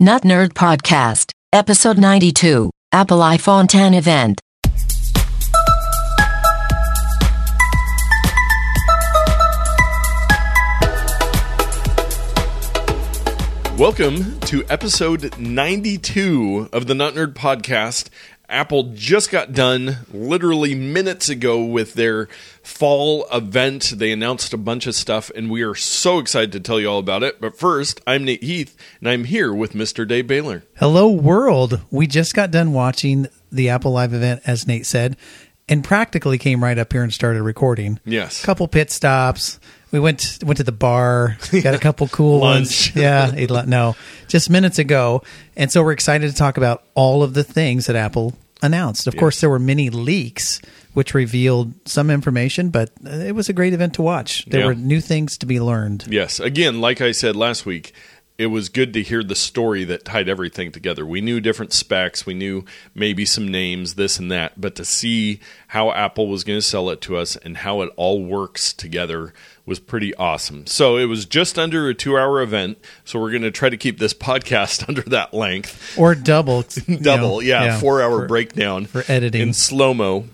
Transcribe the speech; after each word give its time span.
Nut 0.00 0.22
Nerd 0.22 0.50
Podcast, 0.52 1.32
Episode 1.52 1.98
92, 1.98 2.70
Apple 2.92 3.18
iPhone 3.18 3.68
10 3.68 3.94
event. 3.94 4.40
Welcome 13.76 14.38
to 14.42 14.64
episode 14.70 15.36
92 15.36 16.68
of 16.72 16.86
the 16.86 16.94
Nut 16.94 17.14
Nerd 17.14 17.34
Podcast. 17.34 18.08
Apple 18.50 18.84
just 18.94 19.30
got 19.30 19.52
done 19.52 19.98
literally 20.10 20.74
minutes 20.74 21.28
ago 21.28 21.62
with 21.62 21.94
their 21.94 22.28
fall 22.62 23.26
event. 23.30 23.92
They 23.96 24.10
announced 24.10 24.54
a 24.54 24.56
bunch 24.56 24.86
of 24.86 24.94
stuff, 24.94 25.30
and 25.36 25.50
we 25.50 25.60
are 25.62 25.74
so 25.74 26.18
excited 26.18 26.52
to 26.52 26.60
tell 26.60 26.80
you 26.80 26.88
all 26.88 26.98
about 26.98 27.22
it. 27.22 27.42
But 27.42 27.58
first, 27.58 28.00
I'm 28.06 28.24
Nate 28.24 28.42
Heath, 28.42 28.74
and 29.00 29.08
I'm 29.08 29.24
here 29.24 29.52
with 29.52 29.74
Mr. 29.74 30.08
Dave 30.08 30.26
Baylor. 30.26 30.64
Hello, 30.76 31.10
world. 31.10 31.82
We 31.90 32.06
just 32.06 32.34
got 32.34 32.50
done 32.50 32.72
watching 32.72 33.26
the 33.52 33.68
Apple 33.68 33.92
Live 33.92 34.14
event, 34.14 34.40
as 34.46 34.66
Nate 34.66 34.86
said, 34.86 35.18
and 35.68 35.84
practically 35.84 36.38
came 36.38 36.64
right 36.64 36.78
up 36.78 36.90
here 36.90 37.02
and 37.02 37.12
started 37.12 37.42
recording. 37.42 38.00
Yes. 38.06 38.42
couple 38.42 38.66
pit 38.66 38.90
stops. 38.90 39.60
We 39.90 40.00
went 40.00 40.38
went 40.42 40.58
to 40.58 40.64
the 40.64 40.72
bar, 40.72 41.36
got 41.62 41.74
a 41.74 41.78
couple 41.78 42.08
cool 42.08 42.40
Lunch. 42.40 42.94
ones. 42.94 42.96
Yeah, 42.96 43.62
no, 43.66 43.96
just 44.26 44.50
minutes 44.50 44.78
ago, 44.78 45.22
and 45.56 45.70
so 45.72 45.82
we're 45.82 45.92
excited 45.92 46.30
to 46.30 46.36
talk 46.36 46.56
about 46.58 46.84
all 46.94 47.22
of 47.22 47.34
the 47.34 47.44
things 47.44 47.86
that 47.86 47.96
Apple 47.96 48.34
announced. 48.62 49.06
Of 49.06 49.16
course, 49.16 49.40
there 49.40 49.48
were 49.50 49.58
many 49.58 49.88
leaks 49.88 50.60
which 50.94 51.14
revealed 51.14 51.72
some 51.88 52.10
information, 52.10 52.70
but 52.70 52.90
it 53.04 53.34
was 53.34 53.48
a 53.48 53.52
great 53.52 53.72
event 53.72 53.94
to 53.94 54.02
watch. 54.02 54.44
There 54.46 54.60
Yeah. 54.60 54.66
were 54.66 54.74
new 54.74 55.00
things 55.00 55.38
to 55.38 55.46
be 55.46 55.60
learned. 55.60 56.06
Yes. 56.10 56.40
Again, 56.40 56.80
like 56.80 57.00
I 57.00 57.12
said 57.12 57.36
last 57.36 57.64
week, 57.64 57.92
it 58.36 58.46
was 58.46 58.68
good 58.68 58.92
to 58.94 59.02
hear 59.02 59.22
the 59.22 59.36
story 59.36 59.84
that 59.84 60.04
tied 60.04 60.28
everything 60.28 60.72
together. 60.72 61.06
We 61.06 61.20
knew 61.20 61.40
different 61.40 61.72
specs, 61.72 62.26
we 62.26 62.34
knew 62.34 62.64
maybe 62.96 63.24
some 63.24 63.46
names, 63.48 63.94
this 63.94 64.18
and 64.18 64.30
that, 64.32 64.60
but 64.60 64.74
to 64.76 64.84
see 64.84 65.38
how 65.68 65.92
Apple 65.92 66.26
was 66.26 66.42
going 66.42 66.58
to 66.58 66.62
sell 66.66 66.90
it 66.90 67.00
to 67.02 67.16
us 67.16 67.36
and 67.36 67.58
how 67.58 67.80
it 67.82 67.90
all 67.96 68.24
works 68.24 68.72
together 68.72 69.32
was 69.68 69.78
pretty 69.78 70.14
awesome. 70.16 70.66
So 70.66 70.96
it 70.96 71.04
was 71.04 71.24
just 71.26 71.58
under 71.58 71.88
a 71.88 71.94
two 71.94 72.16
hour 72.18 72.40
event. 72.42 72.78
So 73.04 73.20
we're 73.20 73.30
going 73.30 73.42
to 73.42 73.50
try 73.50 73.68
to 73.68 73.76
keep 73.76 73.98
this 73.98 74.14
podcast 74.14 74.84
under 74.88 75.02
that 75.02 75.32
length. 75.34 75.96
Or 75.98 76.14
double, 76.14 76.62
Double, 77.02 77.36
know, 77.36 77.40
yeah, 77.40 77.78
four 77.78 78.02
hour 78.02 78.22
for- 78.22 78.26
breakdown 78.26 78.86
for 78.86 79.04
editing. 79.08 79.40
in 79.42 79.52
slow 79.52 79.94
mo. 79.94 80.24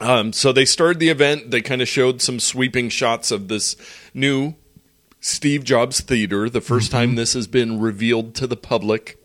Um, 0.00 0.32
so 0.32 0.52
they 0.52 0.64
started 0.64 0.98
the 0.98 1.10
event. 1.10 1.50
They 1.50 1.60
kind 1.60 1.82
of 1.82 1.88
showed 1.88 2.22
some 2.22 2.40
sweeping 2.40 2.88
shots 2.88 3.30
of 3.30 3.48
this 3.48 3.76
new 4.14 4.54
Steve 5.20 5.62
Jobs 5.64 6.00
Theater, 6.00 6.48
the 6.48 6.60
1st 6.60 6.64
Mm-hmm. 6.66 6.92
time 6.96 7.14
this 7.16 7.34
has 7.34 7.46
been 7.46 7.78
revealed 7.78 8.34
to 8.36 8.46
the 8.46 8.56
public. 8.56 9.18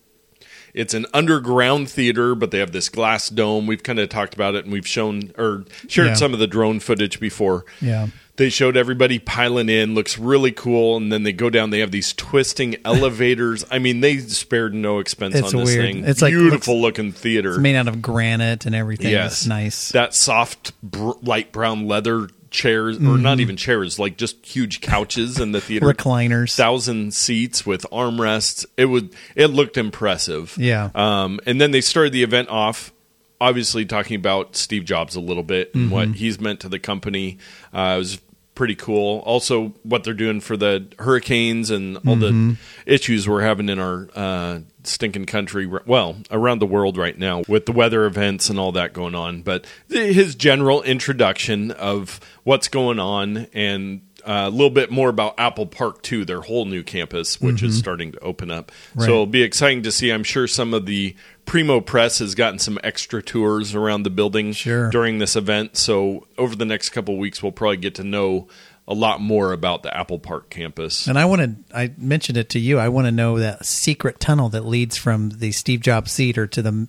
It's 0.74 0.94
an 0.94 1.06
underground 1.14 1.90
theater, 1.90 2.36
but 2.36 2.52
they 2.52 2.60
have 2.60 2.74
this 2.74 2.90
glass 2.90 3.30
dome. 3.30 3.66
We've 3.66 3.82
kind 3.82 3.98
of 4.00 4.10
talked 4.10 4.34
about 4.34 4.56
it 4.56 4.66
and 4.66 4.74
we've 4.74 4.86
shown 4.86 5.32
or 5.38 5.64
shared 5.88 6.08
Yeah. 6.10 6.14
some 6.16 6.34
of 6.34 6.40
the 6.40 6.48
drone 6.48 6.82
footage 6.82 7.22
before. 7.22 7.64
Yeah. 7.80 8.08
They 8.38 8.50
showed 8.50 8.76
everybody 8.76 9.18
piling 9.18 9.70
in, 9.70 9.96
looks 9.96 10.18
really 10.20 10.52
cool, 10.52 10.98
and 10.98 11.10
then 11.12 11.24
they 11.24 11.32
go 11.32 11.50
down. 11.50 11.70
They 11.70 11.80
have 11.80 11.92
these 11.92 12.12
twisting 12.14 12.76
elevators. 12.86 13.64
I 13.72 13.80
mean, 13.80 14.02
they 14.02 14.18
spared 14.18 14.74
no 14.74 15.00
expense 15.00 15.36
It's 15.36 15.54
on 15.54 15.62
this 15.62 15.74
weird. 15.74 15.86
thing. 15.86 16.04
It's 16.06 16.22
like- 16.22 16.32
beautiful 16.34 16.82
looking 16.82 17.12
theater. 17.14 17.52
It's 17.52 17.60
made 17.60 17.76
out 17.78 17.88
of 17.88 18.02
granite 18.02 18.66
and 18.66 18.76
everything. 18.76 19.12
Yes, 19.12 19.40
It's 19.42 19.48
nice. 19.48 19.90
That 19.90 20.14
soft 20.14 20.74
br- 20.84 21.12
light 21.22 21.52
brown 21.54 21.88
leather 21.88 22.28
chairs, 22.52 22.98
or 22.98 23.18
not 23.18 23.40
even 23.42 23.58
chairs, 23.58 24.00
like 24.00 24.16
just 24.18 24.46
huge 24.46 24.80
couches 24.82 25.40
in 25.40 25.52
the 25.52 25.60
theater. 25.60 25.86
Recliners. 25.86 26.56
thousand 26.56 27.14
seats 27.14 27.66
with 27.66 27.86
armrests. 27.92 28.66
It 28.78 28.86
would. 28.86 29.14
It 29.36 29.48
looked 29.48 29.78
impressive. 29.78 30.56
Yeah. 30.58 30.90
Um, 30.96 31.40
and 31.46 31.60
then 31.60 31.72
they 31.72 31.82
started 31.82 32.14
the 32.14 32.24
event 32.24 32.50
off. 32.50 32.92
Obviously, 33.42 33.86
talking 33.86 34.16
about 34.16 34.56
Steve 34.56 34.86
Jobs 34.86 35.18
a 35.18 35.20
little 35.20 35.44
bit 35.44 35.76
and 35.76 35.92
what 35.92 36.08
he's 36.16 36.40
meant 36.40 36.62
to 36.62 36.70
the 36.70 36.80
company. 36.80 37.38
Uh, 37.74 37.96
it 37.96 37.98
was 38.00 38.18
pretty 38.56 38.76
cool. 38.76 39.20
Also, 39.20 39.74
what 39.84 40.04
they're 40.04 40.14
doing 40.14 40.40
for 40.40 40.58
the 40.58 40.88
hurricanes 40.98 41.70
and 41.70 41.98
all 42.08 42.16
the 42.16 42.58
issues 42.86 43.28
we're 43.28 43.42
having 43.42 43.70
in 43.70 43.80
our 43.80 44.08
uh, 44.16 44.60
stinking 44.84 45.26
country. 45.26 45.68
Well, 45.86 46.16
around 46.32 46.60
the 46.60 46.66
world 46.66 46.98
right 46.98 47.18
now 47.18 47.44
with 47.48 47.66
the 47.66 47.74
weather 47.74 48.06
events 48.06 48.50
and 48.50 48.58
all 48.58 48.72
that 48.72 48.94
going 48.94 49.14
on. 49.14 49.42
But 49.42 49.66
his 49.90 50.36
general 50.36 50.82
introduction 50.82 51.72
of 51.72 52.20
what's 52.44 52.70
going 52.70 53.00
on 53.00 53.48
and 53.54 54.02
uh, 54.26 54.46
a 54.48 54.50
little 54.50 54.72
bit 54.72 54.90
more 54.90 55.10
about 55.10 55.36
Apple 55.38 55.68
Park 55.68 56.02
2, 56.02 56.26
their 56.26 56.42
whole 56.42 56.66
new 56.66 56.82
campus, 56.82 57.40
which 57.40 57.62
is 57.62 57.78
starting 57.78 58.12
to 58.14 58.20
open 58.22 58.50
up. 58.50 58.72
Right. 58.96 59.06
So 59.06 59.12
it'll 59.12 59.26
be 59.28 59.44
exciting 59.44 59.84
to 59.84 59.92
see. 59.92 60.10
I'm 60.10 60.24
sure 60.24 60.48
some 60.48 60.74
of 60.74 60.88
the 60.88 61.16
Primo 61.46 61.80
Press 61.80 62.20
has 62.20 62.36
gotten 62.36 62.60
some 62.60 62.80
extra 62.84 63.22
tours 63.22 63.76
around 63.76 64.04
the 64.04 64.10
building 64.10 64.52
Sure. 64.52 64.90
during 64.90 65.20
this 65.20 65.36
event. 65.36 65.78
So 65.78 66.28
over 66.38 66.56
the 66.56 66.66
next 66.66 66.90
couple 66.90 67.14
of 67.14 67.20
weeks, 67.20 67.42
we'll 67.44 67.52
probably 67.52 67.78
get 67.78 67.96
to 67.96 68.04
know 68.04 68.48
a 68.88 68.94
lot 68.94 69.20
more 69.20 69.52
about 69.52 69.82
the 69.84 69.96
Apple 69.96 70.20
Park 70.20 70.50
campus. 70.50 71.08
And 71.08 71.18
I 71.18 71.26
wanted, 71.26 71.64
I 71.74 71.92
mentioned 71.98 72.38
it 72.38 72.50
to 72.50 72.60
you. 72.60 72.78
I 72.78 72.90
want 72.90 73.08
to 73.08 73.12
know 73.12 73.40
that 73.40 73.66
secret 73.66 74.20
tunnel 74.20 74.50
that 74.50 74.66
leads 74.66 74.96
from 74.98 75.30
the 75.30 75.52
Steve 75.52 75.80
Jobs 75.82 76.16
theater 76.16 76.46
to 76.48 76.62
the 76.62 76.88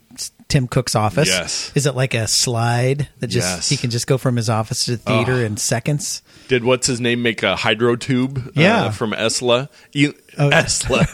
Tim 0.49 0.69
Cook's 0.69 0.95
office. 0.95 1.29
Yes. 1.29 1.73
Is 1.75 1.87
it 1.87 1.97
like 1.97 2.15
a 2.15 2.29
slide 2.29 3.09
that 3.19 3.27
just 3.27 3.49
Yes. 3.49 3.69
he 3.69 3.77
can 3.77 3.91
just 3.91 4.07
go 4.07 4.17
from 4.17 4.37
his 4.37 4.49
office 4.49 4.85
to 4.85 4.93
the 4.93 4.97
theater 4.99 5.45
in 5.45 5.57
seconds? 5.57 6.23
Did 6.49 6.63
what's 6.63 6.87
his 6.87 7.01
name 7.01 7.21
make 7.23 7.43
a 7.43 7.57
hydro 7.57 7.97
tube? 7.97 8.53
Yeah. 8.55 8.85
uh, 8.85 8.91
from 8.91 9.13
Esla. 9.13 9.69
E- 9.93 10.13
Oh. 10.39 10.51
Esla. 10.51 11.07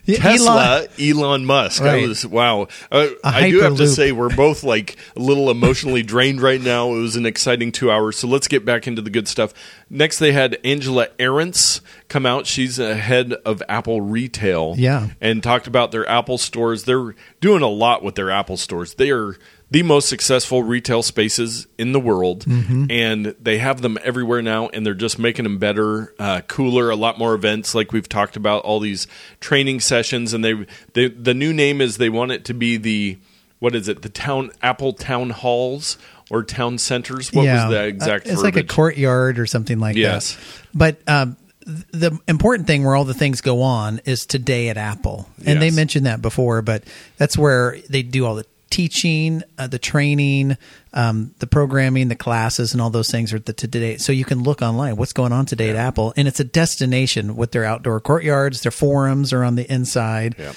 Yeah, 0.04 0.18
Tesla. 0.18 0.86
Elon, 1.00 1.44
Musk. 1.44 1.82
I 1.82 1.86
Right. 1.86 2.08
was 2.08 2.24
wow. 2.24 2.68
Uh, 2.90 3.08
I 3.24 3.50
do 3.50 3.60
have 3.62 3.76
to 3.76 3.86
say 3.88 4.12
we're 4.12 4.34
both 4.34 4.62
like 4.64 4.96
a 5.16 5.20
little 5.20 5.50
emotionally 5.50 6.02
drained 6.04 6.40
right 6.40 6.60
now. 6.60 6.90
It 6.94 7.00
was 7.00 7.16
an 7.16 7.26
exciting 7.26 7.70
two 7.72 7.90
hours. 7.90 8.16
So 8.16 8.26
let's 8.28 8.46
get 8.48 8.64
back 8.64 8.86
into 8.86 9.02
the 9.02 9.10
good 9.10 9.26
stuff. 9.28 9.52
Next, 9.92 10.20
they 10.20 10.30
had 10.30 10.56
Angela 10.64 11.08
Ahrendts 11.18 11.80
come 12.08 12.24
out. 12.24 12.46
She's 12.46 12.78
a 12.78 12.94
head 12.94 13.32
of 13.44 13.60
Apple 13.68 14.00
Retail. 14.00 14.74
Yeah. 14.78 15.08
and 15.20 15.42
talked 15.42 15.66
about 15.66 15.90
their 15.90 16.08
Apple 16.08 16.38
stores. 16.38 16.84
They're 16.84 17.16
doing 17.40 17.62
a 17.62 17.68
lot 17.68 18.04
with 18.04 18.14
their 18.14 18.30
Apple 18.30 18.56
stores. 18.56 18.94
They 18.94 19.10
are 19.10 19.36
the 19.72 19.82
most 19.82 20.08
successful 20.08 20.62
retail 20.62 21.02
spaces 21.02 21.66
in 21.78 21.92
the 21.92 22.00
world, 22.00 22.44
and 22.90 23.34
they 23.40 23.58
have 23.58 23.82
them 23.82 23.98
everywhere 24.02 24.42
now. 24.42 24.68
And 24.68 24.84
they're 24.86 24.94
just 24.94 25.18
making 25.18 25.44
them 25.44 25.58
better, 25.58 26.14
uh, 26.18 26.40
cooler, 26.42 26.90
a 26.90 26.96
lot 26.96 27.18
more 27.18 27.34
events, 27.34 27.74
like 27.74 27.92
we've 27.92 28.08
talked 28.08 28.36
about. 28.36 28.64
All 28.64 28.80
these 28.80 29.06
training 29.40 29.80
sessions, 29.80 30.32
and 30.34 30.44
they, 30.44 30.66
they 30.94 31.08
the 31.08 31.34
new 31.34 31.52
name 31.52 31.80
is 31.80 31.96
they 31.98 32.08
want 32.08 32.32
it 32.32 32.44
to 32.46 32.54
be 32.54 32.76
the 32.76 33.18
what 33.60 33.74
is 33.76 33.88
it? 33.88 34.02
The 34.02 34.08
town 34.08 34.50
Apple 34.62 34.92
town 34.92 35.30
halls 35.30 35.98
or 36.30 36.44
town 36.44 36.78
centers. 36.78 37.32
What 37.32 37.46
was 37.46 37.70
the 37.70 37.84
exact? 37.84 38.26
Uh, 38.28 38.32
It's 38.32 38.42
like 38.42 38.56
a 38.56 38.64
courtyard 38.64 39.38
or 39.38 39.46
something 39.46 39.78
like 39.78 39.96
Yes. 39.96 40.34
that. 40.34 40.40
But 40.72 41.00
um, 41.08 41.36
the 41.66 42.18
important 42.26 42.66
thing 42.66 42.84
where 42.84 42.96
all 42.96 43.04
the 43.04 43.14
things 43.14 43.40
go 43.40 43.62
on 43.62 44.00
is 44.04 44.24
today 44.26 44.68
at 44.68 44.76
Apple, 44.76 45.28
and 45.44 45.60
they 45.60 45.70
mentioned 45.70 46.06
that 46.06 46.22
before. 46.22 46.62
But 46.62 46.84
that's 47.18 47.36
where 47.36 47.76
they 47.90 48.02
do 48.02 48.24
all 48.24 48.36
the 48.36 48.46
teaching, 48.70 49.42
uh, 49.58 49.66
the 49.66 49.80
training, 49.80 50.56
um, 50.94 51.34
the 51.40 51.46
programming, 51.48 52.06
the 52.06 52.14
classes, 52.14 52.72
and 52.72 52.80
all 52.80 52.88
those 52.88 53.10
things 53.10 53.32
are 53.32 53.40
the 53.40 53.52
today. 53.52 53.96
So 53.96 54.12
you 54.12 54.24
can 54.24 54.44
look 54.44 54.62
online 54.62 54.96
what's 54.96 55.12
going 55.12 55.32
on 55.32 55.44
today 55.44 55.70
at 55.70 55.76
Apple, 55.76 56.14
and 56.16 56.28
it's 56.28 56.38
a 56.40 56.44
destination 56.44 57.34
with 57.36 57.50
their 57.50 57.64
outdoor 57.64 58.00
courtyards. 58.00 58.62
Their 58.62 58.70
forums 58.72 59.32
are 59.32 59.42
on 59.42 59.56
the 59.56 59.70
inside. 59.70 60.36
Yep. 60.38 60.54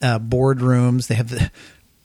Uh, 0.00 0.18
boardrooms. 0.18 1.08
They 1.08 1.16
have. 1.16 1.28
The, 1.30 1.50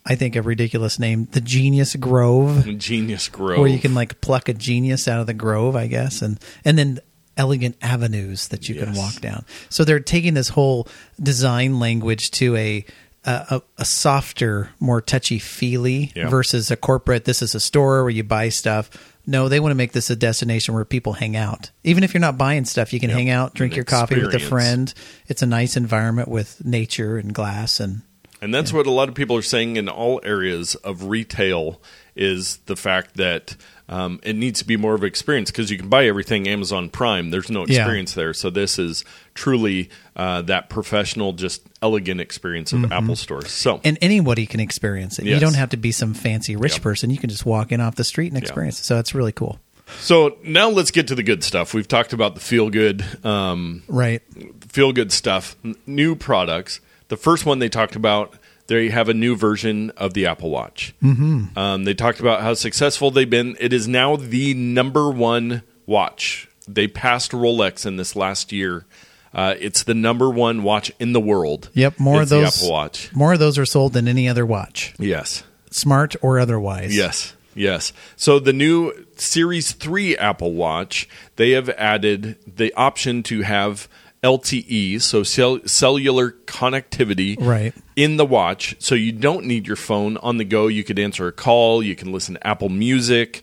I 0.06 0.16
think 0.16 0.36
a 0.36 0.42
ridiculous 0.42 0.98
name, 1.00 1.28
the 1.32 1.42
Genius 1.42 1.96
Grove 1.96 2.66
Genius 2.78 3.28
Grove, 3.28 3.60
where 3.60 3.68
you 3.70 3.80
can 3.80 3.94
like 3.94 4.20
pluck 4.22 4.50
a 4.50 4.54
genius 4.54 5.08
out 5.08 5.20
of 5.20 5.28
the 5.28 5.34
grove, 5.34 5.76
I 5.76 5.88
guess, 5.88 6.22
and 6.22 6.40
and 6.66 6.78
then 6.78 7.00
elegant 7.38 7.78
avenues 7.82 8.48
that 8.50 8.68
you 8.68 8.76
can 8.76 8.94
walk 8.94 9.22
down. 9.22 9.46
So 9.70 9.84
they're 9.84 10.00
taking 10.00 10.34
this 10.34 10.50
whole 10.50 10.88
design 11.22 11.80
language 11.80 12.32
to 12.32 12.56
a 12.56 12.86
a, 13.24 13.62
a 13.78 13.86
softer, 13.86 14.72
more 14.80 15.00
touchy 15.00 15.38
feely 15.38 16.12
Yeah. 16.16 16.28
versus 16.30 16.72
a 16.72 16.76
corporate. 16.76 17.26
This 17.26 17.44
is 17.44 17.54
a 17.54 17.60
store 17.60 18.02
where 18.02 18.10
you 18.10 18.24
buy 18.24 18.50
stuff. 18.50 18.90
No, 19.28 19.48
they 19.48 19.60
want 19.60 19.70
to 19.70 19.76
make 19.76 19.92
this 19.92 20.10
a 20.10 20.16
destination 20.16 20.74
where 20.74 20.84
people 20.86 21.14
hang 21.14 21.36
out. 21.36 21.70
Even 21.84 22.04
if 22.04 22.16
you're 22.16 22.22
not 22.22 22.40
buying 22.40 22.66
stuff, 22.66 22.92
you 22.92 23.00
can 23.00 23.12
Yep. 23.12 23.18
hang 23.20 23.30
out, 23.30 23.54
drink 23.54 23.74
An 23.74 23.76
your 23.76 23.86
coffee 23.86 24.20
with 24.20 24.34
a 24.34 24.40
friend. 24.40 24.92
It's 25.28 25.44
a 25.44 25.46
nice 25.46 25.78
environment 25.78 26.30
with 26.30 26.66
nature 26.66 27.18
and 27.20 27.32
glass 27.32 27.80
and 27.80 28.02
And 28.42 28.54
that's 28.54 28.74
what 28.74 28.88
a 28.88 28.92
lot 28.92 29.08
of 29.08 29.14
people 29.16 29.36
are 29.38 29.42
saying 29.44 29.78
in 29.78 29.88
all 29.88 30.20
areas 30.24 30.74
of 30.76 31.04
retail 31.06 31.80
is 32.16 32.58
the 32.66 32.76
fact 32.76 33.16
that 33.18 33.56
um, 33.88 34.20
it 34.24 34.36
needs 34.36 34.60
to 34.60 34.66
be 34.66 34.78
more 34.78 34.96
of 34.96 35.02
an 35.02 35.08
experience 35.08 35.52
because 35.52 35.70
you 35.70 35.78
can 35.78 35.90
buy 35.90 36.08
everything 36.08 36.48
Amazon 36.48 36.90
Prime. 36.90 37.30
There's 37.30 37.52
no 37.52 37.66
Yeah. 37.68 37.82
experience 37.82 38.14
there. 38.16 38.34
So 38.34 38.50
this 38.50 38.80
is 38.80 39.06
truly 39.36 39.90
uh, 40.16 40.42
that 40.44 40.70
professional, 40.70 41.34
just 41.34 41.62
elegant 41.82 42.20
experience 42.20 42.74
of 42.74 42.92
Apple 42.92 43.16
Store. 43.16 43.44
So 43.46 43.80
and 43.84 43.98
anybody 44.02 44.46
can 44.46 44.60
experience 44.60 45.20
it. 45.20 45.26
You 45.26 45.40
don't 45.40 45.56
have 45.56 45.70
to 45.70 45.78
be 45.78 45.92
some 45.92 46.14
fancy 46.14 46.56
rich 46.56 46.74
Yep. 46.74 46.82
person. 46.82 47.10
You 47.12 47.18
can 47.18 47.30
just 47.30 47.46
walk 47.46 47.72
in 47.72 47.80
off 47.80 47.96
the 47.96 48.04
street 48.04 48.30
and 48.34 48.38
experience 48.42 48.80
it. 48.80 48.84
So 48.86 48.98
it's 48.98 49.14
really 49.14 49.32
cool. 49.34 49.60
so 50.00 50.38
now 50.44 50.70
let's 50.70 50.90
get 50.92 51.08
to 51.10 51.16
the 51.16 51.24
good 51.24 51.44
stuff. 51.44 51.74
We've 51.74 51.88
talked 51.88 52.14
about 52.14 52.34
the 52.36 52.42
feel 52.42 52.70
good, 52.70 53.04
um, 53.26 53.84
Right. 53.88 54.22
feel 54.70 54.94
good 54.94 55.12
stuff, 55.12 55.56
n- 55.66 55.76
new 55.86 56.16
products. 56.16 56.80
The 57.12 57.18
first 57.18 57.46
one 57.46 57.60
they 57.60 57.68
talked 57.68 57.98
about, 57.98 58.34
they 58.68 58.88
have 58.88 59.10
a 59.10 59.14
new 59.14 59.36
version 59.36 59.90
of 59.98 60.14
the 60.14 60.26
Apple 60.28 60.50
Watch. 60.50 60.96
Mm-hmm. 61.04 61.58
Um, 61.60 61.84
they 61.84 61.94
talked 61.94 62.22
about 62.22 62.40
how 62.42 62.54
successful 62.54 63.12
they've 63.12 63.30
been. 63.30 63.58
It 63.60 63.74
is 63.74 63.86
now 63.86 64.16
the 64.16 64.54
number 64.54 65.12
one 65.12 65.64
watch. 65.86 66.48
They 66.70 66.88
passed 66.88 67.32
Rolex 67.32 67.86
in 67.86 67.98
this 67.98 68.16
last 68.16 68.54
year. 68.54 68.86
Uh, 69.34 69.56
it's 69.60 69.84
the 69.84 69.94
number 69.94 70.30
one 70.30 70.64
watch 70.64 70.90
in 71.02 71.12
the 71.12 71.20
world. 71.20 71.70
Yep, 71.74 72.00
more 72.00 72.22
of 72.22 72.30
those. 72.30 72.56
Apple 72.56 72.72
Watch. 72.72 73.14
More 73.14 73.34
of 73.34 73.40
those 73.40 73.58
are 73.58 73.66
sold 73.66 73.92
than 73.92 74.08
any 74.08 74.30
other 74.30 74.46
watch, 74.46 74.94
Yes. 74.98 75.44
smart 75.70 76.16
or 76.22 76.40
otherwise. 76.40 76.96
Yes. 76.96 77.36
Yes. 77.54 77.92
So 78.16 78.40
the 78.40 78.54
new 78.54 78.94
Series 79.18 79.74
3 79.74 80.16
Apple 80.16 80.54
Watch, 80.54 81.10
they 81.36 81.52
have 81.52 81.68
added 81.72 82.38
the 82.48 82.74
option 82.76 83.22
to 83.24 83.42
have 83.42 83.90
LTE, 84.24 85.02
so 85.02 85.24
cell- 85.24 85.60
cellular 85.66 86.32
connectivity 86.46 87.36
Right. 87.40 87.74
in 87.96 88.18
the 88.18 88.26
watch. 88.26 88.76
So 88.80 88.94
you 88.96 89.12
don't 89.12 89.46
need 89.46 89.66
your 89.68 89.76
phone 89.76 90.18
on 90.18 90.38
the 90.38 90.44
go. 90.46 90.68
You 90.68 90.84
could 90.84 91.00
answer 91.00 91.28
a 91.28 91.32
call, 91.32 91.82
you 91.82 91.96
can 91.96 92.12
listen 92.12 92.36
to 92.36 92.48
Apple 92.48 92.70
Music, 92.70 93.42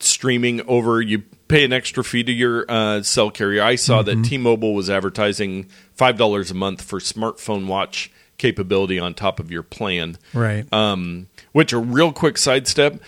streaming 0.00 0.60
over. 0.68 1.00
You 1.00 1.22
pay 1.48 1.64
an 1.64 1.72
extra 1.72 2.04
fee 2.04 2.22
to 2.24 2.32
your 2.32 2.66
uh, 2.70 3.02
cell 3.02 3.30
carrier. 3.30 3.62
I 3.62 3.76
saw 3.76 4.02
that 4.02 4.22
T-Mobile 4.22 4.74
was 4.74 4.90
advertising 4.90 5.66
$5 5.98 6.50
a 6.50 6.54
month 6.54 6.82
for 6.82 7.00
smartphone 7.00 7.66
watch 7.66 8.10
capability 8.36 8.98
on 9.00 9.14
top 9.14 9.40
of 9.40 9.50
your 9.50 9.62
plan 9.64 10.16
Right. 10.34 10.70
um, 10.72 11.26
which 11.52 11.72
a 11.72 11.78
real 11.78 12.12
quick 12.12 12.36
sidestep. 12.38 13.00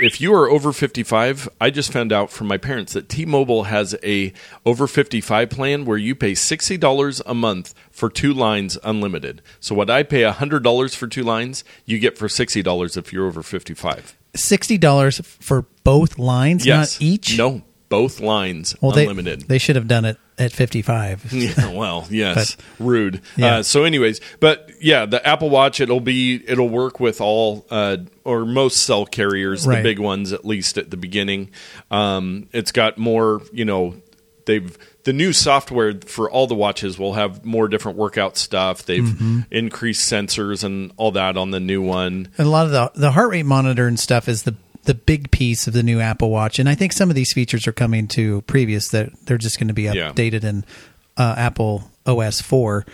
If 0.00 0.20
you 0.20 0.34
are 0.34 0.48
over 0.50 0.72
55, 0.72 1.48
I 1.60 1.70
just 1.70 1.92
found 1.92 2.12
out 2.12 2.30
from 2.30 2.48
my 2.48 2.56
parents 2.58 2.94
that 2.94 3.08
T-Mobile 3.08 3.64
has 3.64 3.94
a 4.02 4.32
over 4.66 4.88
55 4.88 5.48
plan 5.50 5.84
where 5.84 5.96
you 5.96 6.16
pay 6.16 6.32
$60 6.32 7.22
a 7.24 7.34
month 7.34 7.74
for 7.92 8.10
two 8.10 8.32
lines 8.34 8.76
unlimited. 8.82 9.40
So 9.60 9.74
what 9.74 9.90
I 9.90 10.02
pay 10.02 10.22
$100 10.22 10.96
for 10.96 11.06
two 11.06 11.22
lines, 11.22 11.62
you 11.84 12.00
get 12.00 12.18
for 12.18 12.26
$60 12.26 12.96
if 12.96 13.12
you're 13.12 13.26
over 13.26 13.42
55. 13.42 14.16
Sixty 14.36 14.78
dollars 14.78 15.20
for 15.24 15.62
both 15.84 16.18
lines, 16.18 16.66
Yes. 16.66 17.00
not 17.00 17.06
each. 17.06 17.38
No, 17.38 17.62
both 17.88 18.18
lines 18.18 18.74
well, 18.80 18.90
they 18.90 19.02
unlimited. 19.02 19.42
they 19.42 19.58
should 19.58 19.76
have 19.76 19.86
done 19.86 20.04
it 20.04 20.18
at 20.38 20.52
fifty-five. 20.52 21.32
Yeah, 21.32 21.72
well, 21.72 22.06
yes, 22.10 22.56
rude. 22.78 23.20
Yeah. 23.36 23.56
Uh, 23.56 23.62
so, 23.62 23.84
anyways, 23.84 24.20
but 24.40 24.70
yeah, 24.80 25.06
the 25.06 25.24
Apple 25.26 25.50
Watch 25.50 25.80
it'll 25.80 26.00
be 26.00 26.42
it'll 26.48 26.68
work 26.68 27.00
with 27.00 27.20
all 27.20 27.66
uh, 27.70 27.98
or 28.24 28.44
most 28.44 28.78
cell 28.82 29.06
carriers, 29.06 29.66
Right. 29.66 29.76
the 29.76 29.82
big 29.82 29.98
ones 29.98 30.32
at 30.32 30.44
least 30.44 30.78
at 30.78 30.90
the 30.90 30.96
beginning. 30.96 31.50
Um, 31.90 32.48
it's 32.52 32.72
got 32.72 32.98
more, 32.98 33.42
you 33.52 33.64
know, 33.64 33.94
they've 34.46 34.76
the 35.04 35.12
new 35.12 35.32
software 35.34 35.92
for 36.06 36.30
all 36.30 36.46
the 36.46 36.54
watches 36.54 36.98
will 36.98 37.12
have 37.12 37.44
more 37.44 37.68
different 37.68 37.98
workout 37.98 38.36
stuff. 38.38 38.84
They've 38.86 39.02
Mm-hmm. 39.04 39.40
increased 39.50 40.10
sensors 40.10 40.64
and 40.64 40.92
all 40.96 41.12
that 41.12 41.36
on 41.36 41.50
the 41.50 41.60
new 41.60 41.82
one. 41.82 42.28
And 42.38 42.46
a 42.46 42.50
lot 42.50 42.66
of 42.66 42.72
the 42.72 42.90
the 42.94 43.10
heart 43.12 43.30
rate 43.30 43.44
monitor 43.46 43.86
and 43.86 44.00
stuff 44.00 44.28
is 44.28 44.44
the 44.44 44.56
the 44.84 44.94
big 44.94 45.30
piece 45.30 45.66
of 45.66 45.72
the 45.72 45.82
new 45.82 46.00
Apple 46.00 46.30
Watch, 46.30 46.58
and 46.58 46.68
I 46.68 46.74
think 46.74 46.92
some 46.92 47.10
of 47.10 47.16
these 47.16 47.32
features 47.32 47.66
are 47.66 47.72
coming 47.72 48.06
to 48.08 48.40
previous 48.42 48.88
that 48.88 49.10
they're 49.26 49.38
just 49.38 49.58
going 49.58 49.68
to 49.68 49.74
be 49.74 49.82
Yeah. 49.84 50.12
updated 50.12 50.44
in 50.44 50.64
uh, 51.16 51.34
Apple 51.36 51.90
OS 52.06 52.40
four. 52.40 52.84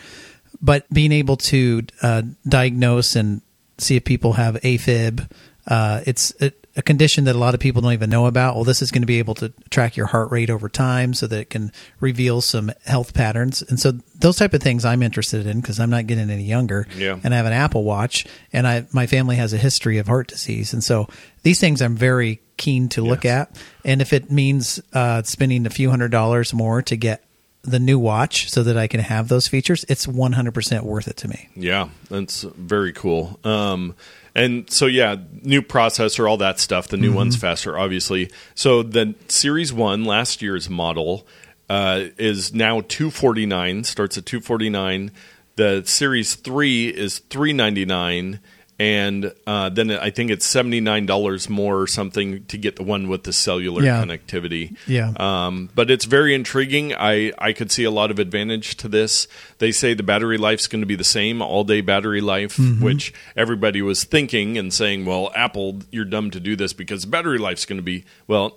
But 0.62 0.88
being 0.92 1.12
able 1.12 1.37
to 1.37 1.82
uh, 2.02 2.22
diagnose 2.46 3.16
and 3.16 3.40
see 3.78 3.96
if 3.96 4.04
people 4.04 4.34
have 4.34 4.56
AFib, 4.56 5.31
uh, 5.66 6.02
it's 6.06 6.32
a, 6.40 6.52
a 6.76 6.82
condition 6.82 7.25
that 7.25 7.34
a 7.34 7.38
lot 7.38 7.55
of 7.55 7.61
people 7.61 7.82
don't 7.82 7.93
even 7.93 8.11
know 8.11 8.26
about. 8.26 8.55
Well, 8.55 8.64
this 8.64 8.81
is 8.82 8.90
going 8.90 9.02
to 9.02 9.06
be 9.06 9.19
able 9.19 9.34
to 9.37 9.52
track 9.70 9.96
your 9.96 10.06
heart 10.06 10.31
rate 10.31 10.50
over 10.50 10.69
time, 10.69 11.14
so 11.14 11.26
that 11.26 11.38
it 11.40 11.50
can 11.50 11.72
reveal 11.99 12.40
some 12.40 12.70
health 12.87 13.12
patterns. 13.12 13.61
And 13.62 13.78
so 13.81 13.93
those 14.19 14.37
type 14.37 14.55
of 14.55 14.62
things 14.62 14.84
I'm 14.84 15.02
interested 15.02 15.46
in 15.46 15.61
because 15.61 15.81
I'm 15.81 15.90
not 15.90 16.06
getting 16.06 16.31
any 16.31 16.44
younger 16.44 16.87
Yeah. 16.96 17.19
and 17.25 17.34
I 17.34 17.38
have 17.38 17.46
an 17.46 17.52
Apple 17.52 17.82
Watch, 17.84 18.25
and 18.52 18.67
I 18.67 18.87
my 18.93 19.06
family 19.06 19.37
has 19.37 19.52
a 19.52 19.58
history 19.58 19.99
of 19.99 20.06
heart 20.06 20.28
disease, 20.28 20.72
and 20.72 20.82
so 20.84 21.08
these 21.43 21.58
things 21.58 21.81
I'm 21.82 21.96
very 21.96 22.40
keen 22.56 22.88
to 22.90 23.02
look 23.02 23.25
Yes. 23.25 23.49
at. 23.49 23.62
And 23.84 24.00
if 24.02 24.12
it 24.12 24.31
means 24.31 24.81
uh, 24.93 25.23
spending 25.23 25.66
a 25.66 25.70
few 25.70 25.90
hundred 25.90 26.11
dollars 26.11 26.52
more 26.55 26.82
to 26.82 26.96
get 26.96 27.25
the 27.62 27.78
new 27.78 27.99
watch 27.99 28.49
so 28.50 28.62
that 28.62 28.76
I 28.78 28.87
can 28.87 29.00
have 29.00 29.28
those 29.28 29.46
features, 29.49 29.84
it's 29.88 30.06
100% 30.06 30.82
worth 30.82 31.08
it 31.08 31.16
to 31.19 31.28
me. 31.28 31.49
Yeah, 31.56 31.88
that's 32.08 32.43
very 32.43 32.93
cool. 32.93 33.38
Um, 33.44 33.94
and 34.35 34.71
so 34.71 34.87
yeah, 34.87 35.17
new 35.43 35.62
processor, 35.62 36.29
all 36.29 36.37
that 36.38 36.59
stuff. 36.59 36.88
The 36.88 36.97
new 36.97 37.12
one's 37.12 37.37
faster, 37.37 37.79
obviously. 37.79 38.31
So 38.55 38.82
the 38.82 39.15
Series 39.29 39.73
One, 39.73 40.05
last 40.05 40.43
year's 40.43 40.71
model, 40.71 41.27
uh, 41.69 42.06
is 42.19 42.53
now 42.55 42.82
two 42.82 43.11
forty 43.11 43.47
nine. 43.47 43.85
Starts 43.85 44.19
at 44.19 44.27
two 44.27 44.41
forty 44.41 44.71
nine. 44.71 45.11
The 45.56 45.82
Series 45.85 46.35
Three 46.35 46.88
is 46.88 47.19
three 47.19 47.53
ninety 47.53 47.85
nine. 47.85 48.41
And 48.81 49.35
uh, 49.47 49.69
then 49.69 49.91
I 49.91 50.09
think 50.09 50.31
it's 50.31 50.47
seventy 50.47 50.81
nine 50.81 51.05
dollars 51.05 51.50
more 51.50 51.79
or 51.79 51.87
something 51.87 52.47
to 52.47 52.56
get 52.56 52.77
the 52.77 52.82
one 52.82 53.09
with 53.11 53.25
the 53.25 53.32
cellular 53.35 53.82
Yeah. 53.82 54.03
connectivity. 54.03 54.75
Yeah. 54.87 55.12
Um, 55.19 55.69
but 55.75 55.91
it's 55.91 56.06
very 56.06 56.35
intriguing. 56.35 56.94
I, 56.94 57.35
I 57.38 57.53
could 57.53 57.71
see 57.71 57.85
a 57.85 57.91
lot 57.91 58.11
of 58.11 58.19
advantage 58.19 58.77
to 58.79 58.88
this. 58.88 59.29
They 59.59 59.71
say 59.71 59.93
the 59.93 60.03
battery 60.03 60.38
life's 60.38 60.67
going 60.67 60.81
to 60.81 60.87
be 60.87 60.97
the 60.97 61.05
same, 61.05 61.43
all 61.43 61.62
day 61.62 61.82
battery 61.82 62.23
life, 62.23 62.56
Mm-hmm. 62.56 62.82
which 62.82 63.12
everybody 63.37 63.82
was 63.82 64.05
thinking 64.05 64.56
and 64.56 64.73
saying, 64.73 65.05
well, 65.05 65.31
Apple, 65.37 65.81
you're 65.91 66.06
dumb 66.06 66.31
to 66.31 66.41
do 66.41 66.56
this 66.56 66.73
because 66.73 67.05
battery 67.05 67.37
life's 67.38 67.67
going 67.67 67.76
to 67.76 67.83
be, 67.83 68.05
well, 68.29 68.56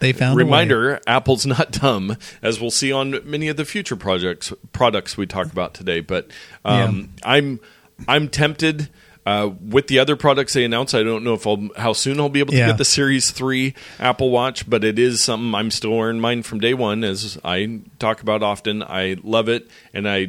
They 0.00 0.14
found 0.14 0.38
reminder 0.38 0.98
Apple's 1.06 1.44
not 1.54 1.72
dumb, 1.72 2.16
as 2.40 2.58
we'll 2.58 2.70
see 2.70 2.90
on 2.90 3.20
many 3.30 3.48
of 3.48 3.58
the 3.58 3.66
future 3.66 3.96
projects 3.96 4.50
products 4.72 5.18
we 5.18 5.26
talk 5.26 5.52
about 5.52 5.74
today. 5.74 6.00
But 6.00 6.30
um, 6.64 7.10
I'm 7.22 7.60
I'm 8.08 8.28
tempted. 8.30 8.88
Uh, 9.28 9.50
with 9.60 9.88
the 9.88 9.98
other 9.98 10.16
products 10.16 10.54
they 10.54 10.64
announced, 10.64 10.94
I 10.94 11.02
don't 11.02 11.22
know 11.22 11.34
if 11.34 11.46
I'll 11.46 11.68
how 11.76 11.92
soon 11.92 12.18
I'll 12.18 12.28
be 12.30 12.40
able 12.40 12.52
to 12.52 12.58
Yeah. 12.58 12.68
get 12.68 12.78
the 12.78 12.84
Series 12.84 13.30
Three 13.30 13.74
Apple 14.00 14.30
Watch, 14.30 14.68
but 14.70 14.84
it 14.84 14.98
is 14.98 15.20
something 15.22 15.54
I'm 15.54 15.70
still 15.70 15.96
wearing 15.96 16.18
mine 16.20 16.42
from 16.42 16.60
day 16.60 16.72
one, 16.72 17.04
as 17.04 17.36
I 17.44 17.80
talk 17.98 18.22
about 18.22 18.42
often. 18.42 18.82
I 18.82 19.16
love 19.22 19.48
it, 19.50 19.68
and 19.92 20.08
I 20.08 20.28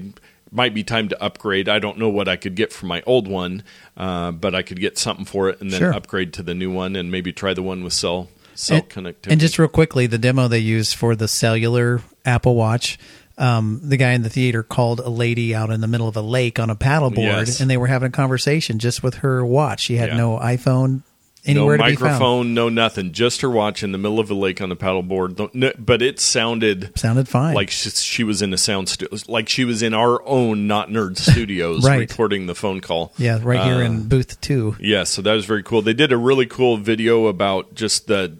might 0.51 0.73
be 0.73 0.83
time 0.83 1.07
to 1.09 1.23
upgrade. 1.23 1.69
I 1.69 1.79
don't 1.79 1.97
know 1.97 2.09
what 2.09 2.27
I 2.27 2.35
could 2.35 2.55
get 2.55 2.73
for 2.73 2.87
my 2.87 3.01
old 3.05 3.27
one, 3.27 3.63
uh, 3.95 4.31
but 4.31 4.53
I 4.53 4.63
could 4.63 4.79
get 4.81 4.97
something 4.97 5.23
for 5.25 5.47
it 5.49 5.61
and 5.61 5.71
then 5.71 5.79
Sure. 5.79 5.93
upgrade 5.93 6.33
to 6.33 6.43
the 6.43 6.53
new 6.55 6.71
one, 6.71 6.95
and 6.97 7.09
maybe 7.11 7.31
try 7.31 7.53
the 7.53 7.63
one 7.63 7.83
with 7.83 7.93
cell 7.93 8.27
cell 8.55 8.77
and, 8.79 8.89
connectivity. 8.89 9.31
and 9.31 9.39
just 9.39 9.57
real 9.57 9.69
quickly, 9.69 10.07
the 10.07 10.17
demo 10.17 10.49
they 10.49 10.59
used 10.59 10.95
for 10.95 11.15
the 11.15 11.29
cellular 11.29 12.01
Apple 12.25 12.55
Watch. 12.55 12.97
Um, 13.39 13.79
the 13.83 13.97
guy 13.97 14.11
in 14.11 14.21
the 14.21 14.29
theater 14.29 14.63
called 14.63 14.99
a 14.99 15.09
lady 15.09 15.55
out 15.55 15.71
in 15.71 15.79
the 15.81 15.87
middle 15.87 16.07
of 16.07 16.15
a 16.17 16.21
lake 16.21 16.59
on 16.59 16.69
a 16.69 16.75
paddleboard, 16.75 17.17
Yes. 17.47 17.61
and 17.61 17.69
they 17.69 17.77
were 17.77 17.87
having 17.87 18.07
a 18.07 18.11
conversation 18.11 18.79
just 18.79 19.01
with 19.01 19.15
her 19.15 19.45
watch. 19.45 19.81
She 19.81 19.95
had 19.95 20.09
Yeah. 20.09 20.17
no 20.17 20.37
iPhone 20.39 21.03
anywhere 21.45 21.77
no 21.77 21.85
to 21.85 21.89
be 21.91 21.95
found. 21.95 22.11
microphone, 22.11 22.53
no 22.53 22.67
nothing. 22.67 23.13
Just 23.13 23.39
her 23.39 23.49
watch 23.49 23.81
in 23.81 23.93
the 23.93 23.97
middle 23.97 24.19
of 24.19 24.29
a 24.29 24.33
lake 24.33 24.59
on 24.59 24.67
the 24.67 24.75
paddleboard. 24.75 25.53
No- 25.53 25.71
But 25.79 26.01
it 26.01 26.19
sounded 26.19 26.91
Sounded 26.97 27.29
fine. 27.29 27.55
like 27.55 27.69
she, 27.71 27.89
she 27.91 28.25
was 28.25 28.41
in 28.41 28.53
a 28.53 28.57
sound 28.57 28.89
studio, 28.89 29.17
like 29.29 29.47
she 29.47 29.63
was 29.63 29.81
in 29.81 29.93
our 29.93 30.21
own 30.27 30.67
not 30.67 30.89
nerd 30.89 31.17
studios 31.17 31.85
Right. 31.87 31.99
recording 32.09 32.45
the 32.47 32.55
phone 32.55 32.81
call. 32.81 33.13
yeah, 33.17 33.39
right 33.41 33.63
here 33.63 33.75
Uh, 33.75 33.79
in 33.85 34.09
booth 34.09 34.39
two. 34.41 34.75
Yeah, 34.81 35.05
so 35.05 35.21
that 35.21 35.31
was 35.33 35.45
very 35.45 35.63
cool. 35.63 35.81
They 35.81 35.93
did 35.93 36.11
a 36.11 36.17
really 36.17 36.45
cool 36.45 36.75
video 36.75 37.27
about 37.27 37.73
just 37.73 38.07
the 38.07 38.33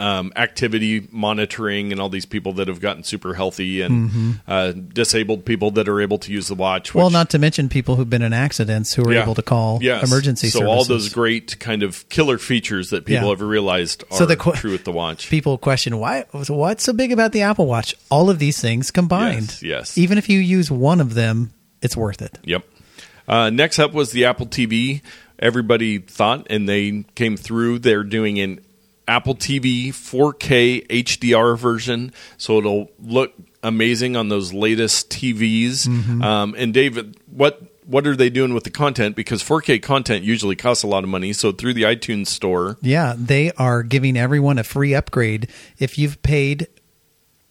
um, 0.00 0.32
activity 0.36 1.06
monitoring 1.12 1.92
and 1.92 2.00
all 2.00 2.08
these 2.08 2.26
people 2.26 2.52
that 2.54 2.68
have 2.68 2.80
gotten 2.80 3.04
super 3.04 3.34
healthy 3.34 3.82
and 3.82 4.40
uh, 4.48 4.72
disabled 4.72 5.44
people 5.44 5.70
that 5.72 5.88
are 5.88 6.00
able 6.00 6.18
to 6.18 6.32
use 6.32 6.48
the 6.48 6.54
watch. 6.54 6.88
Mm-hmm. 6.88 6.98
Well, 6.98 7.10
not 7.10 7.30
to 7.30 7.38
mention 7.38 7.68
people 7.68 7.96
who've 7.96 8.08
been 8.10 8.22
in 8.22 8.32
accidents 8.32 8.94
who 8.94 9.04
are 9.04 9.12
Yeah. 9.12 9.22
able 9.22 9.34
to 9.34 9.42
call 9.42 9.78
Yes. 9.82 10.02
emergency 10.10 10.48
So 10.48 10.60
services. 10.60 10.76
all 10.76 10.84
those 10.84 11.08
great 11.10 11.60
kind 11.60 11.82
of 11.82 12.08
killer 12.08 12.38
features 12.38 12.90
that 12.90 13.04
people 13.04 13.24
Yeah. 13.24 13.30
have 13.30 13.40
realized 13.42 14.02
are 14.10 14.16
So 14.18 14.26
the 14.26 14.36
qu- 14.36 14.52
true 14.54 14.72
with 14.72 14.84
the 14.84 14.92
watch. 14.92 15.28
people 15.30 15.58
question 15.58 15.98
why 15.98 16.24
what's 16.32 16.82
so 16.82 16.92
big 16.92 17.12
about 17.12 17.32
the 17.32 17.42
Apple 17.42 17.66
Watch? 17.66 17.94
All 18.10 18.30
of 18.30 18.38
these 18.38 18.60
things 18.60 18.90
combined. 18.90 19.58
Yes, 19.60 19.62
yes. 19.62 19.98
Even 19.98 20.18
if 20.18 20.28
you 20.28 20.38
use 20.40 20.70
one 20.70 21.00
of 21.00 21.14
them, 21.14 21.52
it's 21.82 21.96
worth 21.96 22.22
it. 22.22 22.38
Yep. 22.44 22.64
Uh, 23.28 23.50
next 23.50 23.78
up 23.78 23.92
was 23.92 24.10
the 24.12 24.24
Apple 24.24 24.46
TV. 24.46 25.02
Everybody 25.38 25.98
thought, 25.98 26.46
and 26.50 26.68
they 26.68 27.04
came 27.14 27.36
through. 27.36 27.78
They're 27.78 28.02
doing 28.04 28.38
an 28.40 28.60
Apple 29.10 29.34
TV 29.34 29.88
4K 29.88 30.86
HDR 30.86 31.58
version, 31.58 32.12
so 32.36 32.58
it'll 32.58 32.90
look 33.00 33.32
amazing 33.60 34.14
on 34.14 34.28
those 34.28 34.52
latest 34.52 35.10
TVs. 35.10 35.88
Mm-hmm. 35.88 36.22
Um, 36.22 36.54
and 36.56 36.72
David, 36.72 37.16
what 37.26 37.60
what 37.86 38.06
are 38.06 38.14
they 38.14 38.30
doing 38.30 38.54
with 38.54 38.62
the 38.62 38.70
content? 38.70 39.16
Because 39.16 39.42
4K 39.42 39.82
content 39.82 40.24
usually 40.24 40.54
costs 40.54 40.84
a 40.84 40.86
lot 40.86 41.02
of 41.02 41.10
money. 41.10 41.32
So 41.32 41.50
through 41.50 41.74
the 41.74 41.82
iTunes 41.82 42.28
store, 42.28 42.78
Yeah, 42.82 43.14
they 43.18 43.50
are 43.52 43.82
giving 43.82 44.16
everyone 44.16 44.58
a 44.58 44.64
free 44.64 44.94
upgrade 44.94 45.50
if 45.80 45.98
you've 45.98 46.22
paid 46.22 46.68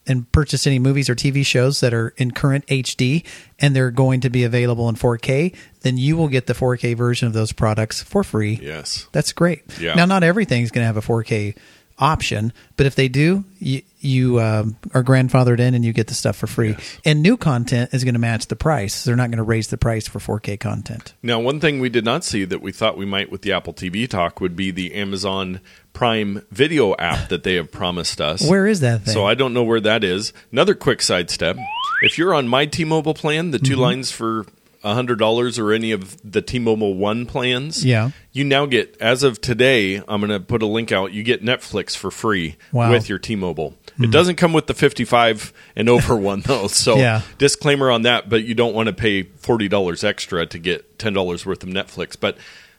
and 0.09 0.31
purchased 0.31 0.67
any 0.67 0.79
movies 0.79 1.09
or 1.09 1.15
TV 1.15 1.45
shows 1.45 1.79
that 1.79 1.93
are 1.93 2.09
in 2.17 2.31
current 2.31 2.65
HD 2.67 3.23
and 3.59 3.75
they're 3.75 3.91
going 3.91 4.21
to 4.21 4.29
be 4.29 4.43
available 4.43 4.89
in 4.89 4.95
4K, 4.95 5.55
then 5.81 5.97
you 5.97 6.17
will 6.17 6.27
get 6.27 6.47
the 6.47 6.53
4K 6.53 6.95
version 6.97 7.27
of 7.27 7.33
those 7.33 7.51
products 7.51 8.01
for 8.01 8.23
free. 8.23 8.59
yes, 8.61 9.07
That's 9.11 9.31
great. 9.33 9.63
Yeah. 9.79 9.93
Now, 9.95 10.05
not 10.05 10.23
everything's 10.23 10.71
going 10.71 10.81
to 10.81 10.87
have 10.87 10.97
a 10.97 11.01
4K 11.01 11.55
option. 11.99 12.53
But 12.77 12.85
if 12.85 12.95
they 12.95 13.07
do, 13.09 13.43
you, 13.59 13.81
you 13.99 14.39
um, 14.39 14.77
are 14.93 15.03
grandfathered 15.03 15.59
in 15.59 15.73
and 15.73 15.83
you 15.83 15.91
get 15.93 16.07
the 16.07 16.13
stuff 16.13 16.37
for 16.37 16.47
free. 16.47 16.77
And 17.05 17.21
new 17.21 17.35
content 17.35 17.93
is 17.93 18.03
going 18.05 18.13
to 18.13 18.19
match 18.19 18.47
the 18.47 18.55
price. 18.55 19.03
They're 19.03 19.15
not 19.17 19.29
going 19.29 19.37
to 19.37 19.43
raise 19.43 19.67
the 19.67 19.77
price 19.77 20.07
for 20.07 20.19
4K 20.19 20.59
content. 20.59 21.13
Now, 21.21 21.39
one 21.39 21.59
thing 21.59 21.79
we 21.79 21.89
did 21.89 22.05
not 22.05 22.23
see 22.23 22.45
that 22.45 22.61
we 22.61 22.71
thought 22.71 22.97
we 22.97 23.05
might 23.05 23.31
with 23.31 23.41
the 23.41 23.51
Apple 23.51 23.73
TV 23.73 24.07
talk 24.09 24.39
would 24.39 24.55
be 24.55 24.71
the 24.71 24.93
Amazon 24.95 25.59
Prime 25.91 26.45
Video 26.51 26.95
app 26.97 27.27
that 27.29 27.43
they 27.43 27.55
have 27.55 27.71
promised 27.71 28.21
us. 28.21 28.47
Where 28.47 28.65
is 28.67 28.79
that 28.79 29.01
thing? 29.01 29.13
So 29.13 29.25
I 29.25 29.33
don't 29.33 29.53
know 29.53 29.63
where 29.63 29.81
that 29.81 30.03
is. 30.03 30.31
Another 30.51 30.75
quick 30.75 31.01
sidestep: 31.01 31.57
if 32.03 32.17
you're 32.17 32.33
on 32.33 32.47
my 32.47 32.65
T-Mobile 32.65 33.13
plan, 33.15 33.51
the 33.51 33.59
2 33.59 33.73
Mm-hmm. 33.73 33.81
lines 33.81 34.11
for 34.11 34.45
hundred 34.83 35.19
dollars 35.19 35.59
or 35.59 35.71
any 35.71 35.91
of 35.91 36.17
the 36.29 36.41
T-Mobile 36.41 36.93
One 36.93 37.25
plans, 37.25 37.83
Yeah. 37.85 38.11
you 38.31 38.43
now 38.43 38.65
get 38.65 38.95
as 39.01 39.23
of 39.23 39.41
today. 39.41 39.97
I'm 40.07 40.21
going 40.21 40.29
to 40.29 40.39
put 40.39 40.61
a 40.61 40.65
link 40.65 40.91
out. 40.91 41.11
You 41.11 41.23
get 41.23 41.43
Netflix 41.43 41.95
for 41.97 42.09
free 42.11 42.55
Wow. 42.71 42.87
Hmm. 42.87 42.91
with 42.93 43.09
your 43.09 43.19
T-Mobile. 43.19 43.75
It 44.01 44.11
doesn't 44.11 44.37
come 44.37 44.53
with 44.53 44.67
the 44.67 44.73
55 44.73 45.51
and 45.75 45.89
over 45.89 46.15
one 46.31 46.41
though. 46.41 46.67
So 46.67 46.95
Yeah. 46.97 47.21
disclaimer 47.37 47.91
on 47.91 48.03
that, 48.03 48.29
but 48.29 48.45
you 48.45 48.55
don't 48.55 48.73
want 48.73 48.87
to 48.87 48.93
pay 48.93 49.23
forty 49.23 49.67
dollars 49.67 50.03
extra 50.05 50.45
to 50.45 50.57
get 50.59 50.97
ten 50.97 51.11
dollars 51.13 51.45
worth 51.45 51.63
of 51.63 51.69
Netflix. 51.69 52.15
But 52.19 52.37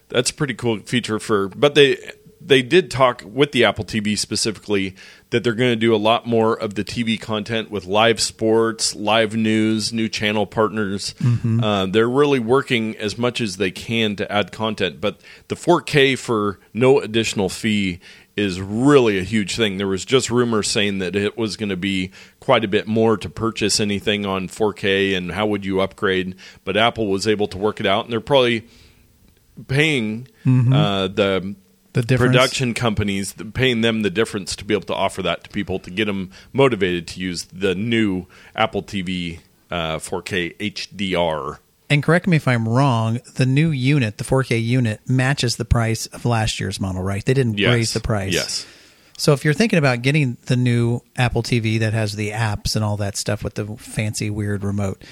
that's 0.08 0.30
a 0.30 0.34
pretty 0.34 0.54
cool 0.54 0.78
feature 0.78 1.18
for. 1.18 1.48
But 1.48 1.74
they 1.74 1.98
they 2.40 2.62
did 2.62 2.90
talk 2.90 3.22
with 3.24 3.52
the 3.52 3.64
Apple 3.64 3.84
TV 3.84 4.16
specifically 4.16 4.94
that 5.28 5.44
they're 5.44 5.52
going 5.54 5.72
to 5.72 5.76
do 5.76 5.94
a 5.94 5.98
lot 5.98 6.26
more 6.26 6.54
of 6.58 6.74
the 6.74 6.82
TV 6.82 7.20
content 7.20 7.70
with 7.70 7.84
live 7.84 8.20
sports, 8.20 8.96
live 8.96 9.36
news, 9.36 9.92
new 9.92 10.08
channel 10.08 10.46
partners. 10.46 11.14
Uh, 11.62 11.86
they're 11.86 12.08
really 12.08 12.40
working 12.40 12.96
as 12.96 13.18
much 13.18 13.40
as 13.40 13.58
they 13.58 13.70
can 13.70 14.16
to 14.16 14.32
add 14.32 14.52
content. 14.52 15.00
But 15.00 15.20
the 15.48 15.54
4K 15.54 16.18
for 16.18 16.58
no 16.72 16.98
additional 17.00 17.48
fee 17.48 18.00
is 18.36 18.60
really 18.60 19.18
a 19.18 19.22
huge 19.22 19.54
thing. 19.56 19.76
There 19.76 19.86
was 19.86 20.04
just 20.04 20.30
rumors 20.30 20.68
saying 20.68 20.98
that 20.98 21.14
it 21.14 21.36
was 21.36 21.56
going 21.58 21.68
to 21.68 21.76
be 21.76 22.10
quite 22.40 22.64
a 22.64 22.68
bit 22.68 22.86
more 22.86 23.16
to 23.18 23.28
purchase 23.28 23.80
anything 23.80 24.24
on 24.24 24.48
4K 24.48 25.14
and 25.16 25.30
how 25.32 25.46
would 25.46 25.64
you 25.64 25.80
upgrade. 25.80 26.36
But 26.64 26.76
Apple 26.78 27.06
was 27.08 27.28
able 27.28 27.48
to 27.48 27.58
work 27.58 27.80
it 27.80 27.86
out, 27.86 28.04
and 28.04 28.12
they're 28.12 28.20
probably 28.20 28.66
paying 29.68 30.26
uh, 30.72 31.08
the 31.08 31.54
The 31.92 32.02
difference. 32.02 32.32
production 32.32 32.72
companies 32.74 33.34
paying 33.54 33.80
them 33.80 34.02
the 34.02 34.10
difference 34.10 34.54
to 34.56 34.64
be 34.64 34.74
able 34.74 34.84
to 34.86 34.94
offer 34.94 35.22
that 35.22 35.42
to 35.44 35.50
people 35.50 35.78
to 35.80 35.90
get 35.90 36.04
them 36.04 36.30
motivated 36.52 37.08
to 37.08 37.20
use 37.20 37.44
the 37.46 37.74
new 37.74 38.26
Apple 38.54 38.82
TV 38.82 39.40
uh, 39.70 39.98
4K 39.98 40.56
HDR. 40.58 41.58
And 41.88 42.02
correct 42.02 42.28
me 42.28 42.36
if 42.36 42.46
I'm 42.46 42.68
wrong, 42.68 43.20
the 43.34 43.46
new 43.46 43.70
unit, 43.70 44.18
the 44.18 44.24
4K 44.24 44.62
unit, 44.62 45.00
matches 45.08 45.56
the 45.56 45.64
price 45.64 46.06
of 46.06 46.24
last 46.24 46.60
year's 46.60 46.78
model, 46.80 47.02
right? 47.02 47.24
They 47.24 47.34
didn't 47.34 47.58
Yes. 47.58 47.72
raise 47.74 47.92
the 47.92 48.00
price. 48.00 48.32
Yes. 48.32 48.66
So 49.18 49.32
if 49.32 49.44
you're 49.44 49.54
thinking 49.54 49.78
about 49.78 50.02
getting 50.02 50.36
the 50.46 50.56
new 50.56 51.00
Apple 51.16 51.42
TV 51.42 51.80
that 51.80 51.92
has 51.92 52.14
the 52.14 52.30
apps 52.30 52.76
and 52.76 52.84
all 52.84 52.96
that 52.98 53.16
stuff 53.16 53.42
with 53.42 53.54
the 53.54 53.66
fancy 53.76 54.30
weird 54.30 54.62
remote, 54.62 55.02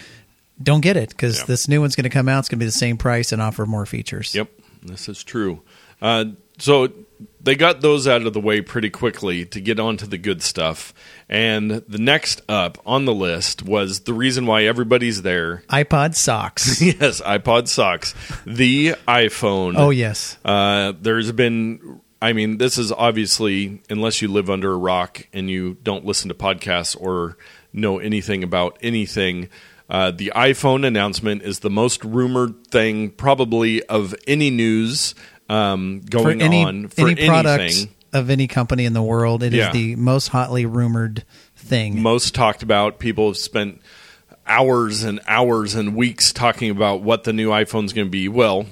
don't 0.63 0.81
get 0.81 0.97
it 0.97 1.09
because 1.11 1.41
Yeah. 1.41 1.45
this 1.47 1.67
new 1.69 1.81
one's 1.81 1.97
going 1.97 2.05
to 2.05 2.11
come 2.11 2.29
out. 2.29 2.39
It's 2.41 2.49
going 2.49 2.59
to 2.59 2.63
be 2.63 2.67
the 2.67 2.73
same 2.73 2.97
price 2.97 3.33
and 3.33 3.43
offer 3.43 3.67
more 3.67 3.85
features. 3.85 4.33
Yep, 4.35 4.49
this 4.85 5.09
is 5.09 5.25
true. 5.25 5.63
Uh, 6.01 6.27
so 6.59 6.93
they 7.41 7.55
got 7.55 7.81
those 7.81 8.07
out 8.07 8.23
of 8.23 8.33
the 8.33 8.41
way 8.41 8.61
pretty 8.61 8.91
quickly 8.91 9.45
to 9.47 9.61
get 9.61 9.81
on 9.81 9.97
to 9.97 10.07
the 10.07 10.19
good 10.19 10.43
stuff. 10.43 10.93
And 11.29 11.71
the 11.71 11.99
next 11.99 12.43
up 12.49 12.79
on 12.85 13.05
the 13.05 13.15
list 13.15 13.63
was 13.63 14.01
the 14.01 14.13
reason 14.13 14.47
why 14.47 14.65
everybody's 14.65 15.23
there. 15.23 15.63
iPod 15.71 16.15
socks. 16.15 16.83
yes, 16.83 17.21
iPod 17.21 17.69
socks, 17.69 18.15
the 18.45 18.95
iPhone. 19.07 19.75
oh 19.77 19.91
yes. 19.91 20.37
Uh, 20.45 20.93
there's 21.01 21.33
been, 21.33 22.01
I 22.21 22.33
mean, 22.33 22.59
this 22.59 22.77
is 22.77 22.93
obviously, 22.93 23.83
unless 23.89 24.21
you 24.21 24.29
live 24.29 24.51
under 24.51 24.73
a 24.73 24.77
rock 24.77 25.27
and 25.33 25.49
you 25.49 25.79
don't 25.83 26.05
listen 26.05 26.29
to 26.29 26.35
podcasts 26.35 27.01
or 27.01 27.37
know 27.73 27.99
anything 27.99 28.43
about 28.43 28.79
anything, 28.83 29.49
uh, 29.89 30.11
the 30.11 30.33
iPhone 30.35 30.87
announcement 30.87 31.43
is 31.43 31.61
the 31.61 31.71
most 31.71 32.05
rumored 32.05 32.67
thing 32.67 33.11
probably 33.11 33.83
of 33.85 34.15
any 34.27 34.51
news 34.51 35.15
um, 35.49 36.03
For 36.03 36.11
going 36.23 36.43
any 36.43 36.63
on 36.65 36.89
for 36.89 37.09
any 37.09 37.27
product 37.27 37.63
anything. 37.63 37.89
of 38.13 38.31
any 38.31 38.47
company 38.47 38.85
in 38.85 38.93
the 38.93 39.03
world, 39.03 39.43
it 39.43 39.53
is 39.55 39.59
Yeah. 39.59 39.73
the 39.73 39.97
most 39.97 40.29
hotly 40.29 40.67
rumored 40.67 41.25
thing. 41.57 42.01
most 42.03 42.35
talked 42.35 42.63
about. 42.63 42.99
People 42.99 43.29
have 43.29 43.37
spent 43.37 43.81
hours 44.47 45.03
and 45.03 45.21
hours 45.27 45.75
and 45.75 45.95
weeks 45.95 46.33
talking 46.33 46.71
about 46.71 47.03
what 47.03 47.25
the 47.25 47.33
new 47.33 47.51
iPhone's 47.51 47.93
going 47.93 48.07
to 48.07 48.11
be. 48.11 48.29
Well, 48.29 48.67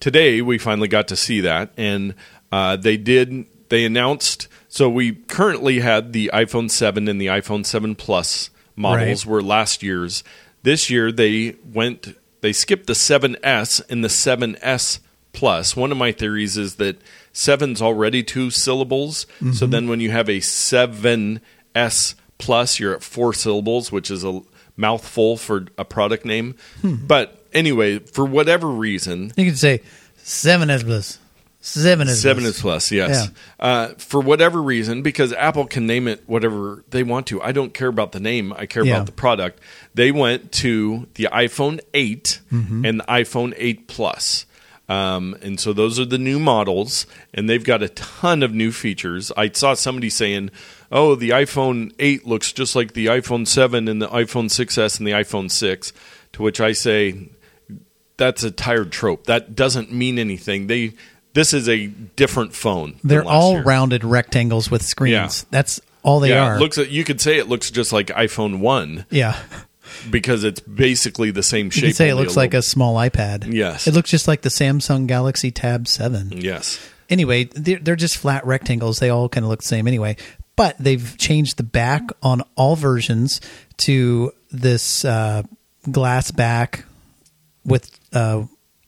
today 0.00 0.42
we 0.42 0.58
finally 0.58 0.88
got 0.88 1.08
to 1.08 1.16
see 1.16 1.40
that, 1.42 1.70
and 1.76 2.14
uh, 2.50 2.76
they 2.76 2.96
did. 2.96 3.46
They 3.68 3.84
announced. 3.84 4.48
So 4.68 4.88
we 4.88 5.12
currently 5.12 5.80
had 5.80 6.12
the 6.12 6.30
iPhone 6.32 6.70
7 6.70 7.06
and 7.08 7.20
the 7.20 7.26
iPhone 7.26 7.64
7 7.64 7.94
Plus 7.94 8.50
models 8.76 9.26
Right. 9.26 9.30
were 9.32 9.42
last 9.42 9.82
year's. 9.82 10.24
This 10.62 10.88
year 10.90 11.10
they 11.12 11.56
went. 11.72 12.16
They 12.40 12.52
skipped 12.52 12.86
the 12.86 12.94
7S 12.94 13.80
and 13.88 14.02
the 14.02 14.08
7S 14.08 14.98
Plus. 15.32 15.74
One 15.76 15.90
of 15.92 15.98
my 15.98 16.12
theories 16.12 16.56
is 16.56 16.76
that 16.76 17.00
seven's 17.32 17.80
already 17.80 18.22
two 18.22 18.50
syllables. 18.50 19.26
So 19.54 19.66
then 19.66 19.88
when 19.88 20.00
you 20.00 20.10
have 20.10 20.28
a 20.28 20.40
seven 20.40 21.40
S 21.74 22.14
Plus, 22.38 22.78
you're 22.80 22.94
at 22.94 23.02
four 23.02 23.32
syllables, 23.32 23.90
which 23.92 24.10
is 24.10 24.24
a 24.24 24.42
mouthful 24.76 25.36
for 25.36 25.66
a 25.78 25.84
product 25.84 26.24
name. 26.24 26.54
But 26.82 27.44
anyway, 27.52 27.98
for 27.98 28.24
whatever 28.24 28.68
reason, 28.68 29.32
You 29.36 29.46
could 29.46 29.58
say 29.58 29.82
seven 30.18 30.70
S 30.70 30.82
plus. 30.82 31.18
Seven 31.64 32.08
is 32.08 32.20
Seven 32.20 32.42
plus. 32.42 32.56
is 32.56 32.60
plus, 32.60 32.90
yes. 32.90 33.30
Uh, 33.60 33.88
for 33.96 34.20
whatever 34.20 34.60
reason, 34.60 35.02
because 35.02 35.32
Apple 35.32 35.64
can 35.66 35.86
name 35.86 36.08
it 36.08 36.24
whatever 36.26 36.82
they 36.90 37.04
want 37.04 37.28
to. 37.28 37.40
I 37.40 37.52
don't 37.52 37.72
care 37.72 37.86
about 37.86 38.10
the 38.10 38.18
name. 38.18 38.52
I 38.52 38.66
care 38.66 38.84
Yeah. 38.84 38.94
about 38.94 39.06
the 39.06 39.12
product. 39.12 39.60
They 39.94 40.10
went 40.10 40.50
to 40.54 41.06
the 41.14 41.28
iPhone 41.32 41.78
8 41.94 42.40
Mm-hmm. 42.52 42.84
and 42.84 42.98
the 43.00 43.04
iPhone 43.04 43.54
8 43.56 43.86
Plus. 43.86 44.44
Um, 44.92 45.36
and 45.42 45.58
so 45.58 45.72
those 45.72 45.98
are 45.98 46.04
the 46.04 46.18
new 46.18 46.38
models, 46.38 47.06
and 47.32 47.48
they've 47.48 47.64
got 47.64 47.82
a 47.82 47.88
ton 47.88 48.42
of 48.42 48.52
new 48.52 48.72
features. 48.72 49.32
I 49.36 49.48
saw 49.50 49.74
somebody 49.74 50.10
saying, 50.10 50.50
"Oh, 50.90 51.14
the 51.14 51.30
iPhone 51.30 51.92
8 51.98 52.26
looks 52.26 52.52
just 52.52 52.76
like 52.76 52.92
the 52.92 53.06
iPhone 53.06 53.46
7 53.46 53.88
and 53.88 54.02
the 54.02 54.08
iPhone 54.08 54.50
6s 54.50 54.98
and 54.98 55.06
the 55.06 55.12
iPhone 55.12 55.50
6." 55.50 55.92
To 56.32 56.42
which 56.42 56.60
I 56.60 56.72
say, 56.72 57.28
that's 58.16 58.42
a 58.42 58.50
tired 58.50 58.92
trope. 58.92 59.26
That 59.26 59.54
doesn't 59.54 59.92
mean 59.92 60.18
anything. 60.18 60.66
They 60.66 60.92
this 61.34 61.54
is 61.54 61.68
a 61.68 61.86
different 61.86 62.54
phone. 62.54 62.96
They're 63.02 63.24
all 63.24 63.52
year. 63.52 63.62
rounded 63.62 64.04
rectangles 64.04 64.70
with 64.70 64.82
screens. 64.82 65.42
Yeah. 65.42 65.48
That's 65.50 65.80
all 66.02 66.20
they 66.20 66.30
yeah, 66.30 66.44
are. 66.44 66.56
it 66.56 66.60
looks 66.60 66.78
you 66.78 67.04
could 67.04 67.20
say 67.20 67.38
it 67.38 67.48
looks 67.48 67.70
just 67.70 67.92
like 67.92 68.08
iPhone 68.08 68.58
one 68.60 69.06
yeah. 69.10 69.38
Because 70.10 70.44
it's 70.44 70.60
basically 70.60 71.30
the 71.30 71.42
same 71.42 71.66
You 71.66 71.70
shape. 71.72 71.84
could 71.84 71.96
say 71.96 72.08
it 72.08 72.14
looks 72.14 72.36
like 72.36 72.54
a 72.54 72.62
small 72.62 72.96
iPad. 72.96 73.52
Yes. 73.52 73.86
It 73.86 73.94
looks 73.94 74.10
just 74.10 74.28
like 74.28 74.42
the 74.42 74.48
Samsung 74.48 75.06
Galaxy 75.06 75.50
Tab 75.50 75.86
7. 75.88 76.32
yes. 76.32 76.78
Anyway, 77.10 77.44
they're, 77.44 77.78
they're 77.78 77.96
just 77.96 78.16
flat 78.16 78.46
rectangles. 78.46 78.98
They 78.98 79.10
all 79.10 79.28
kind 79.28 79.44
of 79.44 79.50
look 79.50 79.60
the 79.60 79.66
same 79.68 79.86
anyway. 79.86 80.16
But 80.56 80.76
they've 80.78 81.14
changed 81.18 81.56
the 81.58 81.62
back 81.62 82.02
on 82.22 82.42
all 82.56 82.74
versions 82.76 83.40
to 83.78 84.32
this 84.50 85.04
uh, 85.04 85.42
glass 85.90 86.30
back 86.30 86.84
with. 87.64 87.98
Uh, 88.14 88.44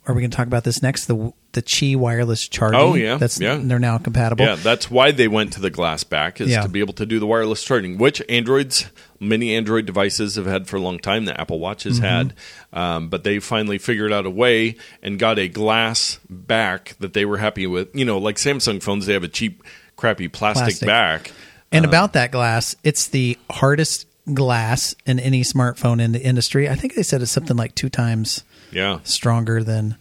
are 0.07 0.15
we 0.15 0.21
going 0.21 0.31
to 0.31 0.37
talk 0.37 0.47
about 0.47 0.65
this 0.65 0.83
next? 0.83 1.07
The 1.07 1.33
the 1.55 1.63
Qi 1.63 1.97
wireless 1.97 2.47
charging. 2.47 2.79
Oh, 2.81 2.95
yeah. 2.95 3.17
that's 3.17 3.41
Yeah. 3.41 3.59
they're 3.61 3.79
now 3.79 3.99
compatible. 3.99 4.45
Yeah, 4.45 4.57
that's 4.57 4.91
why 4.91 5.11
they 5.11 5.27
went 5.29 5.53
to 5.55 5.61
the 5.61 5.71
glass 5.71 6.05
back 6.05 6.41
is 6.41 6.51
Yeah. 6.51 6.63
to 6.63 6.69
be 6.69 6.81
able 6.81 6.93
to 6.95 7.07
do 7.07 7.19
the 7.19 7.27
wireless 7.27 7.65
charging, 7.65 7.97
which 7.99 8.21
Androids, 8.29 8.87
many 9.19 9.55
Android 9.57 9.87
devices 9.87 10.37
have 10.37 10.47
had 10.47 10.67
for 10.69 10.77
a 10.77 10.81
long 10.81 10.99
time. 10.99 11.25
The 11.25 11.41
Apple 11.41 11.59
Watch 11.59 11.85
has 11.85 11.95
Mm-hmm. 12.01 12.05
had, 12.05 12.35
um, 12.73 13.09
but 13.09 13.25
they 13.25 13.39
finally 13.39 13.79
figured 13.79 14.13
out 14.13 14.27
a 14.27 14.31
way 14.31 14.77
and 15.03 15.19
got 15.19 15.39
a 15.39 15.49
glass 15.49 16.19
back 16.29 16.95
that 17.01 17.13
they 17.15 17.25
were 17.25 17.39
happy 17.39 17.67
with. 17.67 17.89
You 17.95 18.05
know, 18.05 18.19
like 18.19 18.37
Samsung 18.37 18.83
phones, 18.83 19.07
they 19.07 19.15
have 19.15 19.25
a 19.25 19.29
cheap, 19.29 19.63
crappy 19.97 20.29
plastic, 20.29 20.65
Plastic. 20.65 20.87
back. 20.87 21.33
And 21.73 21.85
about 21.85 22.13
that 22.13 22.31
glass, 22.31 22.77
it's 22.85 23.07
the 23.09 23.37
hardest 23.51 24.07
glass 24.33 24.95
in 25.07 25.19
any 25.21 25.43
smartphone 25.43 26.01
in 26.01 26.13
the 26.13 26.23
industry. 26.23 26.69
I 26.69 26.75
think 26.77 26.95
they 26.95 27.03
said 27.03 27.21
it's 27.21 27.31
something 27.33 27.57
like 27.57 27.75
two 27.75 27.89
times 27.89 28.43
Yeah, 28.73 29.01
stronger 29.05 29.63
than 29.63 29.97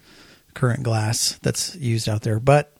current 0.53 0.83
glass 0.83 1.39
that's 1.41 1.75
used 1.75 2.07
out 2.07 2.21
there. 2.21 2.39
But 2.39 2.75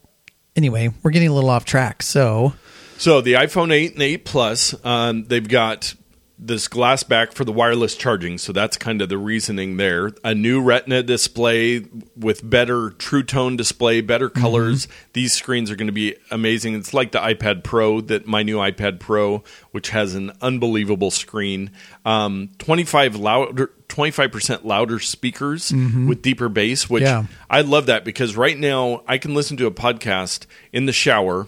anyway, 0.56 0.90
we're 1.02 1.10
getting 1.10 1.28
a 1.28 1.34
little 1.34 1.50
off 1.50 1.64
track. 1.64 2.02
So 2.02 2.54
So 2.98 3.20
the 3.20 3.34
iPhone 3.34 3.72
8 3.72 3.94
and 3.94 4.02
8 4.02 4.24
Plus, 4.24 4.74
um, 4.84 5.24
they've 5.24 5.48
got 5.48 5.94
this 6.36 6.66
glass 6.66 7.04
back 7.04 7.32
for 7.32 7.44
the 7.44 7.52
wireless 7.52 7.94
charging. 7.96 8.38
So 8.38 8.52
that's 8.52 8.76
kind 8.76 9.00
of 9.00 9.08
the 9.08 9.16
reasoning 9.18 9.76
there. 9.76 10.10
A 10.24 10.34
new 10.34 10.60
Retina 10.60 11.02
display 11.02 11.84
with 12.16 12.48
better 12.48 12.90
True 12.90 13.22
Tone 13.22 13.56
display, 13.56 14.00
better 14.00 14.28
colors. 14.28 14.88
These 15.12 15.32
screens 15.32 15.70
are 15.70 15.76
going 15.76 15.86
to 15.86 15.92
be 15.92 16.16
amazing. 16.32 16.74
It's 16.74 16.92
like 16.92 17.12
the 17.12 17.20
iPad 17.20 17.62
Pro, 17.62 18.00
that 18.02 18.26
my 18.26 18.42
new 18.42 18.56
iPad 18.58 18.98
Pro, 18.98 19.44
which 19.70 19.90
has 19.90 20.14
an 20.16 20.32
unbelievable 20.42 21.12
screen. 21.12 21.70
Um, 22.04 22.50
25 22.58 23.16
louder. 23.16 23.70
25% 23.88 24.64
louder 24.64 24.98
speakers 24.98 25.70
with 25.72 26.20
deeper 26.20 26.48
bass, 26.48 26.90
which 26.90 27.02
Yeah. 27.04 27.26
I 27.48 27.60
love 27.60 27.86
that 27.86 28.04
because 28.04 28.34
right 28.36 28.58
now 28.58 29.02
I 29.06 29.18
can 29.18 29.34
listen 29.34 29.56
to 29.58 29.66
a 29.66 29.70
podcast 29.70 30.46
in 30.72 30.86
the 30.86 30.92
shower 30.92 31.46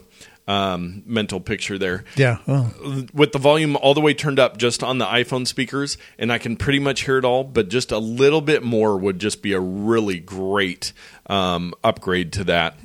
um, 0.49 1.03
mental 1.07 1.41
picture 1.41 1.77
there. 1.79 2.05
Yeah. 2.17 2.39
Well, 2.47 2.73
With 3.13 3.33
the 3.33 3.39
volume 3.39 3.77
all 3.77 3.95
the 3.95 4.01
way 4.01 4.15
turned 4.15 4.39
up 4.39 4.57
just 4.59 4.83
on 4.83 4.99
the 4.99 5.05
iPhone 5.07 5.47
speakers, 5.47 5.99
and 6.19 6.33
I 6.33 6.39
can 6.39 6.57
pretty 6.57 6.79
much 6.79 7.03
hear 7.03 7.19
it 7.19 7.25
all, 7.25 7.43
but 7.45 7.69
just 7.69 7.91
a 7.93 7.99
little 7.99 8.41
bit 8.41 8.63
more 8.63 8.97
would 8.97 9.19
just 9.19 9.43
be 9.43 9.53
a 9.53 9.61
really 9.61 10.21
great 10.21 10.93
um, 11.27 11.75
upgrade 11.83 12.33
to 12.35 12.45
that. 12.45 12.79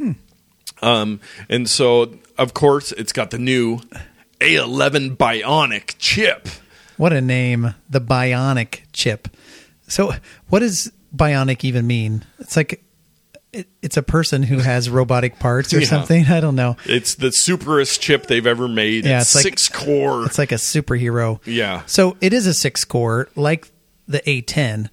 Um, 0.81 1.19
and 1.49 1.69
so, 1.69 2.17
of 2.37 2.53
course, 2.55 2.91
it's 2.93 3.13
got 3.13 3.29
the 3.31 3.37
new 3.37 3.79
A11 4.39 5.15
Bionic 5.17 5.95
chip. 5.99 6.47
what 6.97 7.13
a 7.13 7.21
name. 7.21 7.75
The 7.89 8.01
bionic 8.01 8.81
chip. 8.91 9.27
So, 9.87 10.13
what 10.49 10.59
does 10.59 10.91
bionic 11.15 11.63
even 11.63 11.85
mean? 11.85 12.25
It's 12.39 12.55
like 12.57 12.83
it, 13.53 13.67
it's 13.81 13.97
a 13.97 14.03
person 14.03 14.43
who 14.43 14.59
has 14.59 14.89
robotic 14.89 15.39
parts 15.39 15.73
or 15.73 15.79
Yeah. 15.81 15.87
something. 15.87 16.25
I 16.25 16.39
don't 16.39 16.55
know. 16.55 16.77
It's 16.85 17.15
the 17.15 17.27
superest 17.31 17.99
chip 17.99 18.27
they've 18.27 18.47
ever 18.47 18.67
made. 18.67 19.05
Yeah, 19.05 19.19
it's 19.21 19.35
it's 19.35 19.35
like- 19.35 19.43
six 19.59 19.67
core. 19.69 20.25
It's 20.25 20.37
like 20.37 20.51
a 20.51 20.55
superhero. 20.55 21.39
Yeah. 21.45 21.83
So 21.85 22.17
it 22.21 22.33
is 22.33 22.47
a 22.47 22.53
six 22.53 22.83
core, 22.85 23.27
like 23.35 23.69
the 24.07 24.19
A10, 24.21 24.89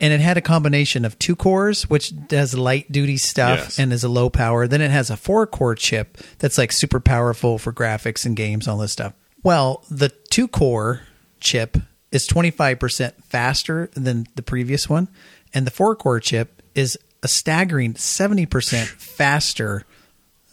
and 0.00 0.12
it 0.12 0.20
had 0.20 0.36
a 0.36 0.40
combination 0.42 1.04
of 1.04 1.18
two 1.18 1.34
cores, 1.36 1.88
which 1.88 2.12
does 2.28 2.54
light 2.54 2.90
duty 2.92 3.16
stuff 3.16 3.58
Yes. 3.60 3.78
and 3.78 3.92
is 3.92 4.04
a 4.04 4.08
low 4.08 4.28
power. 4.30 4.66
Then 4.68 4.80
it 4.80 4.90
has 4.90 5.08
a 5.10 5.16
four 5.16 5.46
core 5.46 5.74
chip 5.74 6.18
that's 6.38 6.58
like 6.58 6.72
super 6.72 7.00
powerful 7.00 7.56
for 7.58 7.72
graphics 7.72 8.26
and 8.26 8.36
games, 8.36 8.68
all 8.68 8.78
this 8.78 8.92
stuff. 8.92 9.14
Well, 9.42 9.84
the 9.90 10.08
two 10.30 10.48
core 10.48 11.02
chip 11.40 11.76
is 12.12 12.26
25% 12.28 13.12
faster 13.24 13.90
than 13.94 14.26
the 14.34 14.42
previous 14.42 14.88
one, 14.88 15.08
and 15.54 15.66
the 15.66 15.70
four 15.70 15.94
core 15.96 16.20
chip 16.20 16.62
is 16.74 16.98
a 17.26 17.28
staggering 17.28 17.94
70% 17.94 18.86
faster 18.86 19.84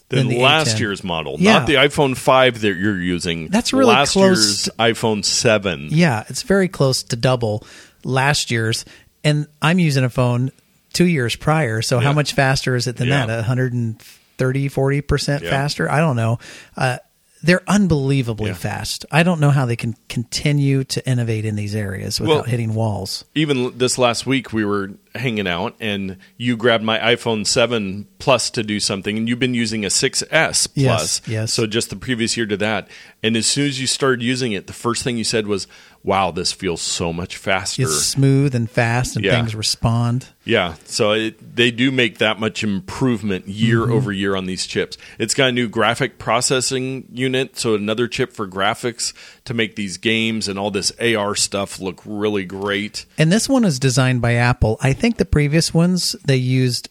than 0.10 0.30
last 0.40 0.76
A10. 0.76 0.80
year's 0.80 1.04
model, 1.04 1.36
Yeah. 1.40 1.54
not 1.60 1.68
the 1.68 1.76
iPhone 1.76 2.18
5 2.18 2.62
that 2.62 2.76
you're 2.78 3.00
using. 3.00 3.48
That's 3.50 3.74
really 3.74 3.94
last 3.94 4.14
close 4.14 4.68
year's 4.68 4.70
iPhone 4.80 5.24
7. 5.24 5.90
Yeah, 5.92 6.24
it's 6.30 6.42
very 6.42 6.68
close 6.68 7.04
to 7.04 7.16
double 7.16 7.64
last 8.04 8.50
year's. 8.52 8.86
And 9.24 9.46
I'm 9.62 9.78
using 9.78 10.04
a 10.04 10.10
phone 10.10 10.52
two 10.94 11.06
years 11.06 11.36
prior. 11.36 11.82
So 11.84 12.00
how 12.00 12.12
much 12.14 12.34
faster 12.34 12.76
is 12.76 12.88
it 12.88 12.98
than 12.98 13.08
Yeah. 13.08 13.26
that? 13.28 13.38
130, 13.38 14.68
40% 14.70 15.44
Yeah. 15.44 15.50
faster? 15.50 15.90
I 15.92 16.00
don't 16.00 16.16
know. 16.16 16.40
Uh, 16.76 16.98
they're 17.42 17.64
unbelievably 17.68 18.48
Yeah. 18.52 18.54
fast. 18.56 19.06
I 19.12 19.24
don't 19.24 19.40
know 19.42 19.50
how 19.52 19.66
they 19.66 19.76
can 19.76 19.96
continue 20.10 20.84
to 20.86 21.06
innovate 21.10 21.44
in 21.46 21.56
these 21.56 21.76
areas 21.76 22.20
without 22.20 22.34
Well- 22.34 22.44
hitting 22.44 22.74
walls. 22.74 23.26
Even 23.36 23.78
this 23.78 23.98
last 23.98 24.26
week, 24.26 24.54
we 24.54 24.64
were 24.64 24.92
hanging 25.16 25.48
out, 25.48 25.76
and 25.80 26.18
you 26.38 26.58
grabbed 26.58 26.84
my 26.84 26.98
iPhone 27.00 27.46
7 27.46 28.08
Plus 28.20 28.50
to 28.52 28.64
do 28.64 28.80
something, 28.80 29.18
and 29.18 29.28
you've 29.28 29.40
been 29.40 29.54
using 29.54 29.84
a 29.84 29.90
6S 29.90 30.28
Plus. 30.30 30.74
Yes, 30.76 31.22
yes. 31.28 31.54
So 31.54 31.68
just 31.68 31.90
the 31.90 31.96
previous 31.98 32.38
year 32.38 32.46
to 32.46 32.56
that. 32.58 32.88
And 33.22 33.36
as 33.36 33.46
soon 33.46 33.68
as 33.68 33.80
you 33.82 33.88
started 33.88 34.24
using 34.24 34.54
it, 34.54 34.68
the 34.68 34.74
first 34.74 35.04
thing 35.04 35.18
you 35.18 35.24
said 35.26 35.46
was, 35.46 35.68
wow, 36.04 36.32
this 36.32 36.52
feels 36.54 36.82
so 36.82 37.12
much 37.14 37.36
faster. 37.38 37.84
It's 37.84 38.02
smooth 38.06 38.56
and 38.56 38.70
fast 38.70 39.16
and 39.18 39.24
Yeah. 39.26 39.36
things 39.36 39.56
respond. 39.56 40.28
Yeah, 40.46 40.76
so 40.86 41.12
it, 41.14 41.56
they 41.56 41.70
do 41.72 41.92
make 41.92 42.18
that 42.18 42.40
much 42.40 42.64
improvement 42.64 43.48
year 43.48 43.82
Mm-hmm. 43.82 43.92
over 43.94 44.12
year 44.12 44.36
on 44.36 44.46
these 44.46 44.66
chips. 44.68 44.98
It's 45.20 45.34
got 45.34 45.50
a 45.50 45.52
new 45.52 45.68
graphic 45.70 46.18
processing 46.18 47.08
unit, 47.14 47.58
so 47.58 47.76
another 47.76 48.08
chip 48.08 48.34
for 48.34 48.48
graphics 48.48 49.14
to 49.46 49.54
make 49.54 49.76
these 49.76 49.98
games 49.98 50.48
and 50.48 50.58
all 50.58 50.72
this 50.72 50.92
AR 51.02 51.36
stuff 51.36 51.80
look 51.80 52.02
really 52.06 52.46
great. 52.46 53.06
And 53.18 53.32
this 53.32 53.50
one 53.50 53.66
is 53.66 53.78
designed 53.80 54.22
by 54.22 54.34
Apple. 54.36 54.78
I 54.82 54.94
think 54.94 55.18
the 55.18 55.26
previous 55.26 55.74
ones 55.74 56.16
they 56.26 56.38
used 56.38 56.90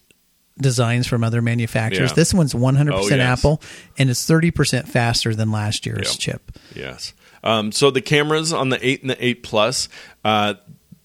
designs 0.59 1.07
from 1.07 1.25
other 1.25 1.41
manufacturers. 1.41 2.11
Yeah. 2.11 2.15
This 2.17 2.35
one's 2.35 2.53
100% 2.53 2.91
Oh, 2.93 3.09
yes. 3.09 3.13
Apple 3.21 3.63
and 3.97 4.11
it's 4.11 4.25
30% 4.29 4.87
faster 4.87 5.35
than 5.35 5.51
last 5.51 5.87
year's 5.87 6.11
Yep. 6.13 6.19
chip. 6.19 6.53
Yes. 6.75 7.15
Um, 7.43 7.73
so 7.73 7.91
the 7.91 8.03
cameras 8.03 8.53
on 8.53 8.69
the 8.69 8.87
8 8.87 9.01
and 9.01 9.11
the 9.11 9.25
8 9.27 9.43
Plus, 9.43 9.89
uh, 10.25 10.55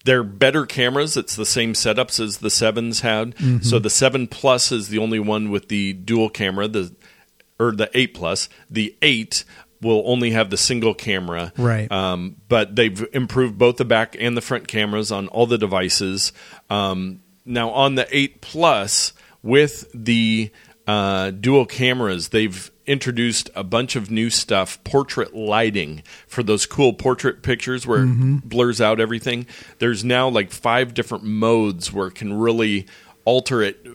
they're 0.04 0.22
better 0.22 0.66
cameras. 0.66 1.16
It's 1.16 1.34
the 1.34 1.46
same 1.46 1.72
setups 1.72 2.20
as 2.20 2.38
the 2.38 2.50
7s 2.50 3.00
had. 3.00 3.34
Mm-hmm. 3.36 3.60
So 3.62 3.78
the 3.78 3.90
7 3.90 4.26
Plus 4.26 4.70
is 4.70 4.88
the 4.88 4.98
only 4.98 5.18
one 5.18 5.50
with 5.50 5.68
the 5.68 5.94
dual 5.94 6.28
camera, 6.28 6.68
the 6.68 6.94
or 7.58 7.72
the 7.72 7.90
8 7.98 8.14
Plus. 8.14 8.48
The 8.70 8.94
8 9.02 9.44
will 9.80 10.02
only 10.06 10.30
have 10.30 10.50
the 10.50 10.56
single 10.56 10.94
camera. 10.94 11.52
Right. 11.56 11.90
Um, 11.90 12.36
but 12.48 12.74
they've 12.74 13.06
improved 13.12 13.58
both 13.58 13.76
the 13.76 13.84
back 13.84 14.16
and 14.18 14.36
the 14.36 14.40
front 14.40 14.68
cameras 14.68 15.12
on 15.12 15.28
all 15.28 15.46
the 15.46 15.58
devices. 15.58 16.32
Um, 16.68 17.22
now 17.44 17.70
on 17.70 17.94
the 17.94 18.06
8 18.10 18.40
Plus 18.40 19.12
with 19.42 19.88
the 19.94 20.50
uh, 20.86 21.30
dual 21.30 21.66
cameras, 21.66 22.28
they've 22.28 22.70
introduced 22.86 23.50
a 23.54 23.62
bunch 23.62 23.96
of 23.96 24.10
new 24.10 24.30
stuff, 24.30 24.82
portrait 24.82 25.34
lighting 25.34 26.02
for 26.26 26.42
those 26.42 26.64
cool 26.64 26.94
portrait 26.94 27.42
pictures 27.42 27.86
where 27.86 28.04
it 28.04 28.48
blurs 28.48 28.80
out 28.80 28.98
everything. 28.98 29.46
There's 29.78 30.04
now 30.04 30.28
like 30.28 30.50
five 30.50 30.94
different 30.94 31.24
modes 31.24 31.92
where 31.92 32.08
it 32.08 32.14
can 32.14 32.32
really 32.32 32.86
alter 33.26 33.60
it 33.60 33.86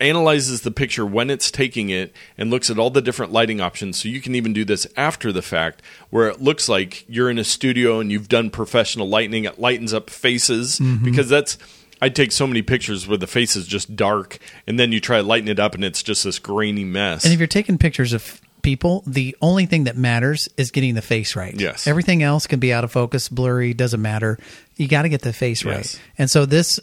analyzes 0.00 0.62
the 0.62 0.70
picture 0.70 1.06
when 1.06 1.30
it's 1.30 1.50
taking 1.50 1.88
it 1.88 2.12
and 2.36 2.50
looks 2.50 2.70
at 2.70 2.78
all 2.78 2.90
the 2.90 3.02
different 3.02 3.32
lighting 3.32 3.60
options. 3.60 4.02
So 4.02 4.08
you 4.08 4.20
can 4.20 4.34
even 4.34 4.52
do 4.52 4.64
this 4.64 4.86
after 4.96 5.32
the 5.32 5.42
fact, 5.42 5.82
where 6.10 6.28
it 6.28 6.40
looks 6.40 6.68
like 6.68 7.04
you're 7.08 7.30
in 7.30 7.38
a 7.38 7.44
studio 7.44 8.00
and 8.00 8.10
you've 8.10 8.28
done 8.28 8.50
professional 8.50 9.08
lighting. 9.08 9.44
It 9.44 9.58
lightens 9.58 9.94
up 9.94 10.10
faces 10.10 10.78
mm-hmm. 10.78 11.04
because 11.04 11.28
that's. 11.28 11.58
I 12.02 12.10
take 12.10 12.32
so 12.32 12.46
many 12.46 12.60
pictures 12.60 13.08
where 13.08 13.16
the 13.16 13.28
face 13.28 13.56
is 13.56 13.66
just 13.66 13.96
dark, 13.96 14.38
and 14.66 14.78
then 14.78 14.92
you 14.92 15.00
try 15.00 15.18
to 15.18 15.22
lighten 15.22 15.48
it 15.48 15.58
up, 15.58 15.74
and 15.74 15.82
it's 15.82 16.02
just 16.02 16.24
this 16.24 16.38
grainy 16.38 16.84
mess. 16.84 17.24
And 17.24 17.32
if 17.32 17.38
you're 17.38 17.46
taking 17.46 17.78
pictures 17.78 18.12
of 18.12 18.42
people, 18.60 19.04
the 19.06 19.36
only 19.40 19.64
thing 19.64 19.84
that 19.84 19.96
matters 19.96 20.48
is 20.56 20.70
getting 20.70 20.94
the 20.94 21.02
face 21.02 21.36
right. 21.36 21.58
Yes. 21.58 21.86
Everything 21.86 22.22
else 22.22 22.46
can 22.46 22.58
be 22.58 22.72
out 22.72 22.82
of 22.82 22.90
focus, 22.90 23.28
blurry, 23.28 23.72
doesn't 23.74 24.02
matter. 24.02 24.38
You 24.76 24.88
got 24.88 25.02
to 25.02 25.08
get 25.08 25.22
the 25.22 25.32
face 25.32 25.64
right. 25.64 26.00
And 26.18 26.28
so 26.28 26.44
this 26.44 26.80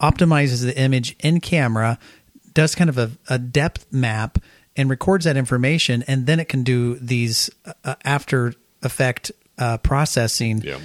optimizes 0.00 0.62
the 0.64 0.78
image 0.78 1.16
in 1.20 1.40
camera, 1.40 1.98
does 2.60 2.74
kind 2.74 2.90
of 2.90 2.98
a, 2.98 3.10
a 3.30 3.38
depth 3.38 3.86
map, 3.90 4.38
and 4.76 4.88
records 4.90 5.24
that 5.24 5.36
information, 5.36 6.04
and 6.06 6.26
then 6.26 6.38
it 6.40 6.48
can 6.48 6.62
do 6.62 6.94
these 6.96 7.50
uh, 7.84 7.94
after 8.04 8.52
effect 8.82 9.32
uh, 9.58 9.78
processing 9.78 10.60
yeah. 10.62 10.78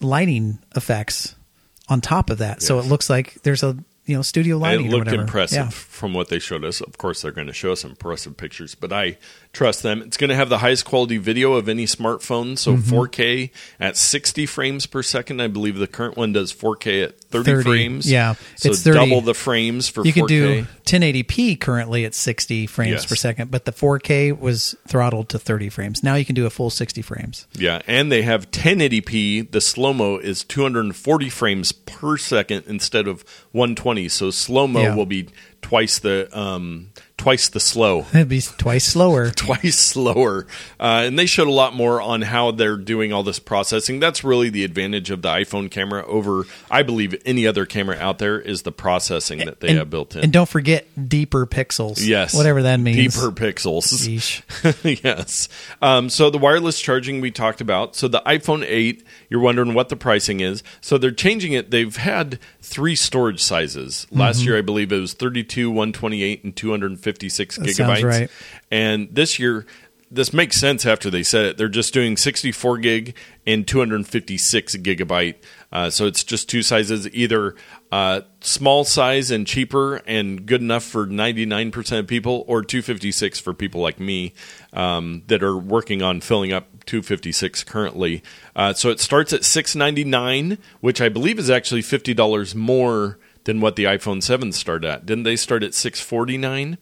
lighting 0.00 0.58
effects 0.74 1.34
on 1.88 2.00
top 2.00 2.30
of 2.30 2.38
that. 2.38 2.62
So 2.62 2.78
it 2.78 2.86
looks 2.86 3.08
like 3.10 3.34
there's 3.42 3.62
a 3.62 3.76
you 4.04 4.14
know 4.14 4.22
studio 4.22 4.58
lighting. 4.58 4.86
It 4.86 4.88
or 4.88 4.92
looked 4.92 5.06
whatever. 5.06 5.22
impressive 5.22 5.56
Yeah. 5.56 5.68
from 5.70 6.14
what 6.14 6.28
they 6.28 6.38
showed 6.38 6.64
us. 6.64 6.80
Of 6.80 6.98
course, 6.98 7.22
they're 7.22 7.32
going 7.32 7.48
to 7.48 7.52
show 7.52 7.72
us 7.72 7.84
impressive 7.84 8.36
pictures, 8.36 8.74
but 8.74 8.92
I 8.92 9.16
trust 9.56 9.82
them. 9.82 10.02
It's 10.02 10.18
going 10.18 10.28
to 10.28 10.36
have 10.36 10.50
the 10.50 10.58
highest 10.58 10.84
quality 10.84 11.16
video 11.16 11.54
of 11.54 11.68
any 11.68 11.86
smartphone, 11.86 12.58
so 12.58 12.74
Mm-hmm. 12.76 12.94
4K 12.94 13.50
at 13.80 13.96
60 13.96 14.44
frames 14.44 14.84
per 14.86 15.02
second. 15.02 15.40
I 15.40 15.48
believe 15.48 15.76
the 15.78 15.86
current 15.86 16.16
one 16.16 16.32
does 16.34 16.52
4K 16.52 17.04
at 17.04 17.20
30, 17.20 17.44
30, 17.50 17.62
frames. 17.62 18.10
yeah. 18.10 18.34
so 18.56 18.68
It's 18.70 18.82
30. 18.82 18.98
double 18.98 19.20
the 19.22 19.32
frames 19.34 19.88
for 19.88 20.04
You 20.04 20.12
4K. 20.12 20.14
can 20.14 20.26
do 20.26 20.66
1080p 20.84 21.58
currently 21.58 22.04
at 22.04 22.14
60 22.14 22.66
frames 22.66 22.90
Yes. 22.92 23.06
per 23.06 23.14
second, 23.16 23.50
but 23.50 23.64
the 23.64 23.72
4K 23.72 24.38
was 24.38 24.74
throttled 24.86 25.30
to 25.30 25.38
30 25.38 25.70
frames. 25.70 26.02
Now 26.02 26.14
you 26.16 26.24
can 26.26 26.34
do 26.34 26.44
a 26.46 26.50
full 26.50 26.68
60 26.70 27.00
frames. 27.02 27.46
Yeah, 27.54 27.80
and 27.86 28.12
they 28.12 28.22
have 28.22 28.50
1080p. 28.50 29.50
The 29.50 29.60
slow 29.60 29.92
mo 29.94 30.18
is 30.18 30.44
240 30.44 31.28
frames 31.30 31.72
per 31.72 32.16
second 32.18 32.64
instead 32.66 33.08
of 33.08 33.24
120. 33.52 34.08
So 34.08 34.30
slow 34.30 34.66
mo 34.66 34.80
Yeah. 34.82 34.94
will 34.94 35.06
be 35.06 35.28
twice 35.62 35.98
the 35.98 36.28
um, 36.38 36.90
twice 37.18 37.48
the 37.48 37.60
slow. 37.60 38.06
It'd 38.14 38.28
be 38.28 38.40
twice 38.40 38.84
slower. 38.84 39.30
twice 39.36 39.76
slower. 39.78 40.46
Uh, 40.78 41.02
and 41.06 41.18
they 41.18 41.26
showed 41.26 41.48
a 41.48 41.52
lot 41.52 41.74
more 41.74 42.00
on 42.00 42.22
how 42.22 42.50
they're 42.50 42.76
doing 42.76 43.12
all 43.12 43.22
this 43.22 43.38
processing. 43.38 43.98
That's 44.00 44.22
really 44.22 44.50
the 44.50 44.64
advantage 44.64 45.10
of 45.10 45.22
the 45.22 45.28
iPhone 45.28 45.70
camera 45.70 46.04
over, 46.06 46.44
I 46.70 46.82
believe, 46.82 47.14
any 47.24 47.46
other 47.46 47.64
camera 47.66 47.96
out 47.98 48.18
there 48.18 48.38
is 48.40 48.62
the 48.62 48.72
processing 48.72 49.38
that 49.40 49.60
they 49.60 49.68
and, 49.68 49.78
have 49.78 49.90
built 49.90 50.14
in. 50.14 50.24
And 50.24 50.32
don't 50.32 50.48
forget 50.48 50.86
deeper 51.08 51.46
pixels. 51.46 52.06
yes, 52.06 52.34
Whatever 52.34 52.62
that 52.62 52.80
means. 52.80 53.14
Deeper 53.14 53.32
pixels. 53.32 53.86
Yes. 55.02 55.48
Um, 55.82 56.08
so 56.10 56.30
the 56.30 56.38
wireless 56.38 56.80
charging 56.80 57.20
we 57.20 57.30
talked 57.30 57.60
about. 57.60 57.96
So 57.96 58.08
the 58.08 58.20
iPhone 58.26 58.64
8, 58.66 59.04
you're 59.28 59.40
wondering 59.40 59.74
what 59.74 59.88
the 59.88 59.96
pricing 59.96 60.40
is. 60.40 60.62
So 60.80 60.98
they're 60.98 61.10
changing 61.10 61.52
it. 61.52 61.70
They've 61.70 61.94
had 61.96 62.38
three 62.60 62.94
storage 62.94 63.42
sizes. 63.42 64.06
Last 64.10 64.38
Mm-hmm. 64.40 64.46
year, 64.48 64.58
I 64.58 64.62
believe 64.62 64.92
it 64.92 64.98
was 65.00 65.14
32, 65.14 65.70
128, 65.70 66.44
and 66.44 66.54
256 67.14 67.56
That 67.56 67.66
gigabytes. 67.66 68.04
right. 68.04 68.30
And 68.70 69.08
this 69.12 69.38
year, 69.38 69.66
this 70.10 70.32
makes 70.32 70.56
sense 70.58 70.86
after 70.86 71.10
they 71.10 71.22
said 71.22 71.46
it. 71.46 71.56
They're 71.56 71.68
just 71.68 71.92
doing 71.92 72.16
64 72.16 72.78
gig 72.78 73.16
and 73.46 73.66
256 73.66 74.76
gigabyte. 74.76 75.36
Uh, 75.72 75.90
so 75.90 76.06
it's 76.06 76.22
just 76.22 76.48
two 76.48 76.62
sizes, 76.62 77.08
either 77.12 77.56
uh, 77.90 78.20
small 78.40 78.84
size 78.84 79.30
and 79.30 79.46
cheaper 79.46 79.96
and 80.06 80.46
good 80.46 80.60
enough 80.60 80.84
for 80.84 81.06
99% 81.06 81.98
of 81.98 82.06
people, 82.06 82.44
or 82.46 82.62
256 82.62 83.40
for 83.40 83.52
people 83.52 83.80
like 83.80 83.98
me 83.98 84.32
um, 84.72 85.22
that 85.26 85.42
are 85.42 85.56
working 85.56 86.02
on 86.02 86.20
filling 86.20 86.52
up 86.52 86.68
256 86.86 87.64
currently. 87.64 88.22
Uh, 88.54 88.72
so 88.72 88.90
it 88.90 89.00
starts 89.00 89.32
at 89.32 89.44
699, 89.44 90.58
which 90.80 91.00
I 91.00 91.08
believe 91.08 91.38
is 91.38 91.50
actually 91.50 91.82
$50 91.82 92.54
more 92.54 93.18
than 93.44 93.60
what 93.60 93.76
the 93.76 93.84
iPhone 93.84 94.22
7 94.22 94.52
started 94.52 94.88
at. 94.88 95.06
Didn't 95.06 95.24
they 95.24 95.36
start 95.36 95.62
at 95.62 95.74
649? 95.74 96.78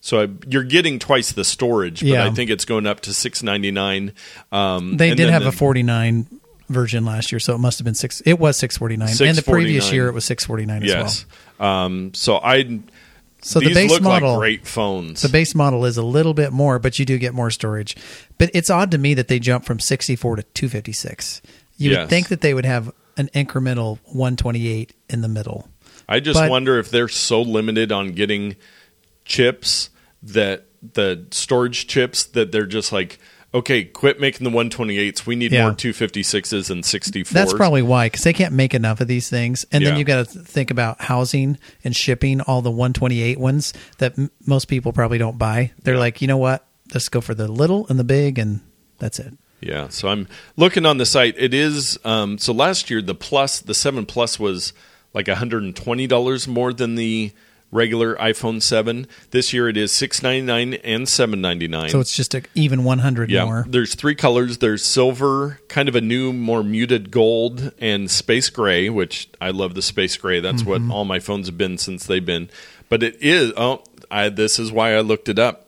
So 0.00 0.22
I, 0.22 0.28
you're 0.48 0.62
getting 0.64 0.98
twice 0.98 1.32
the 1.32 1.44
storage, 1.44 2.00
but 2.00 2.08
Yeah. 2.08 2.24
I 2.24 2.30
think 2.30 2.50
it's 2.50 2.64
going 2.64 2.86
up 2.86 3.00
to 3.00 3.12
six 3.12 3.42
ninety 3.42 3.70
nine. 3.70 4.12
Um, 4.52 4.96
They 4.96 5.14
did 5.14 5.28
have 5.30 5.42
the- 5.42 5.48
a 5.48 5.52
49 5.52 6.26
version 6.68 7.04
last 7.04 7.32
year, 7.32 7.38
so 7.40 7.54
it 7.54 7.58
must 7.58 7.78
have 7.78 7.84
been 7.84 7.94
six. 7.94 8.20
It 8.26 8.38
was 8.38 8.56
649, 8.58 9.28
and 9.28 9.36
the 9.38 9.42
previous 9.42 9.90
year 9.92 10.06
it 10.08 10.12
was 10.14 10.24
649 10.26 10.82
as 10.82 10.88
Yes. 10.88 11.24
well. 11.58 11.68
Um, 11.68 12.10
so 12.14 12.36
I 12.38 12.80
So 13.40 13.58
the 13.60 13.72
base 13.72 13.90
look 13.90 14.02
model, 14.02 14.32
like 14.32 14.38
great 14.38 14.66
phones. 14.66 15.22
the 15.22 15.28
base 15.30 15.54
model 15.54 15.84
is 15.86 15.96
a 15.96 16.02
little 16.02 16.34
bit 16.34 16.52
more, 16.52 16.78
but 16.78 16.98
you 16.98 17.04
do 17.04 17.16
get 17.18 17.32
more 17.34 17.50
storage. 17.50 17.96
But 18.36 18.50
it's 18.52 18.68
odd 18.70 18.90
to 18.92 18.98
me 18.98 19.14
that 19.14 19.28
they 19.28 19.38
jump 19.38 19.64
from 19.64 19.80
64 19.80 20.36
to 20.36 20.42
256. 20.54 21.40
You 21.78 21.90
Yes. 21.92 22.00
would 22.00 22.08
think 22.10 22.28
that 22.28 22.40
they 22.42 22.52
would 22.54 22.66
have 22.66 22.92
an 23.16 23.30
incremental 23.34 23.98
128 24.04 24.92
in 25.08 25.22
the 25.22 25.28
middle. 25.28 25.68
I 26.08 26.20
just 26.20 26.38
But- 26.38 26.50
wonder 26.50 26.78
if 26.78 26.90
they're 26.90 27.08
so 27.08 27.40
limited 27.42 27.90
on 27.92 28.12
getting 28.12 28.56
chips 29.28 29.90
that 30.22 30.64
the 30.82 31.24
storage 31.30 31.86
chips 31.86 32.24
that 32.24 32.50
they're 32.50 32.66
just 32.66 32.90
like, 32.92 33.18
okay, 33.54 33.82
quit 33.84 34.20
making 34.20 34.44
the 34.44 34.50
128s. 34.50 35.24
We 35.26 35.36
need 35.36 35.52
Yeah. 35.52 35.62
more 35.62 35.72
256s 35.72 36.70
and 36.70 36.82
64s. 36.84 37.30
That's 37.30 37.52
probably 37.54 37.82
why, 37.82 38.06
because 38.06 38.24
they 38.24 38.32
can't 38.32 38.52
make 38.52 38.74
enough 38.74 39.00
of 39.00 39.08
these 39.08 39.30
things. 39.30 39.64
And 39.72 39.84
then 39.84 39.94
Yeah. 39.94 39.98
you 39.98 40.04
got 40.04 40.28
to 40.28 40.38
think 40.40 40.70
about 40.70 41.00
housing 41.02 41.56
and 41.84 41.94
shipping 41.96 42.40
all 42.42 42.60
the 42.62 42.70
128 42.70 43.38
ones 43.38 43.72
that 43.98 44.18
m- 44.18 44.30
most 44.44 44.66
people 44.68 44.92
probably 44.92 45.18
don't 45.18 45.38
buy. 45.38 45.70
They're 45.82 45.94
Yeah. 45.94 46.00
like, 46.00 46.20
you 46.20 46.28
know 46.28 46.36
what? 46.36 46.66
Let's 46.92 47.08
go 47.08 47.20
for 47.20 47.34
the 47.34 47.48
little 47.48 47.86
and 47.88 47.98
the 47.98 48.04
big, 48.04 48.38
and 48.38 48.60
that's 48.98 49.18
it. 49.18 49.32
Yeah, 49.60 49.88
so 49.88 50.08
I'm 50.08 50.28
looking 50.56 50.86
on 50.86 50.98
the 50.98 51.06
site. 51.06 51.34
It 51.38 51.52
is 51.52 51.98
um, 52.04 52.38
so 52.38 52.52
last 52.52 52.90
year 52.90 53.02
the 53.02 53.14
plus 53.14 53.58
the 53.60 53.74
seven 53.74 54.06
plus 54.06 54.38
was 54.38 54.72
like 55.14 55.26
120 55.26 56.06
dollars 56.06 56.46
more 56.46 56.72
than 56.72 56.94
the 56.94 57.32
regular 57.70 58.16
iPhone 58.16 58.62
seven. 58.62 59.06
This 59.30 59.52
year 59.52 59.68
it 59.68 59.76
is 59.76 59.92
699 59.92 60.80
and 60.84 61.08
799. 61.08 61.90
So 61.90 62.00
it's 62.00 62.14
just 62.14 62.34
a 62.34 62.42
even 62.54 62.84
100 62.84 63.30
yeah, 63.30 63.44
more. 63.44 63.64
there's 63.68 63.94
three 63.94 64.14
colors. 64.14 64.58
There's 64.58 64.84
silver, 64.84 65.60
kind 65.68 65.88
of 65.88 65.94
a 65.94 66.00
new, 66.00 66.32
more 66.32 66.62
muted 66.62 67.10
gold, 67.10 67.72
and 67.78 68.10
space 68.10 68.50
gray, 68.50 68.88
which 68.88 69.28
I 69.40 69.50
love 69.50 69.74
the 69.74 69.82
space 69.82 70.16
gray. 70.16 70.40
That's 70.40 70.64
what 70.64 70.82
all 70.90 71.04
my 71.04 71.18
phones 71.20 71.46
have 71.46 71.58
been 71.58 71.78
since 71.78 72.06
they've 72.06 72.24
been. 72.24 72.50
But 72.88 73.02
it 73.02 73.16
is. 73.20 73.52
Oh, 73.56 73.82
I, 74.10 74.28
this 74.28 74.58
is 74.58 74.72
why 74.72 74.94
I 74.94 75.00
looked 75.00 75.28
it 75.28 75.38
up. 75.38 75.66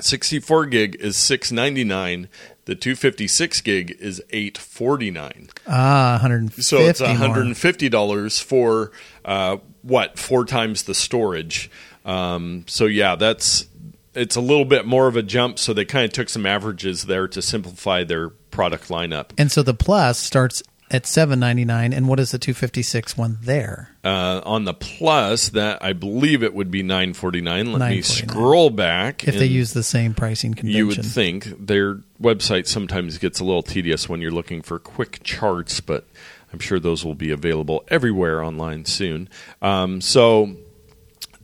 64 0.00 0.66
gig 0.66 0.96
is 0.96 1.16
699. 1.16 2.28
The 2.66 2.74
256 2.74 3.60
gig 3.62 3.96
is 3.98 4.20
849. 4.30 5.48
Ah, 5.66 6.18
150 6.20 6.62
So 6.62 6.78
it's 6.78 7.00
$150 7.00 8.42
for 8.42 8.92
uh, 9.24 9.58
what 9.86 10.18
four 10.18 10.44
times 10.44 10.84
the 10.84 10.94
storage. 10.94 11.70
Um, 12.04 12.64
so 12.66 12.86
yeah, 12.86 13.16
that's 13.16 13.66
it's 14.14 14.36
a 14.36 14.40
little 14.40 14.64
bit 14.64 14.86
more 14.86 15.06
of 15.06 15.16
a 15.16 15.22
jump. 15.22 15.58
So 15.58 15.72
they 15.72 15.84
kind 15.84 16.04
of 16.04 16.12
took 16.12 16.28
some 16.28 16.46
averages 16.46 17.04
there 17.04 17.28
to 17.28 17.42
simplify 17.42 18.04
their 18.04 18.30
product 18.30 18.88
lineup. 18.88 19.30
And 19.38 19.52
so 19.52 19.62
the 19.62 19.74
plus 19.74 20.18
starts 20.18 20.62
at 20.90 21.04
799 21.04 21.92
and 21.92 22.08
what 22.08 22.20
is 22.20 22.30
the 22.30 22.38
256 22.38 23.16
one 23.16 23.38
there? 23.42 23.90
Uh, 24.04 24.40
on 24.44 24.64
the 24.64 24.74
plus, 24.74 25.50
that 25.50 25.84
I 25.84 25.92
believe 25.92 26.42
it 26.42 26.54
would 26.54 26.70
be 26.70 26.82
949. 26.82 27.56
Let 27.56 27.64
me 27.66 27.78
949. 27.78 28.28
scroll 28.28 28.70
back. 28.70 29.26
If 29.26 29.36
they 29.36 29.46
use 29.46 29.72
the 29.72 29.82
same 29.82 30.14
pricing 30.14 30.54
convention. 30.54 30.78
You 30.78 30.86
would 30.86 31.04
think 31.04 31.66
their 31.66 31.96
website 32.20 32.66
sometimes 32.66 33.18
gets 33.18 33.40
a 33.40 33.44
little 33.44 33.62
tedious 33.62 34.08
when 34.08 34.20
you're 34.20 34.30
looking 34.30 34.62
for 34.62 34.78
quick 34.78 35.22
charts, 35.24 35.80
but 35.80 36.06
I'm 36.56 36.60
sure 36.60 36.80
those 36.80 37.04
will 37.04 37.14
be 37.14 37.30
available 37.32 37.84
everywhere 37.88 38.42
online 38.42 38.86
soon. 38.86 39.28
Um, 39.60 40.00
so 40.00 40.56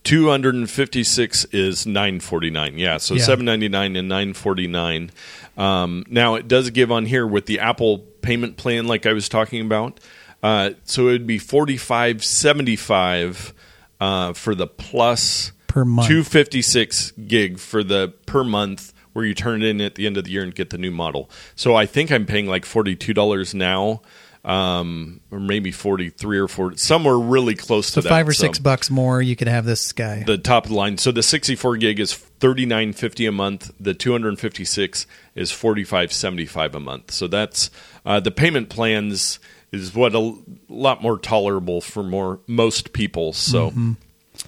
256 0.04 1.44
is 1.52 1.86
949. 1.86 2.78
Yeah, 2.78 2.96
so 2.96 3.12
Yeah. 3.12 3.24
799 3.24 3.96
and 3.96 4.08
949. 4.08 5.10
Um, 5.58 6.06
now 6.08 6.36
it 6.36 6.48
does 6.48 6.70
give 6.70 6.90
on 6.90 7.04
here 7.04 7.26
with 7.26 7.44
the 7.44 7.60
Apple 7.60 7.98
payment 8.22 8.56
plan, 8.56 8.86
like 8.86 9.04
I 9.04 9.12
was 9.12 9.28
talking 9.28 9.60
about. 9.60 10.00
Uh, 10.42 10.70
so 10.84 11.08
it 11.08 11.12
would 11.12 11.26
be 11.26 11.38
4575 11.38 13.52
uh, 14.00 14.32
for 14.32 14.54
the 14.54 14.66
plus 14.66 15.52
Per 15.68 15.84
month. 15.84 16.08
256 16.08 17.10
gig 17.26 17.58
for 17.58 17.84
the 17.84 18.14
per 18.24 18.44
month 18.44 18.94
where 19.12 19.26
you 19.26 19.34
turn 19.34 19.62
it 19.62 19.68
in 19.68 19.78
at 19.82 19.96
the 19.96 20.06
end 20.06 20.16
of 20.16 20.24
the 20.24 20.30
year 20.30 20.42
and 20.42 20.54
get 20.54 20.70
the 20.70 20.78
new 20.78 20.90
model. 20.90 21.28
So 21.54 21.74
I 21.74 21.84
think 21.84 22.10
I'm 22.10 22.24
paying 22.24 22.46
like 22.46 22.64
$42 22.64 23.52
now. 23.52 24.00
Um, 24.44 25.20
or 25.30 25.38
maybe 25.38 25.70
43 25.70 26.38
or 26.38 26.48
40 26.48 26.76
somewhere 26.76 27.16
really 27.16 27.54
close 27.54 27.86
so 27.86 28.00
to 28.00 28.02
that. 28.02 28.08
five 28.08 28.26
or 28.26 28.32
So 28.32 28.46
six 28.46 28.58
bucks 28.58 28.90
more, 28.90 29.22
you 29.22 29.36
could 29.36 29.46
have 29.46 29.64
this 29.64 29.92
guy. 29.92 30.24
the 30.24 30.36
top 30.36 30.64
of 30.64 30.70
the 30.70 30.76
line. 30.76 30.98
So 30.98 31.12
the 31.12 31.22
64 31.22 31.76
gig 31.76 32.00
is 32.00 32.12
39.50 32.40 33.28
a 33.28 33.30
month. 33.30 33.70
The 33.78 33.94
256 33.94 35.06
is 35.36 35.52
45.75 35.52 36.74
a 36.74 36.80
month. 36.80 37.12
So 37.12 37.28
that's 37.28 37.70
uh, 38.04 38.18
the 38.18 38.32
payment 38.32 38.68
plans 38.68 39.38
is 39.70 39.94
what 39.94 40.12
a 40.14 40.34
lot 40.68 41.02
more 41.02 41.18
tolerable 41.18 41.80
for 41.80 42.02
more 42.02 42.40
most 42.48 42.92
people. 42.92 43.32
So. 43.32 43.72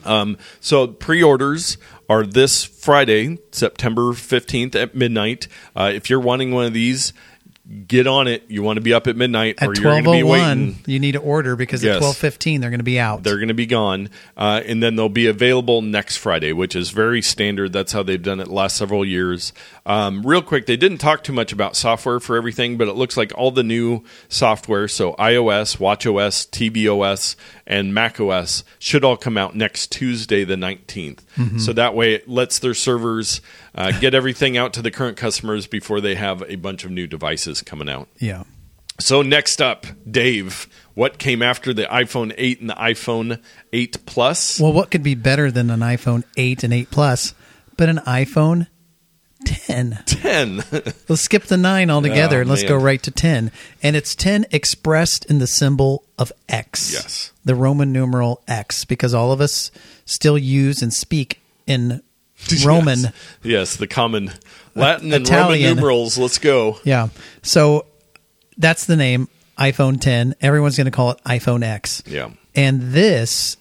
Um, 0.05 0.39
so 0.61 0.89
pre-orders 0.89 1.79
are 2.09 2.27
this 2.27 2.65
Friday, 2.65 3.39
September 3.53 4.13
15th 4.13 4.75
at 4.75 4.95
midnight. 4.95 5.47
Uh, 5.77 5.93
if 5.95 6.11
you're 6.11 6.21
wanting 6.21 6.53
one 6.53 6.67
of 6.67 6.73
these, 6.73 7.13
get 7.87 8.07
on 8.07 8.29
it. 8.29 8.44
You 8.48 8.62
want 8.62 8.77
to 8.77 8.81
be 8.83 8.92
up 8.92 9.07
at 9.07 9.16
midnight 9.16 9.57
At 9.62 9.68
or 9.68 9.74
you're 9.74 9.83
going 9.83 10.05
to 10.05 10.11
be 10.12 10.22
waiting. 10.22 10.77
you 10.87 10.98
need 10.98 11.12
to 11.12 11.18
order 11.20 11.57
because 11.57 11.83
Yes. 11.83 11.96
at 11.96 12.03
1215 12.03 12.61
they're 12.61 12.70
going 12.70 12.79
to 12.81 12.85
be 12.85 12.98
out. 13.00 13.22
They're 13.22 13.37
going 13.38 13.48
to 13.48 13.55
be 13.55 13.66
gone, 13.66 14.11
uh, 14.37 14.61
and 14.66 14.83
then 14.83 14.96
they'll 14.96 15.09
be 15.09 15.27
available 15.29 15.81
next 15.81 16.16
Friday, 16.18 16.53
which 16.53 16.77
is 16.77 16.90
very 16.90 17.22
standard. 17.22 17.72
That's 17.72 17.92
how 17.92 18.03
they've 18.03 18.22
done 18.22 18.40
it 18.40 18.44
the 18.48 18.53
last 18.53 18.77
several 18.77 19.05
years. 19.05 19.53
Um, 19.87 20.22
real 20.27 20.42
quick, 20.42 20.66
they 20.66 20.77
didn't 20.77 20.98
talk 20.98 21.24
too 21.24 21.33
much 21.33 21.53
about 21.53 21.74
software 21.77 22.20
for 22.20 22.37
everything, 22.37 22.77
but 22.77 22.88
it 22.88 22.94
looks 22.94 23.16
like 23.16 23.33
all 23.37 23.50
the 23.50 23.62
new 23.62 24.03
software, 24.29 24.87
so 24.88 25.14
iOS, 25.14 25.79
WatchOS, 25.79 26.48
tvOS, 26.50 27.37
and 27.66 27.94
macOS, 27.94 28.64
should 28.79 29.05
all 29.05 29.16
come 29.16 29.38
out 29.38 29.55
next 29.55 29.90
Tuesday, 29.90 30.44
the 30.44 30.57
19th. 30.57 31.20
So 31.61 31.72
that 31.72 31.94
way 31.94 32.14
it 32.14 32.29
lets 32.29 32.59
their 32.59 32.74
servers 32.74 33.40
uh, 33.75 33.93
get 34.01 34.15
everything 34.15 34.57
out 34.57 34.73
to 34.75 34.83
the 34.83 34.91
current 34.91 35.17
customers 35.17 35.67
before 35.67 36.01
they 36.01 36.15
have 36.15 36.43
a 36.49 36.57
bunch 36.57 36.85
of 36.85 36.91
new 36.91 37.07
devices 37.07 37.63
coming 37.63 37.89
out. 37.89 38.09
yeah. 38.19 38.45
So 39.01 39.23
next 39.23 39.61
up, 39.61 39.87
Dave, 40.09 40.69
what 40.95 41.19
came 41.19 41.43
after 41.43 41.75
the 41.75 41.83
iPhone 41.87 42.33
8 42.39 42.61
and 42.61 42.71
the 42.71 42.75
iPhone 42.75 43.43
8 43.73 44.07
Plus? 44.07 44.61
Well, 44.61 44.73
what 44.73 44.93
could 44.93 45.03
be 45.03 45.17
better 45.17 45.51
than 45.51 45.69
an 45.71 45.81
iPhone 45.81 46.23
8 46.37 46.63
and 46.63 46.73
8 46.73 46.91
Plus, 46.93 47.35
but 47.77 47.89
an 47.89 47.97
iPhone 48.07 48.69
10? 49.45 49.99
10. 50.07 50.57
Let's 51.09 51.23
skip 51.23 51.43
the 51.45 51.57
9 51.57 51.91
altogether 51.91 52.39
Oh, 52.39 52.41
and 52.43 52.51
let's 52.51 52.63
man. 52.63 52.69
go 52.69 52.77
right 52.77 53.03
to 53.03 53.11
10. 53.11 53.51
And 53.83 53.97
it's 53.97 54.15
10 54.15 54.47
expressed 54.53 55.25
in 55.27 55.39
the 55.41 55.47
symbol 55.49 56.05
of 56.17 56.31
X. 56.49 56.93
Yes. 56.93 57.33
The 57.45 57.57
Roman 57.57 57.93
numeral 57.93 58.43
X, 58.47 58.85
because 58.85 59.13
all 59.13 59.33
of 59.33 59.41
us 59.41 59.73
still 60.07 60.39
use 60.39 60.83
and 60.83 60.93
speak 60.95 61.41
in 61.67 62.01
Roman. 62.65 62.99
Yes. 63.01 63.13
Yes, 63.43 63.77
the 63.77 63.87
common 63.87 64.31
Latin 64.75 65.13
and 65.13 65.25
Italian. 65.25 65.71
Roman 65.71 65.77
numerals. 65.77 66.19
Let's 66.19 66.39
go. 66.39 66.79
Yeah. 66.85 67.09
So 67.43 67.87
that's 68.57 68.87
the 68.87 68.97
name 68.97 69.29
iPhone 69.59 70.01
10. 70.01 70.37
Everyone's 70.41 70.77
going 70.77 70.87
to 70.87 70.91
call 70.91 71.11
it 71.13 71.19
iPhone 71.25 71.63
X. 71.63 72.03
Yeah. 72.07 72.31
And 72.55 72.93
this 72.93 73.57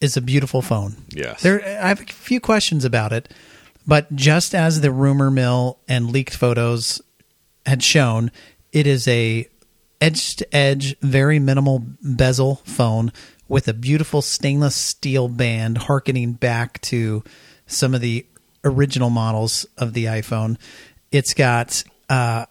is 0.00 0.16
a 0.16 0.20
beautiful 0.20 0.62
phone. 0.62 0.96
Yes. 1.10 1.42
There 1.42 1.64
I 1.64 1.88
have 1.88 2.00
a 2.00 2.04
few 2.06 2.40
questions 2.40 2.84
about 2.84 3.12
it, 3.12 3.32
but 3.86 4.14
just 4.14 4.54
as 4.54 4.80
the 4.80 4.90
rumor 4.90 5.30
mill 5.30 5.78
and 5.88 6.10
leaked 6.10 6.34
photos 6.34 7.00
had 7.64 7.82
shown, 7.82 8.30
it 8.72 8.86
is 8.86 9.08
a 9.08 9.48
edge 10.00 10.36
to 10.36 10.54
edge, 10.54 10.98
very 11.00 11.38
minimal 11.38 11.84
bezel 12.02 12.56
phone 12.64 13.12
with 13.48 13.68
a 13.68 13.72
beautiful 13.72 14.20
stainless 14.22 14.74
steel 14.74 15.28
band 15.28 15.78
harkening 15.78 16.32
back 16.32 16.80
to 16.82 17.22
some 17.66 17.94
of 17.94 18.00
the 18.00 18.26
original 18.64 19.10
models 19.10 19.66
of 19.76 19.92
the 19.92 20.06
iPhone. 20.06 20.56
It's 21.12 21.34
got 21.34 21.84
uh, 22.08 22.46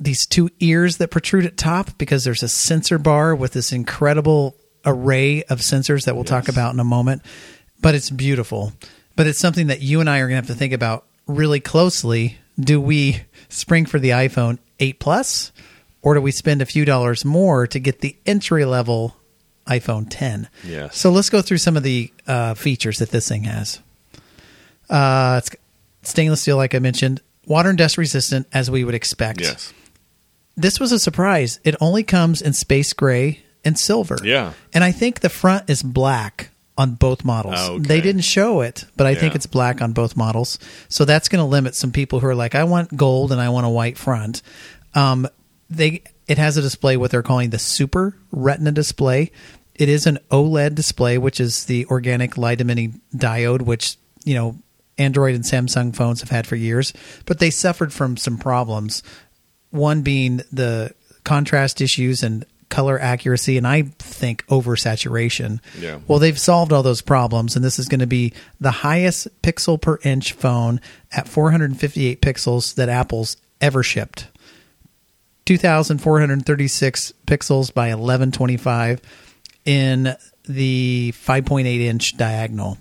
these 0.00 0.26
two 0.26 0.50
ears 0.60 0.96
that 0.98 1.10
protrude 1.10 1.46
at 1.46 1.56
top 1.56 1.98
because 1.98 2.24
there's 2.24 2.42
a 2.42 2.48
sensor 2.48 2.98
bar 2.98 3.34
with 3.34 3.52
this 3.52 3.72
incredible 3.72 4.56
array 4.84 5.42
of 5.44 5.60
sensors 5.60 6.04
that 6.04 6.14
we'll 6.14 6.24
talk 6.24 6.48
about 6.48 6.72
in 6.72 6.80
a 6.80 6.84
moment. 6.84 7.22
But 7.80 7.94
it's 7.94 8.10
beautiful. 8.10 8.72
But 9.16 9.26
it's 9.26 9.38
something 9.38 9.68
that 9.68 9.82
you 9.82 10.00
and 10.00 10.08
I 10.08 10.18
are 10.18 10.28
going 10.28 10.42
to 10.42 10.46
have 10.46 10.46
to 10.46 10.54
think 10.54 10.72
about 10.72 11.04
really 11.26 11.60
closely. 11.60 12.38
Do 12.58 12.80
we 12.80 13.22
spring 13.48 13.86
for 13.86 13.98
the 13.98 14.10
iPhone 14.10 14.58
8 14.80 14.98
Plus 14.98 15.52
or 16.02 16.14
do 16.14 16.20
we 16.20 16.30
spend 16.30 16.62
a 16.62 16.66
few 16.66 16.84
dollars 16.84 17.24
more 17.24 17.66
to 17.66 17.78
get 17.78 18.00
the 18.00 18.16
entry 18.24 18.64
level 18.64 19.16
iPhone 19.66 20.06
10? 20.08 20.48
Yes. 20.64 20.96
So 20.96 21.10
let's 21.10 21.30
go 21.30 21.42
through 21.42 21.58
some 21.58 21.76
of 21.76 21.82
the 21.82 22.12
uh, 22.26 22.54
features 22.54 22.98
that 22.98 23.10
this 23.10 23.28
thing 23.28 23.44
has. 23.44 23.80
Uh, 24.88 25.40
it's 25.42 25.50
stainless 26.02 26.42
steel, 26.42 26.56
like 26.56 26.74
I 26.74 26.78
mentioned, 26.78 27.20
water 27.46 27.68
and 27.68 27.78
dust 27.78 27.98
resistant, 27.98 28.46
as 28.52 28.70
we 28.70 28.84
would 28.84 28.94
expect. 28.94 29.40
Yes. 29.40 29.72
This 30.56 30.80
was 30.80 30.92
a 30.92 30.98
surprise. 30.98 31.60
It 31.64 31.76
only 31.80 32.02
comes 32.02 32.42
in 32.42 32.52
space 32.52 32.92
gray 32.92 33.42
and 33.64 33.78
silver. 33.78 34.18
Yeah. 34.22 34.52
And 34.72 34.82
I 34.82 34.92
think 34.92 35.20
the 35.20 35.28
front 35.28 35.70
is 35.70 35.82
black 35.82 36.50
on 36.76 36.94
both 36.94 37.24
models. 37.24 37.54
Oh, 37.58 37.74
okay. 37.74 37.82
They 37.84 38.00
didn't 38.00 38.22
show 38.22 38.60
it, 38.60 38.84
but 38.96 39.06
I 39.06 39.14
think 39.16 39.34
it's 39.34 39.46
black 39.46 39.82
on 39.82 39.92
both 39.92 40.16
models. 40.16 40.60
So 40.88 41.04
that's 41.04 41.28
going 41.28 41.40
to 41.40 41.44
limit 41.44 41.74
some 41.74 41.90
people 41.90 42.20
who 42.20 42.28
are 42.28 42.36
like, 42.36 42.54
I 42.54 42.64
want 42.64 42.96
gold 42.96 43.32
and 43.32 43.40
I 43.40 43.48
want 43.48 43.66
a 43.66 43.68
white 43.68 43.98
front. 43.98 44.42
Um, 44.94 45.28
they 45.68 46.02
it 46.28 46.38
has 46.38 46.56
a 46.56 46.62
display 46.62 46.96
what 46.96 47.10
they're 47.10 47.22
calling 47.22 47.50
the 47.50 47.58
Super 47.58 48.16
Retina 48.30 48.70
display. 48.70 49.32
It 49.74 49.88
is 49.88 50.06
an 50.06 50.18
OLED 50.30 50.74
display, 50.74 51.18
which 51.18 51.40
is 51.40 51.66
the 51.66 51.86
organic 51.86 52.36
light 52.38 52.60
emitting 52.60 53.00
diode, 53.14 53.62
which 53.62 53.96
you 54.24 54.34
know 54.34 54.56
Android 54.98 55.34
and 55.34 55.44
Samsung 55.44 55.94
phones 55.94 56.20
have 56.20 56.30
had 56.30 56.46
for 56.46 56.56
years, 56.56 56.92
but 57.24 57.38
they 57.38 57.50
suffered 57.50 57.92
from 57.92 58.16
some 58.16 58.36
problems. 58.36 59.02
One 59.70 60.02
being 60.02 60.42
the 60.52 60.94
contrast 61.24 61.80
issues 61.80 62.22
and 62.22 62.44
color 62.68 62.98
accuracy, 63.00 63.56
and 63.56 63.66
I 63.66 63.82
think 63.98 64.46
oversaturation. 64.46 65.60
Yeah. 65.78 66.00
Well, 66.06 66.18
they've 66.18 66.38
solved 66.38 66.72
all 66.72 66.82
those 66.82 67.00
problems, 67.00 67.56
and 67.56 67.64
this 67.64 67.78
is 67.78 67.88
going 67.88 68.00
to 68.00 68.06
be 68.06 68.32
the 68.60 68.70
highest 68.70 69.28
pixel 69.42 69.80
per 69.80 69.98
inch 70.02 70.32
phone 70.32 70.80
at 71.12 71.28
458 71.28 72.20
pixels 72.20 72.74
that 72.74 72.88
Apple's 72.88 73.36
ever 73.60 73.82
shipped. 73.82 74.28
2,436 75.46 77.12
pixels 77.26 77.72
by 77.72 77.86
1125 77.88 79.00
in 79.64 80.14
the 80.44 81.14
5.8 81.16 81.66
inch 81.80 82.16
diagonal. 82.16 82.76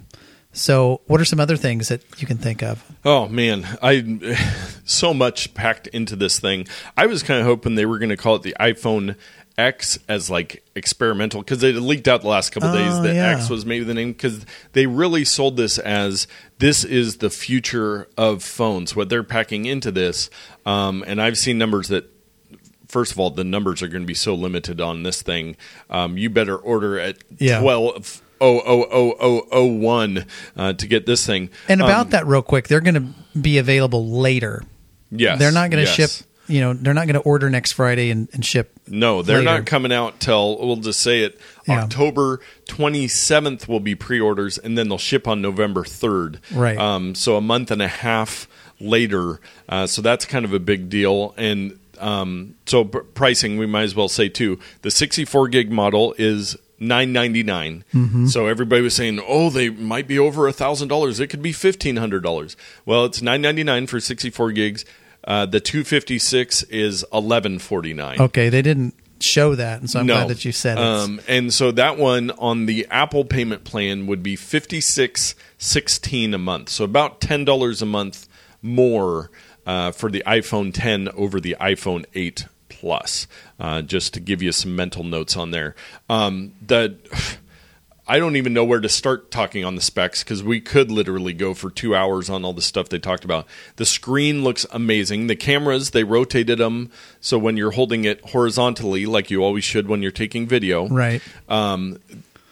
So, 0.57 1.01
what 1.07 1.21
are 1.21 1.25
some 1.25 1.39
other 1.39 1.55
things 1.55 1.89
that 1.89 2.01
you 2.19 2.25
can 2.27 2.37
think 2.37 2.63
of? 2.63 2.83
Oh 3.05 3.27
man, 3.27 3.65
I 3.81 4.35
so 4.85 5.13
much 5.13 5.53
packed 5.53 5.87
into 5.87 6.15
this 6.15 6.39
thing. 6.39 6.67
I 6.97 7.05
was 7.05 7.21
kind 7.23 7.39
of 7.39 7.45
hoping 7.45 7.75
they 7.75 7.85
were 7.85 7.99
going 7.99 8.09
to 8.09 8.17
call 8.17 8.35
it 8.35 8.41
the 8.41 8.55
iPhone 8.59 9.15
X 9.57 9.97
as 10.07 10.29
like 10.29 10.63
experimental 10.75 11.41
because 11.41 11.63
it 11.63 11.75
leaked 11.75 12.07
out 12.07 12.21
the 12.21 12.27
last 12.27 12.51
couple 12.51 12.71
days 12.73 12.93
Oh, 12.93 13.01
that 13.03 13.15
yeah. 13.15 13.35
X 13.37 13.49
was 13.49 13.65
maybe 13.65 13.83
the 13.85 13.93
name 13.93 14.11
because 14.11 14.45
they 14.73 14.85
really 14.85 15.25
sold 15.25 15.57
this 15.57 15.77
as 15.79 16.27
this 16.59 16.83
is 16.83 17.17
the 17.17 17.29
future 17.29 18.07
of 18.17 18.43
phones. 18.43 18.95
What 18.95 19.09
they're 19.09 19.23
packing 19.23 19.65
into 19.65 19.91
this, 19.91 20.29
um, 20.65 21.03
and 21.07 21.21
I've 21.21 21.37
seen 21.37 21.57
numbers 21.57 21.87
that 21.89 22.11
first 22.87 23.11
of 23.11 23.19
all, 23.19 23.29
the 23.29 23.43
numbers 23.43 23.81
are 23.83 23.87
going 23.87 24.03
to 24.03 24.07
be 24.07 24.13
so 24.13 24.33
limited 24.33 24.79
on 24.81 25.03
this 25.03 25.21
thing. 25.21 25.55
Um, 25.89 26.17
you 26.17 26.29
better 26.29 26.55
order 26.57 26.99
at 26.99 27.17
Yeah. 27.37 27.59
twelve 27.61 28.21
oh 28.41 28.61
oh 28.65 28.85
oh 28.91 29.15
oh 29.19 29.47
oh 29.51 29.65
one 29.65 30.25
uh, 30.55 30.73
to 30.73 30.87
get 30.87 31.05
this 31.05 31.25
thing. 31.25 31.49
And 31.67 31.81
about 31.81 32.07
Um, 32.07 32.09
that, 32.11 32.27
real 32.27 32.41
quick, 32.41 32.67
they're 32.67 32.81
going 32.81 32.95
to 32.95 33.39
be 33.39 33.57
available 33.57 34.07
later. 34.09 34.63
yes, 35.11 35.39
They're 35.39 35.51
not 35.51 35.69
going 35.71 35.83
to 35.85 35.89
yes. 35.91 36.17
ship, 36.17 36.27
you 36.47 36.61
know, 36.61 36.73
they're 36.73 36.93
not 36.93 37.07
going 37.07 37.15
to 37.15 37.19
order 37.21 37.49
next 37.49 37.73
Friday 37.73 38.09
and, 38.09 38.27
and 38.33 38.45
ship. 38.45 38.71
No, 38.87 39.21
they're 39.21 39.39
later. 39.39 39.49
not 39.59 39.65
coming 39.65 39.91
out 39.91 40.19
till 40.19 40.57
we'll 40.59 40.77
just 40.77 40.99
say 41.01 41.23
it 41.23 41.39
Yeah. 41.67 41.83
October 41.83 42.39
27th 42.67 43.67
will 43.67 43.79
be 43.79 43.95
pre-orders 43.95 44.57
and 44.57 44.77
then 44.77 44.87
they'll 44.89 44.97
ship 44.97 45.27
on 45.27 45.41
November 45.41 45.83
3rd. 45.83 46.37
Right. 46.53 46.77
Um, 46.77 47.15
so 47.15 47.35
a 47.35 47.41
month 47.41 47.71
and 47.71 47.81
a 47.81 47.87
half 47.87 48.47
later. 48.79 49.39
Uh, 49.67 49.87
so 49.87 50.01
that's 50.01 50.25
kind 50.25 50.45
of 50.45 50.53
a 50.53 50.59
big 50.59 50.89
deal 50.89 51.33
and 51.37 51.77
um, 51.99 52.55
so 52.65 52.85
pr- 52.85 52.99
pricing 52.99 53.57
we 53.57 53.65
might 53.65 53.83
as 53.83 53.95
well 53.95 54.09
say 54.09 54.29
too. 54.29 54.59
The 54.81 54.91
64 54.91 55.47
gig 55.49 55.71
model 55.71 56.13
is 56.17 56.55
999 56.79 57.83
Mm-hmm. 57.93 58.27
so 58.27 58.45
everybody 58.45 58.83
was 58.83 58.95
saying 58.95 59.19
oh 59.27 59.49
they 59.49 59.69
might 59.71 60.07
be 60.07 60.19
over 60.19 60.47
a 60.47 60.53
thousand 60.53 60.89
dollars 60.89 61.19
it 61.19 61.25
could 61.25 61.41
be 61.41 61.51
$1500 61.51 62.55
well 62.85 63.05
it's 63.05 63.19
999 63.21 63.87
for 63.87 63.99
64 63.99 64.51
gigs 64.51 64.85
uh, 65.23 65.45
the 65.47 65.59
256 65.59 66.63
is 66.63 67.01
1149 67.09 68.21
Okay, 68.21 68.49
they 68.49 68.61
didn't 68.61 68.93
show 69.19 69.55
that, 69.55 69.79
and 69.81 69.89
so 69.89 69.99
I'm 69.99 70.05
glad 70.07 70.27
that 70.27 70.45
you 70.45 70.51
said 70.51 70.77
it. 70.77 70.83
um, 70.83 71.19
and 71.27 71.51
so 71.51 71.71
that 71.71 71.97
one 71.97 72.29
on 72.37 72.67
the 72.67 72.85
Apple 72.91 73.25
payment 73.25 73.63
plan 73.63 74.05
would 74.05 74.21
be 74.21 74.35
fifty 74.35 74.79
six 74.79 75.33
sixteen 75.57 76.33
a 76.35 76.37
month, 76.37 76.69
so 76.69 76.83
about 76.85 77.19
ten 77.19 77.43
dollars 77.43 77.81
a 77.81 77.85
month 77.87 78.27
more 78.61 79.31
uh, 79.67 79.91
for 79.91 80.09
the 80.09 80.23
iPhone 80.25 80.73
10 80.73 81.09
over 81.09 81.39
the 81.39 81.55
iPhone 81.61 82.05
8 82.15 82.47
Plus. 82.69 83.27
Uh, 83.59 83.81
just 83.81 84.13
to 84.13 84.19
give 84.19 84.41
you 84.41 84.51
some 84.51 84.75
mental 84.75 85.03
notes 85.03 85.35
on 85.35 85.51
there. 85.51 85.75
Um, 86.09 86.53
the 86.65 86.97
I 88.09 88.19
don't 88.19 88.37
even 88.37 88.53
know 88.53 88.63
where 88.63 88.79
to 88.79 88.87
start 88.87 89.31
talking 89.31 89.65
on 89.65 89.75
the 89.75 89.81
specs 89.81 90.23
because 90.23 90.41
we 90.41 90.61
could 90.61 90.89
literally 90.89 91.33
go 91.33 91.53
for 91.53 91.69
two 91.69 91.93
hours 91.93 92.29
on 92.29 92.45
all 92.45 92.53
the 92.53 92.61
stuff 92.61 92.87
they 92.87 92.99
talked 92.99 93.25
about. 93.25 93.45
The 93.75 93.85
screen 93.85 94.45
looks 94.45 94.65
amazing. 94.71 95.27
The 95.27 95.35
cameras, 95.35 95.91
they 95.91 96.05
rotated 96.05 96.59
them 96.59 96.89
so 97.19 97.37
when 97.37 97.57
you're 97.57 97.71
holding 97.71 98.05
it 98.05 98.21
horizontally, 98.29 99.05
like 99.05 99.29
you 99.29 99.43
always 99.43 99.65
should 99.65 99.89
when 99.89 100.01
you're 100.01 100.11
taking 100.11 100.47
video, 100.47 100.87
right. 100.87 101.21
Um, 101.49 101.99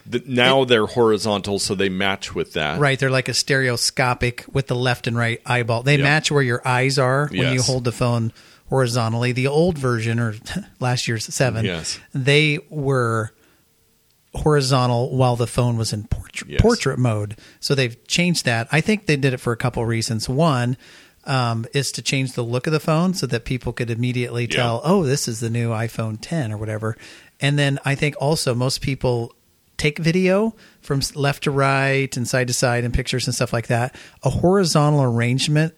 the, 0.08 0.22
now 0.26 0.64
they're 0.64 0.86
horizontal, 0.86 1.58
so 1.58 1.74
they 1.74 1.88
match 1.88 2.34
with 2.34 2.52
that. 2.54 2.78
Right, 2.78 2.98
they're 2.98 3.10
like 3.10 3.28
a 3.28 3.34
stereoscopic 3.34 4.44
with 4.52 4.66
the 4.68 4.76
left 4.76 5.06
and 5.06 5.16
right 5.16 5.40
eyeball. 5.46 5.82
They 5.82 5.96
Yeah. 5.96 6.04
match 6.04 6.30
where 6.30 6.42
your 6.42 6.62
eyes 6.66 6.98
are 6.98 7.28
when 7.28 7.52
you 7.52 7.62
hold 7.62 7.84
the 7.84 7.92
phone 7.92 8.32
horizontally. 8.68 9.32
The 9.32 9.46
old 9.46 9.78
version, 9.78 10.18
or 10.18 10.34
last 10.80 11.06
year's 11.08 11.24
seven, 11.32 11.64
Yes. 11.64 11.98
they 12.14 12.58
were 12.70 13.32
horizontal 14.34 15.16
while 15.16 15.36
the 15.36 15.46
phone 15.46 15.76
was 15.76 15.92
in 15.92 16.04
portrait 16.04 16.50
Yes. 16.50 16.60
portrait 16.60 16.98
mode. 16.98 17.36
So 17.60 17.74
they've 17.74 17.96
changed 18.06 18.44
that. 18.44 18.68
I 18.70 18.80
think 18.82 19.06
they 19.06 19.16
did 19.16 19.32
it 19.32 19.38
for 19.40 19.52
a 19.52 19.56
couple 19.56 19.84
reasons. 19.86 20.28
One 20.28 20.76
um, 21.24 21.66
is 21.74 21.90
to 21.92 22.02
change 22.02 22.34
the 22.34 22.42
look 22.44 22.66
of 22.68 22.72
the 22.72 22.78
phone 22.78 23.12
so 23.14 23.26
that 23.26 23.44
people 23.44 23.72
could 23.72 23.90
immediately 23.90 24.42
Yeah. 24.48 24.56
tell, 24.56 24.80
oh, 24.84 25.02
this 25.04 25.26
is 25.26 25.40
the 25.40 25.50
new 25.50 25.70
iPhone 25.70 26.18
10 26.20 26.52
or 26.52 26.56
whatever. 26.56 26.96
And 27.40 27.58
then 27.58 27.80
I 27.84 27.94
think 27.96 28.14
also 28.20 28.54
most 28.54 28.80
people 28.80 29.34
take 29.78 29.98
video 29.98 30.54
from 30.80 31.00
left 31.14 31.44
to 31.44 31.50
right 31.50 32.16
and 32.16 32.26
side 32.26 32.46
to 32.48 32.54
side 32.54 32.84
and 32.84 32.94
pictures 32.94 33.26
and 33.26 33.34
stuff 33.34 33.52
like 33.52 33.66
that. 33.66 33.94
A 34.22 34.30
horizontal 34.30 35.02
arrangement 35.02 35.74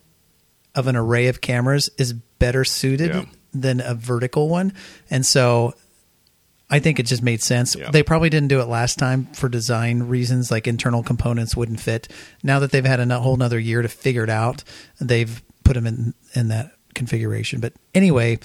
of 0.75 0.87
an 0.87 0.97
array 0.97 1.27
of 1.29 1.41
cameras 1.41 1.91
is 1.99 2.13
better 2.13 2.65
suited 2.65 3.11
Yeah. 3.15 3.25
than 3.53 3.81
a 3.81 3.95
vertical 3.95 4.49
one. 4.49 4.73
And 5.11 5.27
so 5.27 5.75
I 6.71 6.79
think 6.79 7.01
it 7.01 7.07
just 7.07 7.23
made 7.23 7.43
sense. 7.43 7.75
Yeah. 7.75 7.91
They 7.91 8.03
probably 8.03 8.29
didn't 8.31 8.49
do 8.49 8.61
it 8.61 8.69
last 8.69 8.99
time 8.99 9.27
for 9.33 9.49
design 9.49 10.03
reasons, 10.05 10.51
like 10.51 10.67
internal 10.69 11.03
components 11.03 11.57
wouldn't 11.57 11.81
fit. 11.81 12.09
Now 12.43 12.59
that 12.61 12.71
they've 12.71 12.85
had 12.85 13.01
a 13.01 13.19
whole 13.21 13.35
another 13.35 13.59
year 13.59 13.81
to 13.83 13.89
figure 13.89 14.23
it 14.23 14.31
out, 14.31 14.63
they've 15.01 15.43
put 15.65 15.75
them 15.75 15.87
in 15.87 16.15
in 16.35 16.49
that 16.49 16.73
configuration. 16.95 17.61
But 17.61 17.73
anyway, 17.95 18.39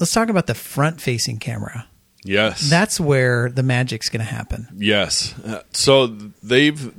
let's 0.00 0.12
talk 0.12 0.30
about 0.30 0.46
the 0.46 0.54
front 0.54 1.00
facing 1.00 1.38
camera. 1.38 1.86
Yes. 2.24 2.68
That's 2.68 2.98
where 2.98 3.50
the 3.50 3.62
magic's 3.62 4.08
going 4.08 4.24
to 4.24 4.32
happen. 4.32 4.68
Yes. 4.76 5.38
Uh, 5.40 5.62
so 5.72 6.06
they've 6.42 6.92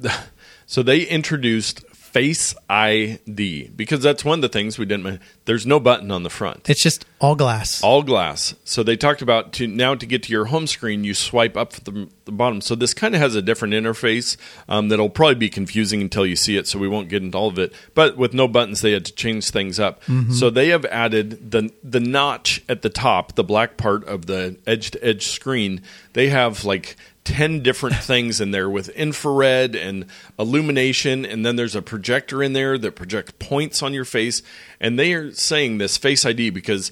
so 0.65 0.83
they 0.83 1.01
introduced 1.01 1.83
Face 2.15 2.55
ID 2.69 3.71
because 3.75 4.01
that's 4.01 4.23
one 4.23 4.39
of 4.39 4.41
the 4.41 4.47
things 4.47 4.79
we 4.79 4.85
didn't. 4.85 5.19
There's 5.43 5.65
no 5.65 5.81
button 5.81 6.11
on 6.11 6.23
the 6.23 6.29
front. 6.29 6.69
It's 6.69 6.81
just 6.81 7.03
all 7.19 7.35
glass. 7.35 7.83
all 7.83 8.03
glass. 8.03 8.55
So 8.63 8.83
they 8.83 8.95
talked 8.95 9.21
about 9.21 9.51
to 9.53 9.67
now 9.67 9.95
to 9.95 10.05
get 10.05 10.23
to 10.23 10.31
your 10.31 10.45
home 10.45 10.65
screen, 10.65 11.03
you 11.03 11.13
swipe 11.13 11.57
up 11.57 11.73
the, 11.73 12.07
the 12.23 12.31
bottom. 12.31 12.61
So 12.61 12.73
this 12.73 12.93
kind 12.93 13.15
of 13.15 13.19
has 13.19 13.35
a 13.35 13.41
different 13.41 13.73
interface 13.73 14.37
um, 14.69 14.87
that'll 14.87 15.09
probably 15.09 15.35
be 15.35 15.49
confusing 15.49 15.99
until 16.01 16.25
you 16.25 16.37
see 16.37 16.55
it. 16.55 16.67
So 16.69 16.79
we 16.79 16.87
won't 16.87 17.09
get 17.09 17.21
into 17.21 17.37
all 17.37 17.49
of 17.49 17.59
it. 17.59 17.73
But 17.95 18.15
with 18.15 18.33
no 18.33 18.47
buttons, 18.47 18.79
they 18.79 18.93
had 18.93 19.03
to 19.07 19.13
change 19.13 19.49
things 19.49 19.77
up. 19.77 20.01
So 20.31 20.49
they 20.49 20.69
have 20.69 20.85
added 20.85 21.51
the 21.51 21.69
the 21.83 21.99
notch 21.99 22.63
at 22.69 22.81
the 22.81 22.89
top, 22.89 23.35
the 23.35 23.43
black 23.43 23.75
part 23.75 24.07
of 24.07 24.27
the 24.27 24.55
edge 24.65 24.91
to 24.91 25.05
edge 25.05 25.27
screen. 25.27 25.81
They 26.13 26.29
have 26.29 26.63
like. 26.63 26.95
10 27.25 27.61
different 27.61 27.97
things 27.97 28.39
in 28.39 28.51
there 28.51 28.69
with 28.69 28.89
infrared 28.89 29.75
and 29.75 30.05
illumination 30.39 31.25
and 31.25 31.45
then 31.45 31.55
there's 31.55 31.75
a 31.75 31.81
projector 31.81 32.41
in 32.41 32.53
there 32.53 32.77
that 32.77 32.95
projects 32.95 33.33
points 33.39 33.83
on 33.83 33.93
your 33.93 34.05
face 34.05 34.41
and 34.79 34.97
they 34.97 35.13
are 35.13 35.31
saying 35.33 35.77
this 35.77 35.97
face 35.97 36.23
id 36.23 36.51
because 36.51 36.91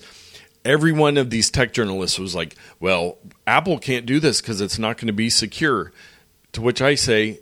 every 0.66 0.92
one 0.92 1.18
of 1.18 1.30
these 1.30 1.50
tech 1.50 1.74
journalists 1.74 2.20
was 2.20 2.36
like, 2.36 2.56
well, 2.80 3.18
Apple 3.46 3.80
can't 3.80 4.06
do 4.06 4.20
this 4.20 4.42
because 4.42 4.62
it's 4.62 4.80
not 4.80 4.98
going 4.98 5.08
to 5.08 5.14
be 5.14 5.30
secure. 5.30 5.92
To 6.54 6.62
which 6.62 6.82
I 6.82 6.96
say, 6.96 7.40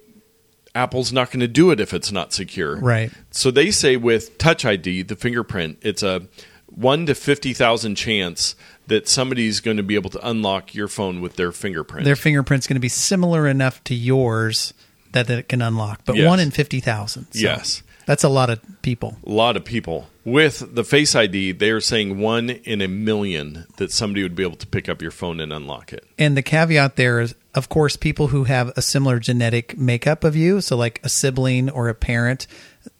Apple's 0.73 1.11
not 1.11 1.31
going 1.31 1.41
to 1.41 1.47
do 1.47 1.71
it 1.71 1.79
if 1.79 1.93
it's 1.93 2.11
not 2.11 2.33
secure. 2.33 2.77
Right. 2.77 3.11
So 3.31 3.51
they 3.51 3.71
say 3.71 3.97
with 3.97 4.37
Touch 4.37 4.65
ID, 4.65 5.03
the 5.03 5.15
fingerprint, 5.15 5.79
it's 5.81 6.01
a 6.01 6.27
1 6.67 7.07
to 7.07 7.15
50,000 7.15 7.95
chance 7.95 8.55
that 8.91 9.07
somebody's 9.07 9.59
going 9.59 9.77
to 9.77 9.83
be 9.83 9.95
able 9.95 10.09
to 10.11 10.27
unlock 10.27 10.75
your 10.75 10.87
phone 10.87 11.21
with 11.21 11.35
their 11.35 11.51
fingerprint. 11.51 12.05
Their 12.05 12.15
fingerprint's 12.15 12.67
going 12.67 12.75
to 12.75 12.79
be 12.81 12.89
similar 12.89 13.47
enough 13.47 13.83
to 13.85 13.95
yours 13.95 14.73
that 15.13 15.27
that 15.27 15.39
it 15.39 15.49
can 15.49 15.61
unlock, 15.61 16.01
but 16.05 16.15
Yes. 16.15 16.27
one 16.27 16.39
in 16.39 16.51
50,000. 16.51 17.23
So 17.31 17.39
Yes. 17.39 17.83
That's 18.05 18.23
a 18.23 18.29
lot 18.29 18.49
of 18.49 18.59
people. 18.81 19.17
a 19.25 19.29
lot 19.29 19.55
of 19.55 19.63
people. 19.63 20.07
With 20.25 20.75
the 20.75 20.83
Face 20.83 21.15
ID, 21.15 21.51
they 21.53 21.69
are 21.69 21.79
saying 21.79 22.17
1 22.19 22.49
in 22.49 22.81
a 22.81 22.87
million 22.87 23.65
that 23.77 23.91
somebody 23.91 24.23
would 24.23 24.35
be 24.35 24.43
able 24.43 24.57
to 24.57 24.67
pick 24.67 24.89
up 24.89 25.01
your 25.01 25.11
phone 25.11 25.39
and 25.39 25.53
unlock 25.53 25.93
it. 25.93 26.03
And 26.17 26.35
the 26.35 26.41
caveat 26.41 26.95
there 26.95 27.19
is, 27.21 27.35
of 27.55 27.69
course, 27.69 27.95
people 27.95 28.27
who 28.27 28.45
have 28.45 28.69
a 28.75 28.81
similar 28.81 29.19
genetic 29.19 29.77
makeup 29.77 30.23
of 30.23 30.35
you, 30.35 30.61
so 30.61 30.75
like 30.75 30.99
a 31.03 31.09
sibling 31.09 31.69
or 31.69 31.89
a 31.89 31.95
parent, 31.95 32.47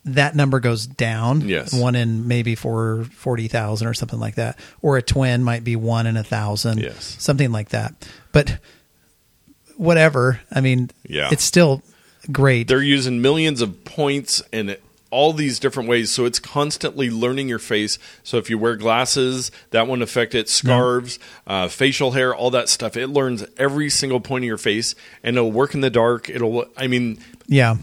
that 0.06 0.36
number 0.36 0.60
goes 0.60 0.86
down. 0.88 1.41
Yes. 1.41 1.74
One 1.74 1.96
in 1.96 2.28
maybe 2.28 2.56
for 2.56 3.06
40,000 3.15 3.88
or 3.88 3.94
something 3.94 4.20
like 4.20 4.36
that. 4.36 4.58
Or 4.82 4.98
a 4.98 5.02
twin 5.02 5.44
might 5.44 5.63
be 5.63 5.76
one 5.76 6.08
in 6.08 6.17
a 6.17 6.24
thousand. 6.24 6.80
Yes. 6.80 7.15
Something 7.20 7.52
like 7.52 7.70
that. 7.70 7.94
But 8.32 8.58
whatever. 9.78 10.41
I 10.52 10.62
mean, 10.62 10.89
Yeah. 11.08 11.30
it's 11.32 11.44
still 11.44 11.82
great. 12.32 12.67
They're 12.67 12.82
using 12.82 13.22
millions 13.22 13.62
of 13.62 13.84
points 13.86 14.41
and 14.54 14.78
all 15.10 15.34
these 15.34 15.60
different 15.60 15.89
ways. 15.89 16.10
So 16.10 16.26
it's 16.26 16.39
constantly 16.39 17.10
learning 17.10 17.50
your 17.50 17.60
face. 17.60 18.00
So 18.24 18.38
if 18.38 18.50
you 18.50 18.58
wear 18.58 18.76
glasses, 18.78 19.52
that 19.72 19.86
won't 19.88 20.02
affect 20.02 20.34
it. 20.34 20.48
Scarves, 20.48 21.20
uh, 21.46 21.67
facial 21.67 22.12
hair, 22.12 22.34
all 22.34 22.50
that 22.52 22.70
stuff. 22.70 22.96
It 22.96 23.08
learns 23.08 23.44
every 23.58 23.89
single 23.89 24.22
point 24.22 24.46
of 24.46 24.48
your 24.48 24.58
face 24.58 24.96
and 25.22 25.36
it'll 25.36 25.52
work 25.52 25.74
in 25.74 25.82
the 25.82 25.89
dark. 25.89 26.30
It'll, 26.30 26.65
I 26.78 26.88
mean, 26.88 27.20
yeah. 27.48 27.76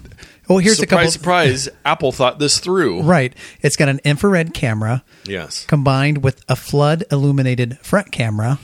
Well, 0.48 0.58
here's 0.58 0.78
surprise, 0.78 0.92
a 0.92 0.96
couple. 1.06 1.10
surprise, 1.12 1.68
Apple 1.84 2.12
thought 2.12 2.38
this 2.38 2.58
through. 2.58 3.02
Right. 3.02 3.34
It's 3.60 3.76
got 3.76 3.88
an 3.88 4.00
infrared 4.04 4.54
camera 4.54 5.04
Yes. 5.26 5.64
combined 5.66 6.22
with 6.22 6.42
a 6.48 6.56
flood 6.56 7.04
illuminated 7.12 7.78
front 7.80 8.10
camera, 8.12 8.58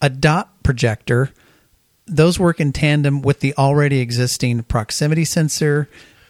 a 0.00 0.08
dot 0.08 0.62
projector. 0.62 1.30
Those 2.06 2.38
work 2.38 2.60
in 2.60 2.72
tandem 2.72 3.22
with 3.22 3.40
the 3.40 3.54
already 3.56 4.00
existing 4.00 4.62
proximity 4.64 5.24
sensor 5.24 5.88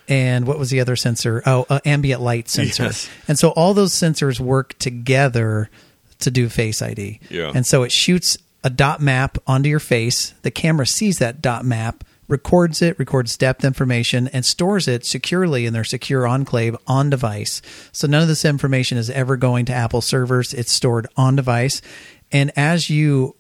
and 0.09 0.47
what 0.47 0.59
was 0.59 0.71
the 0.71 0.81
other 0.81 0.97
sensor? 0.97 1.42
Oh, 1.47 1.64
uh, 1.71 1.79
ambient 1.85 2.21
light 2.21 2.49
sensor. 2.49 2.85
Yes. 2.85 3.09
And 3.29 3.38
so 3.38 3.51
all 3.51 3.73
those 3.73 3.92
sensors 3.92 4.40
work 4.40 4.77
together 4.79 5.71
to 6.18 6.31
do 6.31 6.49
Face 6.49 6.83
ID. 6.83 7.21
Yeah. 7.31 7.53
And 7.55 7.64
so 7.66 7.83
it 7.85 7.92
shoots 7.92 8.37
a 8.64 8.68
dot 8.71 9.01
map 9.01 9.38
onto 9.47 9.68
your 9.71 9.81
face. 9.81 10.35
The 10.42 10.51
camera 10.51 10.87
sees 10.87 11.18
that 11.18 11.40
dot 11.40 11.64
map, 11.64 12.05
records 12.33 12.83
it, 12.83 12.99
records 12.99 13.37
depth 13.37 13.64
information, 13.64 14.27
and 14.29 14.45
stores 14.45 14.88
it 14.88 15.07
securely 15.07 15.66
in 15.66 15.73
their 15.73 15.85
secure 15.85 16.27
enclave 16.27 16.77
on 16.88 17.11
device. 17.11 17.62
So 17.92 18.09
none 18.09 18.23
of 18.23 18.29
this 18.29 18.45
information 18.45 18.99
is 18.99 19.09
ever 19.11 19.37
going 19.37 19.66
to 19.66 19.73
Apple 19.73 20.01
servers. 20.01 20.53
It's 20.53 20.73
stored 20.73 21.07
on 21.16 21.37
device. 21.37 21.81
And 22.33 22.51
as 22.57 22.90
you 22.90 23.37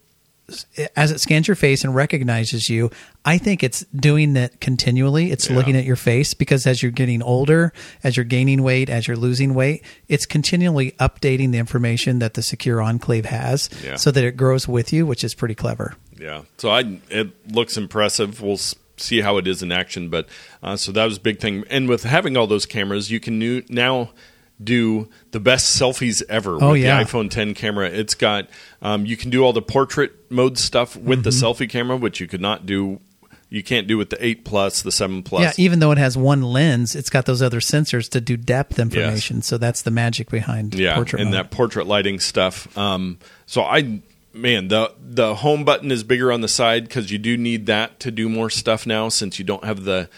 as 0.96 1.10
it 1.10 1.18
scans 1.20 1.48
your 1.48 1.54
face 1.54 1.82
and 1.82 1.94
recognizes 1.94 2.68
you, 2.68 2.90
I 3.24 3.38
think 3.38 3.62
it's 3.62 3.86
doing 3.94 4.34
that 4.34 4.60
continually. 4.60 5.30
It's 5.30 5.48
Yeah. 5.48 5.56
looking 5.56 5.76
at 5.76 5.84
your 5.86 5.96
face 5.96 6.34
because 6.34 6.66
as 6.66 6.82
you're 6.82 6.92
getting 6.92 7.22
older, 7.22 7.72
as 8.04 8.16
you're 8.18 8.24
gaining 8.24 8.62
weight, 8.62 8.90
as 8.90 9.06
you're 9.08 9.16
losing 9.16 9.54
weight, 9.54 9.82
it's 10.08 10.26
continually 10.26 10.92
updating 11.00 11.52
the 11.52 11.58
information 11.58 12.18
that 12.18 12.34
the 12.34 12.42
secure 12.42 12.82
enclave 12.82 13.24
has 13.26 13.70
Yeah. 13.82 13.96
so 13.96 14.10
that 14.10 14.24
it 14.24 14.36
grows 14.36 14.68
with 14.68 14.92
you, 14.92 15.06
which 15.06 15.24
is 15.24 15.32
pretty 15.32 15.54
clever. 15.54 15.94
Yeah. 16.20 16.42
So 16.58 16.68
I 16.70 16.98
it 17.08 17.30
looks 17.50 17.78
impressive. 17.78 18.42
We'll 18.42 18.60
see 18.96 19.20
how 19.20 19.36
it 19.38 19.46
is 19.46 19.62
in 19.62 19.72
action, 19.72 20.08
but 20.08 20.28
uh, 20.62 20.76
so 20.76 20.92
that 20.92 21.04
was 21.04 21.16
a 21.16 21.20
big 21.20 21.40
thing. 21.40 21.64
And 21.70 21.88
with 21.88 22.04
having 22.04 22.36
all 22.36 22.46
those 22.46 22.66
cameras, 22.66 23.10
you 23.10 23.20
can 23.20 23.38
new, 23.38 23.62
now 23.68 24.10
do 24.62 25.08
the 25.32 25.40
best 25.40 25.80
selfies 25.80 26.22
ever 26.28 26.56
Oh, 26.62 26.72
with 26.72 26.82
yeah. 26.82 27.02
the 27.02 27.04
iPhone 27.10 27.28
10 27.30 27.54
camera. 27.54 27.88
It's 27.88 28.14
got 28.14 28.48
um, 28.80 29.04
you 29.06 29.16
can 29.16 29.30
do 29.30 29.42
all 29.42 29.52
the 29.52 29.62
portrait 29.62 30.12
mode 30.30 30.56
stuff 30.58 30.94
with 30.96 31.24
the 31.24 31.30
Mm-hmm. 31.30 31.44
selfie 31.64 31.68
camera, 31.68 31.96
which 31.96 32.20
you 32.20 32.28
could 32.28 32.40
not 32.40 32.64
do. 32.66 33.00
You 33.48 33.62
can't 33.62 33.86
do 33.86 33.98
with 33.98 34.08
the 34.08 34.24
8 34.24 34.44
plus, 34.46 34.80
the 34.80 34.90
7 34.92 35.22
plus. 35.24 35.58
Yeah, 35.58 35.64
even 35.64 35.78
though 35.80 35.90
it 35.90 35.98
has 35.98 36.16
one 36.16 36.40
lens, 36.42 36.94
it's 36.94 37.10
got 37.10 37.26
those 37.26 37.42
other 37.42 37.60
sensors 37.60 38.08
to 38.10 38.20
do 38.20 38.36
depth 38.38 38.78
information. 38.78 39.42
So 39.42 39.58
that's 39.58 39.82
the 39.82 39.90
magic 39.90 40.30
behind 40.30 40.74
yeah, 40.74 40.94
portrait 40.94 41.20
and 41.20 41.30
mode. 41.32 41.38
that 41.38 41.50
portrait 41.50 41.86
lighting 41.86 42.18
stuff. 42.18 42.74
Um, 42.78 43.18
so 43.44 43.60
I, 43.62 44.00
man, 44.32 44.68
the 44.68 44.92
the 45.00 45.36
home 45.36 45.64
button 45.64 45.90
is 45.90 46.04
bigger 46.04 46.32
on 46.32 46.40
the 46.40 46.48
side 46.48 46.84
because 46.84 47.10
you 47.10 47.18
do 47.18 47.36
need 47.36 47.66
that 47.66 48.00
to 48.00 48.10
do 48.10 48.28
more 48.28 48.50
stuff 48.50 48.86
now 48.86 49.08
since 49.08 49.38
you 49.38 49.44
don't 49.44 49.64
have 49.64 49.84
the 49.84 50.08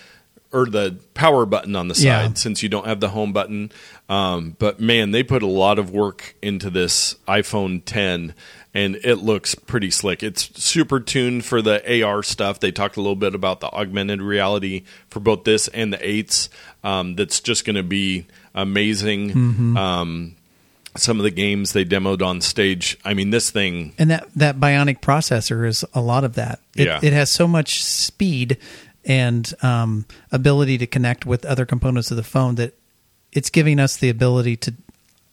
or 0.52 0.66
the 0.66 0.96
power 1.14 1.44
button 1.44 1.74
on 1.74 1.88
the 1.88 1.94
side 1.96 2.04
Yeah. 2.04 2.32
since 2.34 2.62
you 2.62 2.68
don't 2.68 2.86
have 2.86 3.00
the 3.00 3.08
home 3.08 3.32
button. 3.32 3.72
Um, 4.08 4.54
but 4.60 4.78
man, 4.78 5.10
they 5.10 5.24
put 5.24 5.42
a 5.42 5.48
lot 5.48 5.80
of 5.80 5.90
work 5.90 6.36
into 6.42 6.70
this 6.70 7.16
iPhone 7.26 7.82
10. 7.84 8.34
And 8.76 8.96
it 9.04 9.16
looks 9.16 9.54
pretty 9.54 9.90
slick. 9.92 10.22
It's 10.24 10.60
super 10.60 10.98
tuned 10.98 11.44
for 11.44 11.62
the 11.62 12.02
AR 12.04 12.24
stuff. 12.24 12.58
They 12.58 12.72
talked 12.72 12.96
a 12.96 13.00
little 13.00 13.14
bit 13.16 13.32
about 13.34 13.60
the 13.60 13.68
augmented 13.68 14.20
reality 14.20 14.82
for 15.08 15.20
both 15.20 15.44
this 15.44 15.68
and 15.68 15.92
the 15.92 16.08
eights. 16.08 16.48
Um, 16.82 17.14
that's 17.14 17.38
just 17.40 17.64
going 17.64 17.76
to 17.76 17.84
be 17.84 18.26
amazing. 18.52 19.30
Mm-hmm. 19.30 19.76
Um, 19.76 20.36
some 20.96 21.18
of 21.18 21.24
the 21.24 21.30
games 21.30 21.72
they 21.72 21.84
demoed 21.84 22.22
on 22.22 22.40
stage. 22.40 22.96
I 23.04 23.14
mean, 23.14 23.30
this 23.30 23.50
thing. 23.50 23.94
and 23.98 24.10
that 24.10 24.28
that 24.36 24.58
bionic 24.60 25.00
processor 25.00 25.66
is 25.66 25.84
a 25.94 26.00
lot 26.00 26.24
of 26.24 26.34
that. 26.34 26.60
It, 26.76 26.86
Yeah. 26.86 27.00
it 27.02 27.12
has 27.12 27.32
so 27.32 27.46
much 27.48 27.82
speed 27.82 28.58
and 29.04 29.52
um, 29.62 30.06
ability 30.32 30.78
to 30.78 30.86
connect 30.86 31.26
with 31.26 31.44
other 31.44 31.66
components 31.66 32.10
of 32.10 32.16
the 32.16 32.22
phone 32.22 32.54
that 32.56 32.74
it's 33.32 33.50
giving 33.50 33.78
us 33.80 33.96
the 33.96 34.08
ability 34.08 34.56
to 34.56 34.74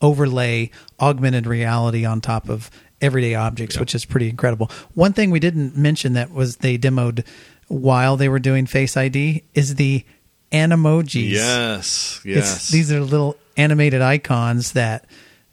overlay 0.01 0.71
augmented 0.99 1.45
reality 1.47 2.03
on 2.05 2.19
top 2.21 2.49
of 2.49 2.69
everyday 3.01 3.35
objects, 3.35 3.79
which 3.79 3.93
is 3.95 4.03
pretty 4.03 4.29
incredible. 4.29 4.69
One 4.95 5.13
thing 5.13 5.31
we 5.31 5.39
didn't 5.39 5.77
mention 5.77 6.13
that 6.13 6.31
was 6.31 6.57
they 6.57 6.77
demoed 6.77 7.25
while 7.67 8.17
they 8.17 8.27
were 8.29 8.39
doing 8.39 8.65
Face 8.65 8.97
ID 8.97 9.43
is 9.53 9.75
the 9.75 10.03
animojis. 10.51 11.29
Yes, 11.29 12.19
It's, 12.23 12.35
yes. 12.35 12.69
these 12.69 12.91
are 12.91 12.99
little 12.99 13.37
animated 13.57 14.01
icons 14.01 14.73
that 14.73 15.05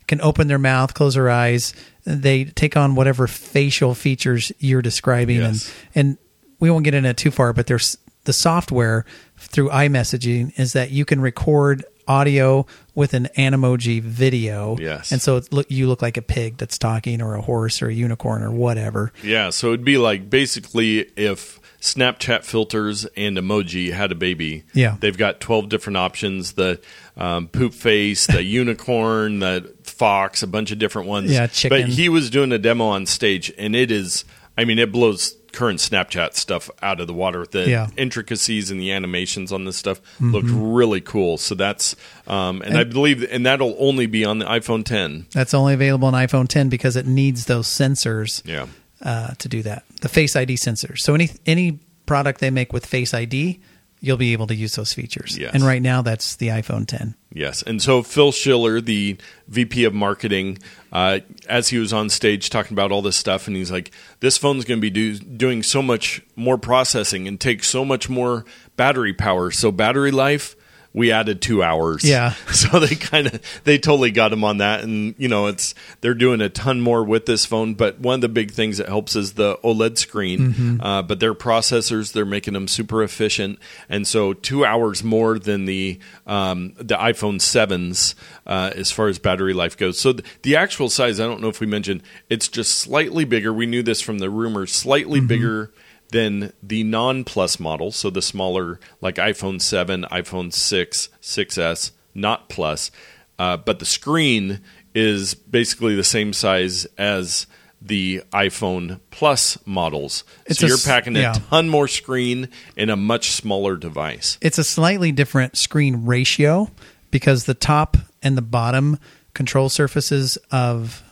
can 0.08 0.20
open 0.20 0.48
their 0.48 0.58
mouth, 0.58 0.94
close 0.94 1.14
their 1.14 1.30
eyes. 1.30 1.72
They 2.04 2.44
take 2.46 2.76
on 2.76 2.94
whatever 2.96 3.26
facial 3.28 3.94
features 3.94 4.50
you're 4.58 4.82
describing, 4.82 5.36
Yes. 5.36 5.72
and 5.94 6.08
and 6.08 6.18
we 6.58 6.70
won't 6.70 6.84
get 6.84 6.94
into 6.94 7.10
it 7.10 7.16
too 7.16 7.30
far. 7.30 7.52
But 7.52 7.68
there's 7.68 7.96
the 8.24 8.32
software 8.32 9.04
through 9.36 9.68
iMessaging 9.68 10.58
is 10.58 10.72
that 10.72 10.90
you 10.90 11.04
can 11.04 11.20
record 11.20 11.84
audio 12.08 12.66
with 12.94 13.12
an 13.14 13.28
Animoji 13.36 14.00
video. 14.02 14.76
Yes. 14.80 15.12
and 15.12 15.20
so 15.20 15.42
look 15.50 15.70
you 15.70 15.86
look 15.86 16.00
like 16.02 16.16
a 16.16 16.22
pig 16.22 16.56
that's 16.56 16.78
talking, 16.78 17.20
or 17.22 17.34
a 17.34 17.42
horse, 17.42 17.82
or 17.82 17.88
a 17.88 17.94
unicorn, 17.94 18.42
or 18.42 18.50
whatever. 18.50 19.12
Yeah, 19.22 19.50
so 19.50 19.68
it'd 19.68 19.84
be 19.84 19.98
like 19.98 20.28
basically 20.30 21.00
if 21.16 21.60
Snapchat 21.80 22.44
filters 22.44 23.04
and 23.16 23.36
emoji 23.36 23.92
had 23.92 24.10
a 24.10 24.16
baby. 24.16 24.64
Yeah. 24.74 24.96
They've 24.98 25.16
got 25.16 25.38
12 25.38 25.68
different 25.68 25.96
options 25.98 26.54
the 26.54 26.80
um, 27.16 27.46
poop 27.46 27.72
face, 27.72 28.26
the 28.26 28.42
unicorn, 28.60 29.38
the 29.38 29.74
fox, 29.98 30.42
a 30.42 30.46
bunch 30.46 30.70
of 30.72 30.78
different 30.78 31.08
ones. 31.08 31.30
Yeah, 31.32 31.46
chicken. 31.48 31.80
But 31.82 31.88
he 31.90 32.08
was 32.08 32.30
doing 32.30 32.52
a 32.52 32.58
demo 32.58 32.86
on 32.86 33.06
stage, 33.06 33.52
and 33.58 33.74
it 33.76 33.90
is, 33.90 34.24
I 34.56 34.64
mean, 34.64 34.78
it 34.78 34.92
blows 34.92 35.34
current 35.52 35.80
Snapchat 35.80 36.34
stuff 36.34 36.70
out 36.82 37.00
of 37.00 37.06
the 37.06 37.14
water. 37.14 37.44
The 37.50 37.68
Yeah. 37.68 37.86
Mm-hmm. 37.86 37.98
intricacies 37.98 38.70
and 38.70 38.80
the 38.80 38.92
animations 38.92 39.50
on 39.52 39.64
this 39.64 39.76
stuff 39.76 40.00
looked 40.20 40.48
really 40.50 41.00
cool. 41.00 41.36
So 41.38 41.54
that's, 41.54 41.96
um, 42.26 42.62
and, 42.62 42.76
I 42.76 42.84
believe, 42.84 43.26
and 43.30 43.44
that'll 43.46 43.74
only 43.78 44.06
be 44.06 44.24
on 44.24 44.38
the 44.38 44.44
iPhone 44.44 44.84
10. 44.84 45.26
That's 45.32 45.54
only 45.54 45.74
available 45.74 46.06
on 46.08 46.14
iPhone 46.14 46.46
10 46.48 46.68
because 46.68 46.96
it 46.96 47.06
needs 47.06 47.46
those 47.46 47.66
sensors. 47.66 48.42
Yeah. 48.44 48.66
uh, 49.02 49.34
to 49.38 49.48
do 49.48 49.62
that. 49.62 49.84
The 50.00 50.08
Face 50.08 50.36
ID 50.36 50.54
sensors. 50.54 50.98
So 50.98 51.14
any 51.14 51.30
any 51.46 51.78
product 52.06 52.40
they 52.40 52.50
make 52.50 52.72
with 52.72 52.84
Face 52.84 53.14
ID, 53.14 53.60
you'll 54.00 54.16
be 54.16 54.32
able 54.32 54.46
to 54.46 54.54
use 54.54 54.74
those 54.76 54.92
features. 54.92 55.36
Yes. 55.36 55.54
And 55.54 55.64
right 55.64 55.82
now, 55.82 56.02
that's 56.02 56.36
the 56.36 56.48
iPhone 56.48 56.86
10. 56.86 57.14
Yes, 57.32 57.62
and 57.62 57.82
so 57.82 58.02
Phil 58.02 58.32
Schiller, 58.32 58.80
the 58.80 59.16
VP 59.48 59.84
of 59.84 59.94
marketing, 59.94 60.58
uh, 60.92 61.20
as 61.48 61.68
he 61.68 61.78
was 61.78 61.92
on 61.92 62.08
stage 62.08 62.48
talking 62.48 62.74
about 62.74 62.90
all 62.90 63.02
this 63.02 63.16
stuff, 63.16 63.46
and 63.46 63.54
he's 63.54 63.70
like, 63.70 63.90
"This 64.20 64.38
phone's 64.38 64.64
going 64.64 64.78
to 64.78 64.82
be 64.82 64.90
do, 64.90 65.18
doing 65.18 65.62
so 65.62 65.82
much 65.82 66.22
more 66.36 66.56
processing 66.56 67.28
and 67.28 67.38
take 67.38 67.64
so 67.64 67.84
much 67.84 68.08
more 68.08 68.44
battery 68.76 69.12
power. 69.12 69.50
So 69.50 69.70
battery 69.70 70.10
life, 70.10 70.56
we 70.92 71.12
added 71.12 71.40
two 71.40 71.62
hours. 71.62 72.04
Yeah. 72.04 72.34
So 72.58 72.80
they 72.80 72.96
kind 72.96 73.28
of 73.28 73.40
they 73.64 73.78
totally 73.78 74.10
got 74.10 74.32
him 74.32 74.42
on 74.42 74.58
that, 74.58 74.82
and 74.82 75.14
you 75.16 75.28
know 75.28 75.46
it's 75.46 75.74
they're 76.00 76.12
doing 76.14 76.40
a 76.40 76.48
ton 76.48 76.80
more 76.80 77.04
with 77.04 77.24
this 77.24 77.46
phone. 77.46 77.74
But 77.74 78.00
one 78.00 78.16
of 78.16 78.20
the 78.20 78.28
big 78.28 78.50
things 78.50 78.78
that 78.78 78.88
helps 78.88 79.14
is 79.14 79.34
the 79.34 79.56
OLED 79.58 79.96
screen. 79.96 80.80
Uh, 80.82 81.02
but 81.02 81.20
their 81.20 81.34
processors, 81.34 82.12
they're 82.12 82.24
making 82.26 82.54
them 82.54 82.66
super 82.66 83.02
efficient, 83.02 83.60
and 83.88 84.08
so 84.08 84.32
two 84.32 84.64
hours 84.64 85.04
more 85.04 85.38
than 85.38 85.66
the 85.66 86.00
um, 86.26 86.72
the 86.76 86.96
iPhone 86.96 87.40
sevens 87.40 88.16
uh, 88.46 88.72
as 88.74 88.90
far 88.90 89.06
as 89.06 89.18
battery 89.20 89.54
life 89.54 89.76
goes. 89.76 90.00
So 90.00 90.14
th- 90.14 90.24
the 90.42 90.56
actual 90.56 90.88
size, 90.88 91.20
I 91.20 91.24
don't 91.26 91.40
know 91.40 91.48
if 91.48 91.60
we 91.60 91.66
mentioned, 91.66 92.02
it's 92.28 92.48
just 92.48 92.76
slightly 92.76 93.24
bigger. 93.24 93.52
We 93.52 93.66
knew 93.66 93.84
this 93.84 94.00
from 94.00 94.18
the 94.18 94.30
rumors, 94.30 94.72
slightly 94.72 95.20
bigger 95.20 95.70
than 96.10 96.52
the 96.62 96.84
non 96.84 97.24
plus 97.24 97.60
model, 97.60 97.92
so 97.92 98.10
the 98.10 98.22
smaller 98.22 98.80
like 99.00 99.16
iPhone 99.16 99.60
7, 99.60 100.06
iPhone 100.10 100.52
6, 100.52 101.08
6S, 101.20 101.90
not 102.14 102.48
plus. 102.48 102.90
Uh, 103.38 103.56
but 103.56 103.78
the 103.78 103.86
screen 103.86 104.60
is 104.94 105.34
basically 105.34 105.94
the 105.94 106.04
same 106.04 106.32
size 106.32 106.86
as 106.96 107.46
the 107.80 108.22
iPhone 108.32 109.00
Plus 109.10 109.58
models. 109.64 110.24
It's 110.46 110.58
so 110.58 110.66
a 110.66 110.68
you're 110.68 110.78
packing 110.78 111.16
a 111.16 111.20
yeah. 111.20 111.32
ton 111.32 111.68
more 111.68 111.88
screen 111.88 112.48
in 112.76 112.90
a 112.90 112.96
much 112.96 113.30
smaller 113.30 113.76
device. 113.76 114.38
It's 114.40 114.58
a 114.58 114.64
slightly 114.64 115.12
different 115.12 115.56
screen 115.56 116.04
ratio 116.04 116.70
because 117.10 117.44
the 117.44 117.54
top 117.54 117.96
and 118.22 118.36
the 118.36 118.42
bottom 118.42 118.98
control 119.34 119.68
surfaces 119.68 120.36
of 120.50 121.02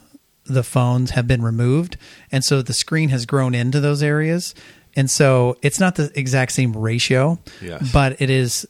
the 0.44 0.62
phones 0.62 1.10
have 1.10 1.26
been 1.26 1.42
removed. 1.42 1.96
And 2.30 2.44
so 2.44 2.62
the 2.62 2.72
screen 2.72 3.08
has 3.10 3.26
grown 3.26 3.54
into 3.54 3.80
those 3.80 4.02
areas. 4.02 4.54
And 4.96 5.10
so 5.10 5.56
it's 5.62 5.78
not 5.78 5.94
the 5.96 6.10
exact 6.14 6.52
same 6.52 6.72
ratio, 6.74 7.38
Yes. 7.62 7.92
but 7.92 8.20
it 8.20 8.30
is 8.30 8.66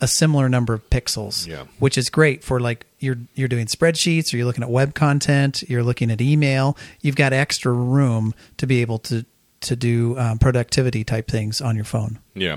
a 0.00 0.08
similar 0.08 0.48
number 0.48 0.74
of 0.74 0.88
pixels, 0.90 1.46
Yeah. 1.46 1.64
which 1.78 1.96
is 1.96 2.10
great 2.10 2.42
for 2.42 2.58
like 2.60 2.86
you're 2.98 3.18
you're 3.34 3.48
doing 3.48 3.66
spreadsheets 3.66 4.32
or 4.32 4.38
you're 4.38 4.46
looking 4.46 4.64
at 4.64 4.70
web 4.70 4.94
content, 4.94 5.62
you're 5.68 5.82
looking 5.84 6.10
at 6.10 6.20
email. 6.20 6.76
You've 7.02 7.16
got 7.16 7.32
extra 7.32 7.72
room 7.72 8.34
to 8.56 8.66
be 8.66 8.80
able 8.80 8.98
to 9.00 9.24
to 9.60 9.76
do 9.76 10.18
um, 10.18 10.38
productivity 10.38 11.04
type 11.04 11.28
things 11.30 11.60
on 11.60 11.74
your 11.76 11.86
phone. 11.86 12.18
Yeah. 12.34 12.56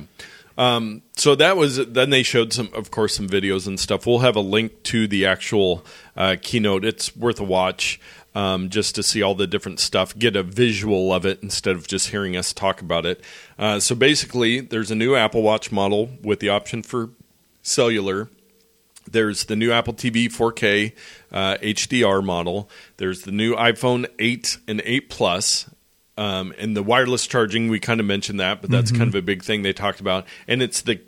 Um, 0.57 1.03
so 1.15 1.35
that 1.35 1.55
was 1.55 1.77
then 1.85 2.09
they 2.09 2.23
showed 2.23 2.51
some, 2.51 2.69
of 2.73 2.89
course, 2.89 3.15
some 3.15 3.29
videos 3.29 3.67
and 3.67 3.79
stuff. 3.79 4.07
We'll 4.07 4.19
have 4.19 4.35
a 4.35 4.41
link 4.41 4.81
to 4.83 5.07
the 5.07 5.25
actual 5.27 5.85
uh, 6.17 6.35
keynote. 6.41 6.83
It's 6.83 7.15
worth 7.15 7.39
a 7.39 7.43
watch. 7.43 7.99
Um, 8.37 8.69
just 8.69 8.93
to 8.93 9.01
see 9.01 9.23
all 9.23 9.33
the 9.33 9.47
different 9.47 9.79
stuff, 9.79 10.15
get 10.15 10.35
a 10.35 10.43
visual 10.43 11.11
of 11.11 11.25
it 11.25 11.39
instead 11.41 11.75
of 11.75 11.87
just 11.87 12.09
hearing 12.09 12.37
us 12.37 12.53
talk 12.53 12.81
about 12.81 13.03
it. 13.03 13.19
Uh, 13.57 13.79
so 13.79 13.95
basically, 13.95 14.59
there's 14.59 14.91
a 14.91 14.95
new 14.95 15.15
Apple 15.15 15.41
Watch 15.41 15.71
model 15.71 16.11
with 16.21 16.39
the 16.39 16.49
option 16.49 16.83
for 16.83 17.09
cellular. 17.63 18.29
There's 19.09 19.45
the 19.45 19.55
new 19.55 19.71
Apple 19.71 19.95
TV 19.95 20.27
4K 20.27 20.93
uh, 21.31 21.57
HDR 21.63 22.23
model. 22.23 22.69
There's 22.97 23.23
the 23.23 23.31
new 23.31 23.55
iPhone 23.55 24.05
8 24.19 24.57
and 24.67 24.83
8 24.85 25.09
Plus. 25.09 25.67
Um, 26.15 26.53
and 26.59 26.77
the 26.77 26.83
wireless 26.83 27.25
charging, 27.25 27.69
we 27.69 27.79
kind 27.79 27.99
of 27.99 28.05
mentioned 28.05 28.39
that, 28.39 28.61
but 28.61 28.69
that's 28.69 28.91
kind 28.91 29.07
of 29.07 29.15
a 29.15 29.21
big 29.21 29.43
thing 29.43 29.63
they 29.63 29.73
talked 29.73 29.99
about. 29.99 30.27
And 30.47 30.61
it's 30.61 30.81
the 30.81 30.99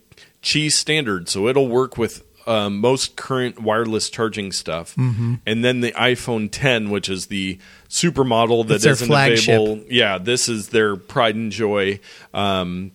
Qi 0.41 0.71
standard, 0.71 1.29
so 1.29 1.47
it'll 1.47 1.67
work 1.67 1.97
with 1.97 2.23
um, 2.49 2.79
most 2.79 3.15
current 3.15 3.61
wireless 3.61 4.09
charging 4.09 4.51
stuff. 4.51 4.95
Mm-hmm. 4.95 5.35
And 5.45 5.63
then 5.63 5.81
the 5.81 5.91
iPhone 5.91 6.49
10, 6.51 6.89
which 6.89 7.07
is 7.07 7.27
the 7.27 7.59
super 7.87 8.23
model 8.23 8.63
that 8.65 8.83
isn't 8.83 9.07
available. 9.45 9.85
Yeah, 9.87 10.17
this 10.17 10.49
is 10.49 10.69
their 10.69 10.95
pride 10.95 11.35
and 11.35 11.51
joy. 11.51 11.99
Um, 12.33 12.91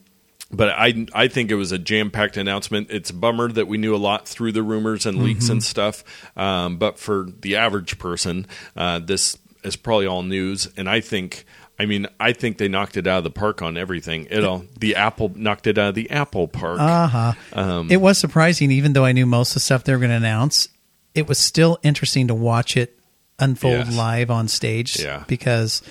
but 0.50 0.70
I 0.70 1.06
I 1.12 1.28
think 1.28 1.50
it 1.50 1.54
was 1.54 1.70
a 1.70 1.78
jam 1.78 2.10
packed 2.10 2.36
announcement. 2.36 2.88
It's 2.90 3.10
a 3.10 3.14
bummer 3.14 3.50
that 3.52 3.66
we 3.68 3.78
knew 3.78 3.94
a 3.94 3.96
lot 3.96 4.26
through 4.26 4.52
the 4.52 4.62
rumors 4.62 5.06
and 5.06 5.22
leaks 5.22 5.48
and 5.48 5.62
stuff. 5.62 6.04
Um, 6.36 6.76
but 6.76 6.98
for 6.98 7.26
the 7.40 7.56
average 7.56 7.98
person, 7.98 8.46
uh, 8.76 8.98
this 8.98 9.38
is 9.62 9.76
probably 9.76 10.06
all 10.06 10.22
news. 10.22 10.68
And 10.76 10.90
I 10.90 11.00
think. 11.00 11.44
I 11.78 11.86
mean, 11.86 12.06
I 12.20 12.32
think 12.32 12.58
they 12.58 12.68
knocked 12.68 12.96
it 12.96 13.06
out 13.06 13.18
of 13.18 13.24
the 13.24 13.30
park 13.30 13.60
on 13.60 13.76
everything. 13.76 14.28
It 14.30 14.44
all 14.44 14.64
the 14.78 14.94
Apple 14.94 15.32
knocked 15.34 15.66
it 15.66 15.76
out 15.76 15.88
of 15.90 15.94
the 15.96 16.08
Apple 16.10 16.46
park. 16.46 16.78
Uh 16.80 17.06
huh. 17.08 17.32
Um, 17.52 17.90
it 17.90 18.00
was 18.00 18.16
surprising, 18.18 18.70
even 18.70 18.92
though 18.92 19.04
I 19.04 19.12
knew 19.12 19.26
most 19.26 19.50
of 19.50 19.54
the 19.54 19.60
stuff 19.60 19.82
they 19.84 19.92
were 19.92 19.98
going 19.98 20.10
to 20.10 20.16
announce. 20.16 20.68
It 21.14 21.28
was 21.28 21.38
still 21.38 21.78
interesting 21.82 22.28
to 22.28 22.34
watch 22.34 22.76
it 22.76 22.98
unfold 23.38 23.86
Yes. 23.86 23.96
live 23.96 24.30
on 24.30 24.46
stage. 24.48 24.98
Yeah. 25.00 25.24
Because, 25.28 25.82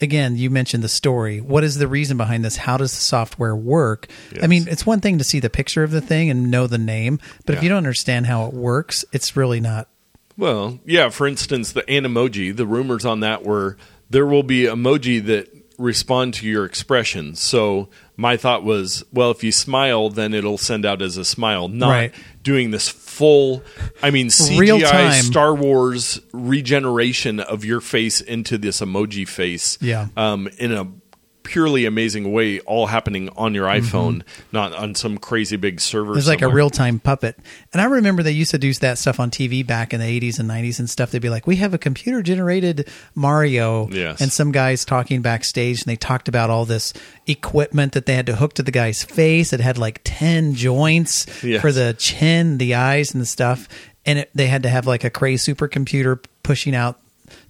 again, 0.00 0.36
you 0.36 0.50
mentioned 0.50 0.82
the 0.84 0.88
story. 0.88 1.40
What 1.40 1.64
is 1.64 1.76
the 1.76 1.88
reason 1.88 2.16
behind 2.16 2.44
this? 2.44 2.56
How 2.56 2.76
does 2.76 2.92
the 2.92 3.00
software 3.00 3.54
work? 3.56 4.06
I 4.42 4.46
mean, 4.46 4.66
it's 4.68 4.84
one 4.86 5.00
thing 5.00 5.18
to 5.18 5.24
see 5.24 5.40
the 5.40 5.50
picture 5.50 5.82
of 5.82 5.90
the 5.90 6.00
thing 6.00 6.30
and 6.30 6.50
know 6.50 6.66
the 6.66 6.78
name, 6.78 7.18
but 7.46 7.54
if 7.56 7.62
you 7.62 7.68
don't 7.68 7.78
understand 7.78 8.26
how 8.26 8.46
it 8.46 8.54
works, 8.54 9.04
it's 9.12 9.36
really 9.36 9.60
not. 9.60 9.88
Well, 10.36 10.78
yeah. 10.84 11.08
For 11.10 11.26
instance, 11.28 11.72
the 11.72 11.82
Animoji. 11.82 12.54
The 12.56 12.66
rumors 12.66 13.04
on 13.04 13.20
that 13.20 13.44
were 13.44 13.76
there 14.14 14.24
will 14.26 14.42
be 14.44 14.62
emoji 14.62 15.24
that 15.26 15.48
respond 15.76 16.32
to 16.34 16.46
your 16.46 16.64
expressions. 16.64 17.40
So 17.40 17.88
my 18.16 18.36
thought 18.36 18.62
was, 18.62 19.02
well, 19.12 19.32
if 19.32 19.42
you 19.42 19.50
smile, 19.50 20.08
then 20.08 20.32
it'll 20.32 20.56
send 20.56 20.86
out 20.86 21.02
as 21.02 21.16
a 21.16 21.24
smile, 21.24 21.66
not 21.66 21.90
Right. 21.90 22.14
doing 22.44 22.70
this 22.70 22.88
full. 22.88 23.64
I 24.00 24.10
mean, 24.12 24.28
CGI. 24.28 25.20
Star 25.20 25.52
Wars 25.52 26.20
regeneration 26.32 27.40
of 27.40 27.64
your 27.64 27.80
face 27.80 28.20
into 28.20 28.56
this 28.56 28.80
emoji 28.80 29.26
face. 29.28 29.76
Yeah. 29.80 30.06
Um, 30.16 30.48
in 30.58 30.72
a 30.72 30.84
purely 31.44 31.84
amazing 31.84 32.32
way, 32.32 32.58
all 32.60 32.86
happening 32.86 33.28
on 33.36 33.54
your 33.54 33.68
mm-hmm. 33.68 33.86
iPhone, 33.86 34.22
not 34.50 34.74
on 34.74 34.94
some 34.96 35.18
crazy 35.18 35.56
big 35.56 35.80
server. 35.80 36.14
It 36.14 36.18
It's 36.18 36.26
like 36.26 36.42
a 36.42 36.48
real 36.48 36.70
time 36.70 36.98
puppet. 36.98 37.38
And 37.72 37.80
I 37.80 37.84
remember 37.84 38.24
they 38.24 38.32
used 38.32 38.50
to 38.50 38.58
do 38.58 38.72
that 38.74 38.98
stuff 38.98 39.20
on 39.20 39.30
TV 39.30 39.64
back 39.64 39.94
in 39.94 40.00
the 40.00 40.20
80s 40.20 40.40
and 40.40 40.50
90s 40.50 40.80
and 40.80 40.90
stuff. 40.90 41.12
They'd 41.12 41.22
be 41.22 41.30
like, 41.30 41.46
we 41.46 41.56
have 41.56 41.72
a 41.72 41.78
computer 41.78 42.22
generated 42.22 42.88
Mario. 43.14 43.88
Yes. 43.90 44.20
And 44.20 44.32
some 44.32 44.50
guys 44.50 44.84
talking 44.84 45.22
backstage 45.22 45.82
and 45.82 45.86
they 45.86 45.96
talked 45.96 46.28
about 46.28 46.50
all 46.50 46.64
this 46.64 46.92
equipment 47.26 47.92
that 47.92 48.06
they 48.06 48.14
had 48.14 48.26
to 48.26 48.36
hook 48.36 48.54
to 48.54 48.62
the 48.62 48.72
guy's 48.72 49.04
face. 49.04 49.52
It 49.52 49.60
had 49.60 49.78
like 49.78 50.00
10 50.02 50.54
joints 50.54 51.26
Yes. 51.44 51.60
for 51.60 51.70
the 51.70 51.94
chin, 51.98 52.58
the 52.58 52.74
eyes, 52.74 53.12
and 53.12 53.20
the 53.20 53.26
stuff. 53.26 53.68
And 54.06 54.20
it, 54.20 54.30
they 54.34 54.46
had 54.46 54.62
to 54.64 54.68
have 54.68 54.86
like 54.86 55.04
a 55.04 55.10
crazy 55.10 55.54
supercomputer 55.54 56.24
pushing 56.42 56.74
out 56.74 57.00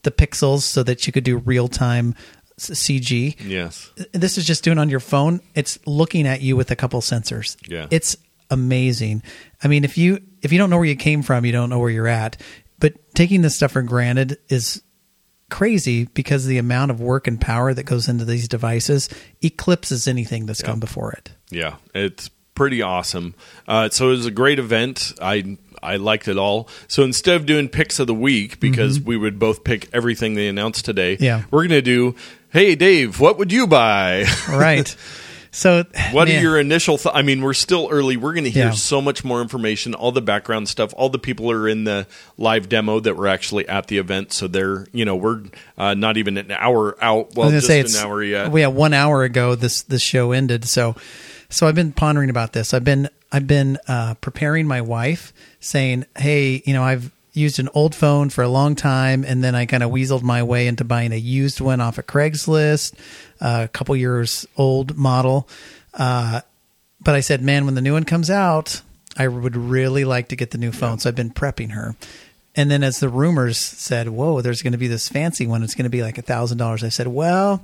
the 0.02 0.10
pixels 0.10 0.60
so 0.60 0.82
that 0.82 1.06
you 1.06 1.12
could 1.12 1.24
do 1.24 1.38
real 1.38 1.68
time 1.68 2.14
CG 2.58 3.36
Yes. 3.44 3.90
this 4.12 4.38
is 4.38 4.44
just 4.46 4.64
doing 4.64 4.78
on 4.78 4.88
your 4.88 5.00
phone. 5.00 5.40
It's 5.54 5.78
looking 5.86 6.26
at 6.26 6.40
you 6.40 6.56
with 6.56 6.70
a 6.70 6.76
couple 6.76 7.00
sensors. 7.00 7.56
Yeah. 7.68 7.86
It's 7.90 8.16
amazing. 8.50 9.22
I 9.62 9.68
mean, 9.68 9.84
if 9.84 9.98
you 9.98 10.20
if 10.42 10.52
you 10.52 10.58
don't 10.58 10.70
know 10.70 10.76
where 10.76 10.84
you 10.84 10.96
came 10.96 11.22
from, 11.22 11.44
you 11.44 11.52
don't 11.52 11.70
know 11.70 11.78
where 11.78 11.90
you're 11.90 12.06
at. 12.08 12.36
But 12.78 12.94
taking 13.14 13.42
this 13.42 13.56
stuff 13.56 13.72
for 13.72 13.82
granted 13.82 14.38
is 14.48 14.82
crazy 15.50 16.04
because 16.06 16.46
the 16.46 16.58
amount 16.58 16.90
of 16.90 17.00
work 17.00 17.26
and 17.26 17.40
power 17.40 17.72
that 17.74 17.84
goes 17.84 18.08
into 18.08 18.24
these 18.24 18.48
devices 18.48 19.08
eclipses 19.42 20.06
anything 20.08 20.46
that's 20.46 20.62
come 20.62 20.80
before 20.80 21.12
it. 21.12 21.30
Yeah, 21.50 21.76
it's 21.94 22.30
pretty 22.54 22.82
awesome. 22.82 23.34
Uh, 23.66 23.88
so 23.90 24.08
it 24.08 24.12
was 24.12 24.26
a 24.26 24.30
great 24.30 24.58
event. 24.58 25.12
I 25.20 25.56
I 25.82 25.96
liked 25.96 26.28
it 26.28 26.38
all. 26.38 26.68
So 26.88 27.02
instead 27.02 27.36
of 27.36 27.46
doing 27.46 27.68
picks 27.68 27.98
of 27.98 28.06
the 28.06 28.14
week, 28.14 28.58
because 28.58 29.00
we 29.00 29.16
would 29.16 29.38
both 29.38 29.64
pick 29.64 29.88
everything 29.92 30.34
they 30.34 30.48
announced 30.48 30.84
today, 30.84 31.14
Mm-hmm. 31.14 31.24
Yeah. 31.24 31.42
we're 31.50 31.62
gonna 31.66 31.82
do. 31.82 32.14
Hey 32.54 32.76
Dave, 32.76 33.18
what 33.18 33.36
would 33.38 33.50
you 33.50 33.66
buy? 33.66 34.26
Right. 34.48 34.94
so 35.50 35.78
what 36.12 36.28
man, 36.28 36.38
are 36.38 36.40
your 36.40 36.56
initial? 36.60 36.96
thoughts? 36.96 37.16
I 37.16 37.22
mean, 37.22 37.42
we're 37.42 37.52
still 37.52 37.88
early. 37.90 38.16
We're 38.16 38.32
gonna 38.32 38.48
hear 38.48 38.66
Yeah. 38.66 38.70
so 38.70 39.02
much 39.02 39.24
more 39.24 39.42
information, 39.42 39.92
all 39.92 40.12
the 40.12 40.22
background 40.22 40.68
stuff. 40.68 40.94
All 40.96 41.08
the 41.08 41.18
people 41.18 41.50
are 41.50 41.66
in 41.66 41.82
the 41.82 42.06
live 42.38 42.68
demo 42.68 43.00
that 43.00 43.16
were 43.16 43.26
actually 43.26 43.68
at 43.68 43.88
the 43.88 43.98
event, 43.98 44.32
so 44.32 44.46
they're 44.46 44.86
you 44.92 45.04
know 45.04 45.16
we're 45.16 45.42
uh, 45.76 45.94
not 45.94 46.16
even 46.16 46.36
an 46.36 46.52
hour 46.52 46.96
out. 47.02 47.34
Well, 47.34 47.50
just 47.50 47.68
an 47.68 48.06
hour 48.06 48.22
yet. 48.22 48.52
well, 48.52 48.60
yeah, 48.60 48.66
one 48.68 48.94
hour 48.94 49.24
ago 49.24 49.56
this 49.56 49.82
this 49.82 50.02
show 50.02 50.30
ended. 50.30 50.64
So 50.64 50.94
so 51.48 51.66
I've 51.66 51.74
been 51.74 51.90
pondering 51.90 52.30
about 52.30 52.52
this. 52.52 52.72
I've 52.72 52.84
been 52.84 53.08
I've 53.32 53.48
been 53.48 53.78
uh, 53.88 54.14
preparing 54.20 54.68
my 54.68 54.80
wife, 54.80 55.32
saying, 55.58 56.06
"Hey, 56.16 56.62
you 56.64 56.72
know, 56.72 56.84
I've 56.84 57.10
used 57.34 57.58
an 57.58 57.68
old 57.74 57.94
phone 57.94 58.30
for 58.30 58.42
a 58.42 58.48
long 58.48 58.74
time, 58.74 59.24
and 59.24 59.44
then 59.44 59.54
I 59.54 59.66
kind 59.66 59.82
of 59.82 59.90
weaseled 59.90 60.22
my 60.22 60.42
way 60.42 60.66
into 60.66 60.84
buying 60.84 61.12
a 61.12 61.16
used 61.16 61.60
one 61.60 61.80
off 61.80 61.98
of 61.98 62.06
Craigslist, 62.06 62.94
uh, 63.40 63.62
a 63.64 63.68
couple 63.68 63.94
years 63.96 64.46
old 64.56 64.96
model." 64.96 65.48
Uh, 65.92 66.40
but 67.02 67.14
I 67.14 67.20
said, 67.20 67.42
"Man, 67.42 67.66
when 67.66 67.74
the 67.74 67.82
new 67.82 67.92
one 67.92 68.04
comes 68.04 68.30
out, 68.30 68.80
I 69.16 69.28
would 69.28 69.56
really 69.56 70.04
like 70.04 70.28
to 70.28 70.36
get 70.36 70.52
the 70.52 70.58
new 70.58 70.72
phone." 70.72 70.98
So 70.98 71.08
I've 71.08 71.16
been 71.16 71.30
prepping 71.30 71.72
her. 71.72 71.96
And 72.56 72.70
then 72.70 72.84
as 72.84 73.00
the 73.00 73.08
rumors 73.08 73.58
said, 73.58 74.08
"Whoa, 74.08 74.40
there's 74.40 74.62
going 74.62 74.72
to 74.72 74.78
be 74.78 74.88
this 74.88 75.08
fancy 75.08 75.46
one. 75.46 75.62
It's 75.62 75.74
going 75.74 75.84
to 75.84 75.90
be 75.90 76.02
like 76.02 76.18
a 76.18 76.22
thousand 76.22 76.58
dollars." 76.58 76.82
I 76.84 76.88
said, 76.88 77.08
"Well." 77.08 77.62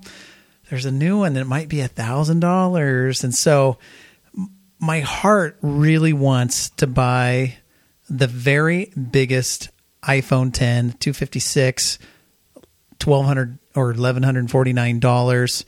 there's 0.69 0.85
a 0.85 0.93
new 0.93 1.19
one 1.19 1.35
that 1.35 1.47
might 1.47 1.69
be 1.69 1.81
a 1.81 1.89
thousand 1.89 2.39
dollars 2.39 3.25
and 3.25 3.35
so 3.35 3.77
my 4.81 5.01
heart 5.01 5.59
really 5.61 6.13
wants 6.13 6.71
to 6.71 6.87
buy 6.87 7.57
the 8.11 8.27
very 8.27 8.87
biggest 8.87 9.71
iphone 10.05 10.53
10 10.53 10.93
256 10.99 11.99
1200 13.05 13.59
or 13.75 13.87
1149 13.87 14.99
dollars 15.01 15.65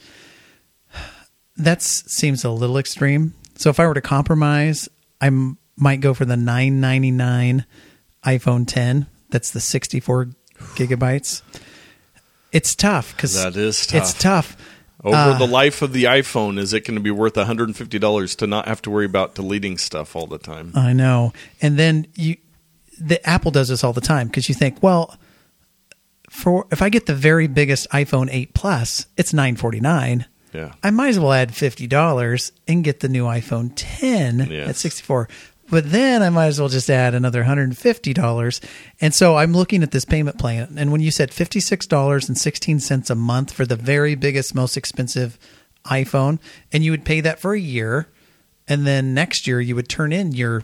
that 1.57 1.81
seems 1.81 2.43
a 2.43 2.49
little 2.49 2.77
extreme 2.77 3.33
so 3.55 3.69
if 3.69 3.79
i 3.79 3.87
were 3.87 3.93
to 3.93 4.01
compromise 4.01 4.89
i 5.21 5.27
m- 5.27 5.57
might 5.77 6.01
go 6.01 6.13
for 6.13 6.25
the 6.25 6.35
999 6.37 7.65
iphone 8.25 8.67
10 8.67 9.07
that's 9.29 9.51
the 9.51 9.59
64 9.59 10.29
gigabytes 10.75 11.41
it's 12.51 12.75
tough 12.75 13.15
because 13.15 13.33
That 13.33 13.55
is 13.55 13.87
tough. 13.87 14.01
it's 14.01 14.13
tough. 14.13 14.57
Over 15.03 15.15
Uh, 15.15 15.37
the 15.37 15.47
life 15.47 15.81
of 15.81 15.91
the 15.91 16.05
iPhone, 16.05 16.57
is 16.57 16.73
it 16.73 16.85
going 16.85 16.95
to 16.95 17.01
be 17.01 17.11
worth 17.11 17.33
$150 17.33 18.35
to 18.37 18.47
not 18.47 18.67
have 18.67 18.81
to 18.83 18.89
worry 18.89 19.05
about 19.05 19.35
deleting 19.35 19.77
stuff 19.77 20.15
all 20.15 20.27
the 20.27 20.37
time? 20.37 20.71
I 20.75 20.93
know. 20.93 21.33
And 21.61 21.77
then 21.77 22.07
you, 22.15 22.37
the 22.99 23.25
Apple 23.27 23.51
does 23.51 23.67
this 23.67 23.83
all 23.83 23.91
the 23.93 23.99
time 24.01 24.27
because 24.27 24.47
you 24.47 24.55
think, 24.55 24.81
well, 24.81 25.17
for 26.29 26.67
if 26.71 26.81
I 26.81 26.89
get 26.89 27.05
the 27.05 27.15
very 27.15 27.47
biggest 27.47 27.89
iPhone 27.91 28.29
8 28.31 28.53
Plus, 28.53 29.07
it's 29.17 29.33
949. 29.33 30.25
Yeah. 30.53 30.71
I 30.83 30.91
might 30.91 31.09
as 31.09 31.19
well 31.19 31.33
add 31.33 31.53
fifty 31.55 31.87
dollars 31.87 32.51
and 32.67 32.83
get 32.83 32.99
the 32.99 33.09
new 33.09 33.25
iPhone 33.25 33.71
10 33.75 34.47
Yes. 34.51 34.69
at 34.69 34.75
64. 34.75 35.27
But 35.69 35.91
then 35.91 36.21
I 36.21 36.29
might 36.29 36.47
as 36.47 36.59
well 36.59 36.69
just 36.69 36.89
add 36.89 37.15
another 37.15 37.43
$150. 37.45 38.63
And 39.01 39.13
so 39.15 39.37
I'm 39.37 39.53
looking 39.53 39.81
at 39.81 39.91
this 39.91 40.05
payment 40.05 40.37
plan. 40.37 40.75
And 40.77 40.91
when 40.91 41.01
you 41.01 41.09
said 41.09 41.31
$56.16 41.31 43.09
a 43.09 43.15
month 43.15 43.51
for 43.51 43.65
the 43.65 43.75
very 43.75 44.15
biggest, 44.15 44.53
most 44.55 44.77
expensive 44.77 45.37
iPhone, 45.85 46.39
and 46.71 46.83
you 46.83 46.91
would 46.91 47.05
pay 47.05 47.21
that 47.21 47.39
for 47.39 47.53
a 47.53 47.59
year, 47.59 48.07
and 48.67 48.85
then 48.87 49.13
next 49.13 49.47
year 49.47 49.59
you 49.59 49.75
would 49.75 49.89
turn 49.89 50.11
in 50.13 50.31
your 50.31 50.63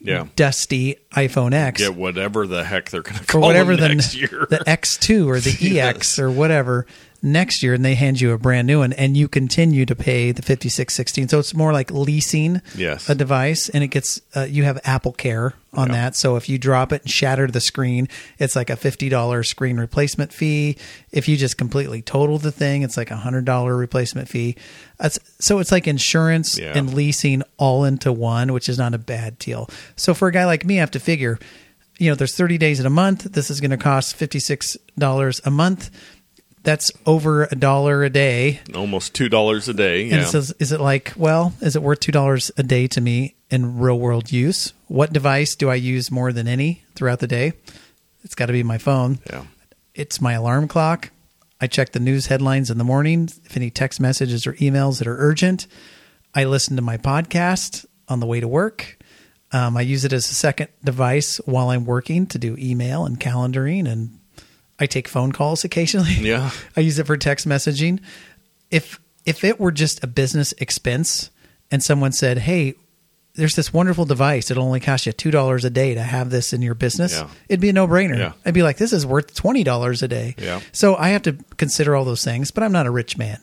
Yeah. 0.00 0.26
dusty 0.36 0.96
iPhone 1.14 1.52
X 1.54 1.80
Get 1.80 1.94
whatever 1.96 2.46
the 2.46 2.62
heck 2.62 2.90
they're 2.90 3.02
going 3.02 3.18
to 3.18 3.24
call 3.24 3.40
whatever 3.40 3.76
them 3.76 3.88
the 3.88 3.94
next 3.96 4.14
year. 4.14 4.46
the 4.50 4.58
X2 4.58 5.26
or 5.26 5.40
the 5.40 5.78
EX 5.80 6.18
or 6.18 6.30
whatever. 6.30 6.86
Next 7.26 7.62
year 7.62 7.74
and 7.74 7.84
they 7.84 7.94
hand 7.94 8.20
you 8.20 8.32
a 8.32 8.38
brand 8.38 8.66
new 8.66 8.78
one 8.78 8.92
and 8.94 9.16
you 9.16 9.28
continue 9.28 9.84
to 9.84 9.94
pay 9.94 10.32
the 10.32 10.40
5616 10.42 11.28
so 11.28 11.38
it's 11.38 11.52
more 11.54 11.72
like 11.72 11.90
leasing 11.90 12.62
Yes. 12.76 13.08
a 13.10 13.14
device 13.14 13.68
and 13.68 13.82
it 13.84 13.88
gets 13.88 14.20
uh, 14.34 14.42
you 14.48 14.62
have 14.64 14.78
apple 14.84 15.12
care 15.12 15.54
on 15.72 15.88
Yeah. 15.88 15.94
that. 15.94 16.16
So 16.16 16.36
if 16.36 16.48
you 16.48 16.56
drop 16.56 16.92
it 16.92 17.02
and 17.02 17.10
shatter 17.10 17.46
the 17.48 17.60
screen 17.60 18.08
it's 18.38 18.54
like 18.56 18.70
a 18.70 18.76
$50 18.76 19.44
screen 19.46 19.76
replacement 19.78 20.32
fee. 20.32 20.78
If 21.12 21.28
you 21.28 21.36
just 21.36 21.58
completely 21.58 22.00
total 22.00 22.38
the 22.38 22.52
thing 22.52 22.82
it's 22.82 22.96
like 22.96 23.10
a 23.10 23.16
$100 23.16 23.78
replacement 23.78 24.28
fee. 24.28 24.56
That's, 24.98 25.18
so 25.40 25.58
it's 25.58 25.72
like 25.72 25.86
insurance 25.86 26.56
Yeah. 26.58 26.72
and 26.76 26.94
leasing 26.94 27.42
all 27.58 27.84
into 27.84 28.12
one 28.12 28.52
which 28.52 28.68
is 28.68 28.78
not 28.78 28.94
a 28.94 28.98
bad 28.98 29.38
deal. 29.38 29.68
So 29.96 30.14
for 30.14 30.28
a 30.28 30.32
guy 30.32 30.44
like 30.46 30.64
me 30.64 30.76
i 30.76 30.80
have 30.80 30.92
to 30.92 31.00
figure 31.00 31.38
you 31.98 32.10
know 32.10 32.14
there's 32.14 32.34
30 32.36 32.58
days 32.58 32.78
in 32.78 32.84
a 32.84 32.90
month. 32.90 33.24
This 33.32 33.50
is 33.50 33.58
going 33.58 33.70
to 33.70 33.78
cost 33.78 34.18
$56 34.18 35.40
a 35.46 35.50
month 35.50 35.90
that's 36.66 36.90
over 37.06 37.44
a 37.44 37.54
dollar 37.54 38.02
a 38.04 38.10
day 38.10 38.60
Almost 38.74 39.14
two 39.14 39.28
dollars 39.28 39.68
a 39.68 39.72
day. 39.74 40.10
and 40.10 40.20
it 40.20 40.26
says, 40.26 40.52
is 40.58 40.72
it 40.72 40.80
like, 40.80 41.12
well, 41.16 41.54
is 41.60 41.76
it 41.76 41.82
worth 41.82 42.00
two 42.00 42.12
dollars 42.12 42.50
a 42.58 42.62
day 42.64 42.86
to 42.88 43.00
me 43.00 43.36
in 43.50 43.78
real 43.78 43.98
world 43.98 44.32
use? 44.32 44.72
What 44.88 45.12
device 45.12 45.54
do 45.54 45.70
I 45.70 45.76
use 45.76 46.10
more 46.10 46.32
than 46.32 46.48
any 46.48 46.82
throughout 46.96 47.20
the 47.20 47.26
day? 47.28 47.52
It's 48.24 48.34
got 48.34 48.46
to 48.46 48.52
be 48.52 48.62
my 48.64 48.78
phone. 48.78 49.20
yeah. 49.30 49.44
It's 49.94 50.20
my 50.20 50.32
alarm 50.34 50.66
clock. 50.68 51.10
I 51.60 51.68
check 51.68 51.92
the 51.92 52.00
news 52.00 52.26
headlines 52.26 52.70
in 52.70 52.76
the 52.78 52.84
morning. 52.84 53.30
If 53.44 53.56
any 53.56 53.70
text 53.70 54.00
messages 54.00 54.46
or 54.46 54.52
emails 54.54 54.98
that 54.98 55.06
are 55.06 55.16
urgent, 55.16 55.66
I 56.34 56.44
listen 56.44 56.76
to 56.76 56.82
my 56.82 56.98
podcast 56.98 57.86
on 58.08 58.20
the 58.20 58.26
way 58.26 58.40
to 58.40 58.48
work. 58.48 58.98
Um, 59.52 59.76
I 59.76 59.82
use 59.82 60.04
it 60.04 60.12
as 60.12 60.28
a 60.30 60.34
second 60.34 60.68
device 60.84 61.38
while 61.46 61.70
I'm 61.70 61.86
working 61.86 62.26
to 62.26 62.38
do 62.38 62.56
email 62.58 63.06
and 63.06 63.18
calendaring, 63.18 63.88
and 63.90 64.15
I 64.78 64.86
take 64.86 65.08
phone 65.08 65.32
calls 65.32 65.64
occasionally. 65.64 66.12
Yeah. 66.20 66.50
I 66.76 66.80
use 66.80 66.98
it 66.98 67.06
for 67.06 67.16
text 67.16 67.46
messaging. 67.48 68.00
If 68.70 69.00
if 69.24 69.42
it 69.44 69.58
were 69.58 69.72
just 69.72 70.02
a 70.04 70.06
business 70.06 70.52
expense 70.58 71.30
and 71.70 71.82
someone 71.82 72.12
said, 72.12 72.38
"Hey, 72.38 72.74
there's 73.34 73.54
this 73.56 73.72
wonderful 73.72 74.04
device. 74.04 74.50
It'll 74.50 74.64
only 74.64 74.80
cost 74.80 75.06
you 75.06 75.12
two 75.12 75.30
dollars 75.30 75.64
a 75.64 75.70
day 75.70 75.94
to 75.94 76.02
have 76.02 76.30
this 76.30 76.52
in 76.52 76.62
your 76.62 76.74
business," 76.74 77.12
Yeah. 77.12 77.28
it'd 77.48 77.60
be 77.60 77.68
a 77.70 77.72
no 77.72 77.86
brainer. 77.88 78.18
Yeah. 78.18 78.32
I'd 78.44 78.54
be 78.54 78.62
like, 78.62 78.76
"This 78.76 78.92
is 78.92 79.04
worth 79.06 79.34
twenty 79.34 79.64
dollars 79.64 80.02
a 80.02 80.08
day." 80.08 80.34
Yeah. 80.38 80.60
So 80.72 80.94
I 80.96 81.08
have 81.10 81.22
to 81.22 81.32
consider 81.56 81.96
all 81.96 82.04
those 82.04 82.24
things, 82.24 82.50
but 82.50 82.62
I'm 82.62 82.72
not 82.72 82.86
a 82.86 82.90
rich 82.90 83.16
man. 83.18 83.38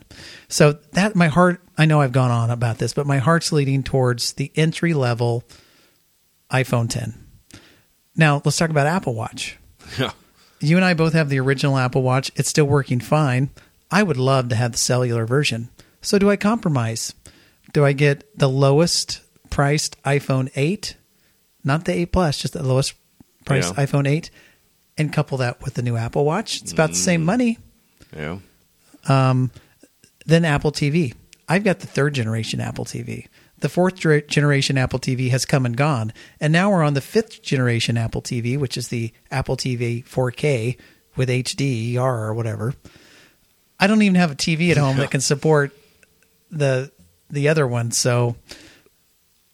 So 0.49 0.73
that 0.93 1.15
my 1.15 1.27
heart. 1.27 1.61
I 1.77 1.85
know 1.85 2.01
I've 2.01 2.11
gone 2.11 2.29
on 2.31 2.51
about 2.51 2.77
this, 2.77 2.93
but 2.93 3.07
my 3.07 3.17
heart's 3.17 3.51
leading 3.51 3.81
towards 3.81 4.33
the 4.33 4.51
entry 4.55 4.93
level 4.93 5.43
iPhone 6.51 6.87
10. 6.89 7.15
Now 8.15 8.41
let's 8.45 8.57
talk 8.57 8.69
about 8.69 8.85
Apple 8.87 9.15
Watch 9.15 9.57
Yeah. 9.97 10.11
You 10.63 10.75
and 10.77 10.85
I 10.85 10.93
both 10.93 11.13
have 11.13 11.29
the 11.29 11.39
original 11.39 11.77
Apple 11.77 12.01
Watch. 12.01 12.31
It's 12.35 12.49
still 12.49 12.65
working 12.65 12.99
fine. 12.99 13.49
I 13.91 14.01
would 14.03 14.17
love 14.17 14.49
to 14.49 14.55
have 14.55 14.71
the 14.71 14.77
cellular 14.77 15.25
version. 15.25 15.69
So 16.01 16.17
do 16.17 16.29
I 16.29 16.35
compromise? 16.35 17.13
Do 17.73 17.85
I 17.85 17.93
get 17.93 18.37
the 18.37 18.49
lowest 18.49 19.21
priced 19.49 20.01
iPhone 20.03 20.49
8, 20.55 20.95
not 21.63 21.85
the 21.85 21.93
8 21.93 22.11
Plus, 22.11 22.37
just 22.39 22.53
the 22.53 22.63
lowest 22.63 22.93
priced 23.45 23.73
Yeah. 23.77 23.85
iPhone 23.85 24.07
8 24.07 24.29
and 24.97 25.11
couple 25.13 25.37
that 25.39 25.61
with 25.61 25.75
the 25.75 25.81
new 25.81 25.95
Apple 25.97 26.25
Watch? 26.25 26.61
It's 26.61 26.71
about 26.71 26.91
the 26.91 26.95
Mm. 26.97 27.03
same 27.05 27.23
money. 27.25 27.57
Yeah. 28.15 28.39
Then 30.25 30.45
Apple 30.45 30.71
TV. 30.71 31.13
I've 31.49 31.63
got 31.65 31.79
the 31.79 31.87
third 31.87 32.13
generation 32.15 32.61
Apple 32.61 32.85
TV. 32.85 33.27
The 33.63 33.69
fourth 33.69 33.95
generation 33.95 34.77
Apple 34.77 34.99
TV 34.99 35.29
has 35.29 35.45
come 35.45 35.65
and 35.65 35.77
gone. 35.77 36.11
And 36.41 36.51
now 36.51 36.69
we're 36.69 36.83
on 36.83 36.95
the 36.95 37.01
fifth 37.01 37.41
generation 37.41 37.97
Apple 37.97 38.21
TV, 38.21 38.57
which 38.59 38.75
is 38.75 38.89
the 38.89 39.13
Apple 39.31 39.55
TV 39.55 40.03
4K 40.05 40.77
with 41.15 41.29
HD 41.29 41.95
ER 41.95 42.01
or 42.01 42.33
whatever. 42.33 42.73
I 43.79 43.87
don't 43.87 44.01
even 44.01 44.15
have 44.15 44.31
a 44.31 44.35
TV 44.35 44.71
at 44.71 44.77
home 44.77 44.97
that 44.97 45.11
can 45.11 45.21
support 45.21 45.71
the 46.51 46.91
the 47.29 47.47
other 47.47 47.65
one, 47.65 47.91
so 47.91 48.35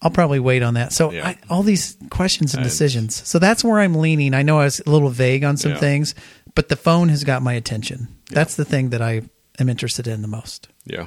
I'll 0.02 0.10
probably 0.10 0.40
wait 0.40 0.64
on 0.64 0.74
that. 0.74 0.92
So 0.92 1.12
Yeah. 1.12 1.28
I, 1.28 1.38
all 1.48 1.62
these 1.62 1.96
questions 2.10 2.56
and 2.56 2.64
decisions. 2.64 3.28
So 3.28 3.38
that's 3.38 3.64
where 3.64 3.80
I'm 3.80 3.94
leaning. 3.94 4.34
I 4.34 4.42
know 4.42 4.58
I 4.60 4.64
was 4.64 4.80
a 4.80 4.90
little 4.90 5.10
vague 5.10 5.44
on 5.44 5.56
some 5.56 5.74
Yeah. 5.74 5.78
things, 5.78 6.16
but 6.56 6.68
the 6.70 6.76
phone 6.76 7.10
has 7.10 7.24
got 7.24 7.44
my 7.44 7.54
attention. 7.54 8.08
That's 8.32 8.56
the 8.56 8.66
thing 8.66 8.90
that 8.90 9.04
I 9.04 9.22
am 9.60 9.70
interested 9.70 10.08
in 10.08 10.24
the 10.24 10.28
most. 10.28 10.68
Yeah. 10.84 11.06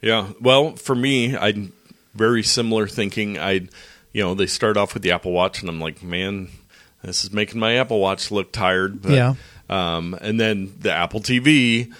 Yeah. 0.00 0.28
Well, 0.40 0.74
for 0.76 0.94
me, 0.94 1.36
I 1.36 1.68
very 2.14 2.42
similar 2.42 2.86
thinking. 2.88 3.38
I, 3.38 3.52
you 4.12 4.22
know, 4.22 4.34
they 4.34 4.46
start 4.46 4.76
off 4.76 4.94
with 4.94 5.02
the 5.02 5.12
Apple 5.12 5.32
Watch, 5.32 5.60
and 5.60 5.68
I'm 5.68 5.80
like, 5.80 6.02
man, 6.02 6.48
this 7.02 7.24
is 7.24 7.32
making 7.32 7.60
my 7.60 7.76
Apple 7.76 8.00
Watch 8.00 8.30
look 8.30 8.52
tired. 8.52 9.02
But, 9.02 9.12
Yeah. 9.12 9.34
Um, 9.68 10.14
and 10.20 10.40
then 10.40 10.72
the 10.80 10.92
Apple 10.92 11.20
TV, 11.20 11.92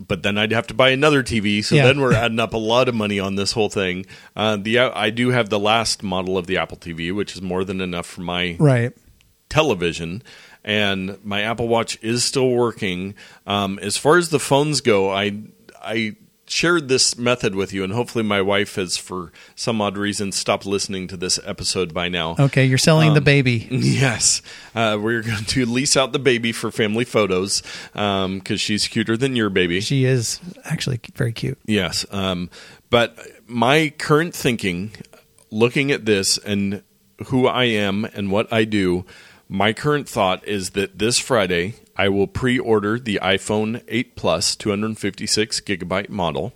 but 0.00 0.22
then 0.22 0.38
I'd 0.38 0.52
have 0.52 0.66
to 0.68 0.74
buy 0.74 0.88
another 0.90 1.22
TV. 1.22 1.62
So 1.62 1.74
Yeah. 1.74 1.84
then 1.84 2.00
we're 2.00 2.14
adding 2.14 2.40
up 2.40 2.54
a 2.54 2.58
lot 2.58 2.88
of 2.88 2.94
money 2.94 3.20
on 3.20 3.34
this 3.36 3.52
whole 3.52 3.68
thing. 3.68 4.06
Uh, 4.34 4.56
the 4.56 4.78
I 4.78 5.10
do 5.10 5.28
have 5.28 5.50
the 5.50 5.58
last 5.58 6.02
model 6.02 6.38
of 6.38 6.46
the 6.46 6.56
Apple 6.56 6.78
TV, 6.78 7.12
which 7.12 7.34
is 7.34 7.42
more 7.42 7.64
than 7.64 7.82
enough 7.82 8.06
for 8.06 8.22
my 8.22 8.56
Right. 8.58 8.92
television 9.50 10.22
and 10.64 11.18
my 11.24 11.42
Apple 11.42 11.68
Watch 11.68 11.98
is 12.02 12.24
still 12.24 12.48
working. 12.50 13.14
Um, 13.46 13.78
as 13.80 13.96
far 13.98 14.16
as 14.16 14.30
the 14.30 14.38
phones 14.40 14.80
go, 14.80 15.10
I 15.10 15.34
I 15.84 16.16
shared 16.46 16.88
this 16.88 17.16
method 17.16 17.54
with 17.54 17.72
you, 17.72 17.82
and 17.84 17.92
hopefully 17.92 18.24
my 18.24 18.42
wife 18.42 18.74
has, 18.74 18.96
for 18.96 19.32
some 19.54 19.80
odd 19.80 19.96
reason, 19.96 20.32
stopped 20.32 20.66
listening 20.66 21.08
to 21.08 21.16
this 21.16 21.38
episode 21.44 21.94
by 21.94 22.08
now. 22.08 22.36
Okay, 22.38 22.64
you're 22.66 22.78
selling 22.78 23.08
Um, 23.10 23.14
the 23.14 23.20
baby. 23.20 23.68
Yes, 23.70 24.42
uh, 24.74 24.98
we're 25.00 25.22
going 25.22 25.44
to 25.44 25.64
lease 25.66 25.96
out 25.96 26.12
the 26.12 26.18
baby 26.18 26.52
for 26.52 26.70
family 26.70 27.04
photos 27.04 27.62
because 27.92 28.60
she's 28.60 28.88
cuter 28.88 29.16
than 29.16 29.36
your 29.36 29.50
baby. 29.50 29.80
She 29.80 30.04
is 30.04 30.40
actually 30.64 31.00
very 31.14 31.32
cute. 31.32 31.58
Yes. 31.66 32.04
Um, 32.10 32.50
but 32.90 33.16
my 33.46 33.92
current 33.98 34.34
thinking, 34.34 34.92
looking 35.50 35.90
at 35.92 36.04
this 36.06 36.38
and 36.38 36.82
who 37.26 37.46
I 37.46 37.64
am 37.64 38.04
and 38.04 38.30
what 38.30 38.52
I 38.52 38.64
do, 38.64 39.04
my 39.52 39.74
current 39.74 40.08
thought 40.08 40.42
is 40.48 40.70
that 40.70 40.98
this 40.98 41.18
Friday 41.18 41.74
I 41.94 42.08
will 42.08 42.26
pre 42.26 42.58
order 42.58 42.98
the 42.98 43.20
iPhone 43.22 43.82
8 43.86 44.16
Plus 44.16 44.56
256 44.56 45.60
gigabyte 45.60 46.08
model, 46.08 46.54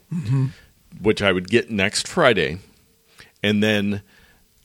which 1.03 1.21
I 1.21 1.31
would 1.31 1.51
get 1.51 1.71
next 1.71 2.09
Friday. 2.09 2.59
And 3.43 3.63
then 3.63 4.01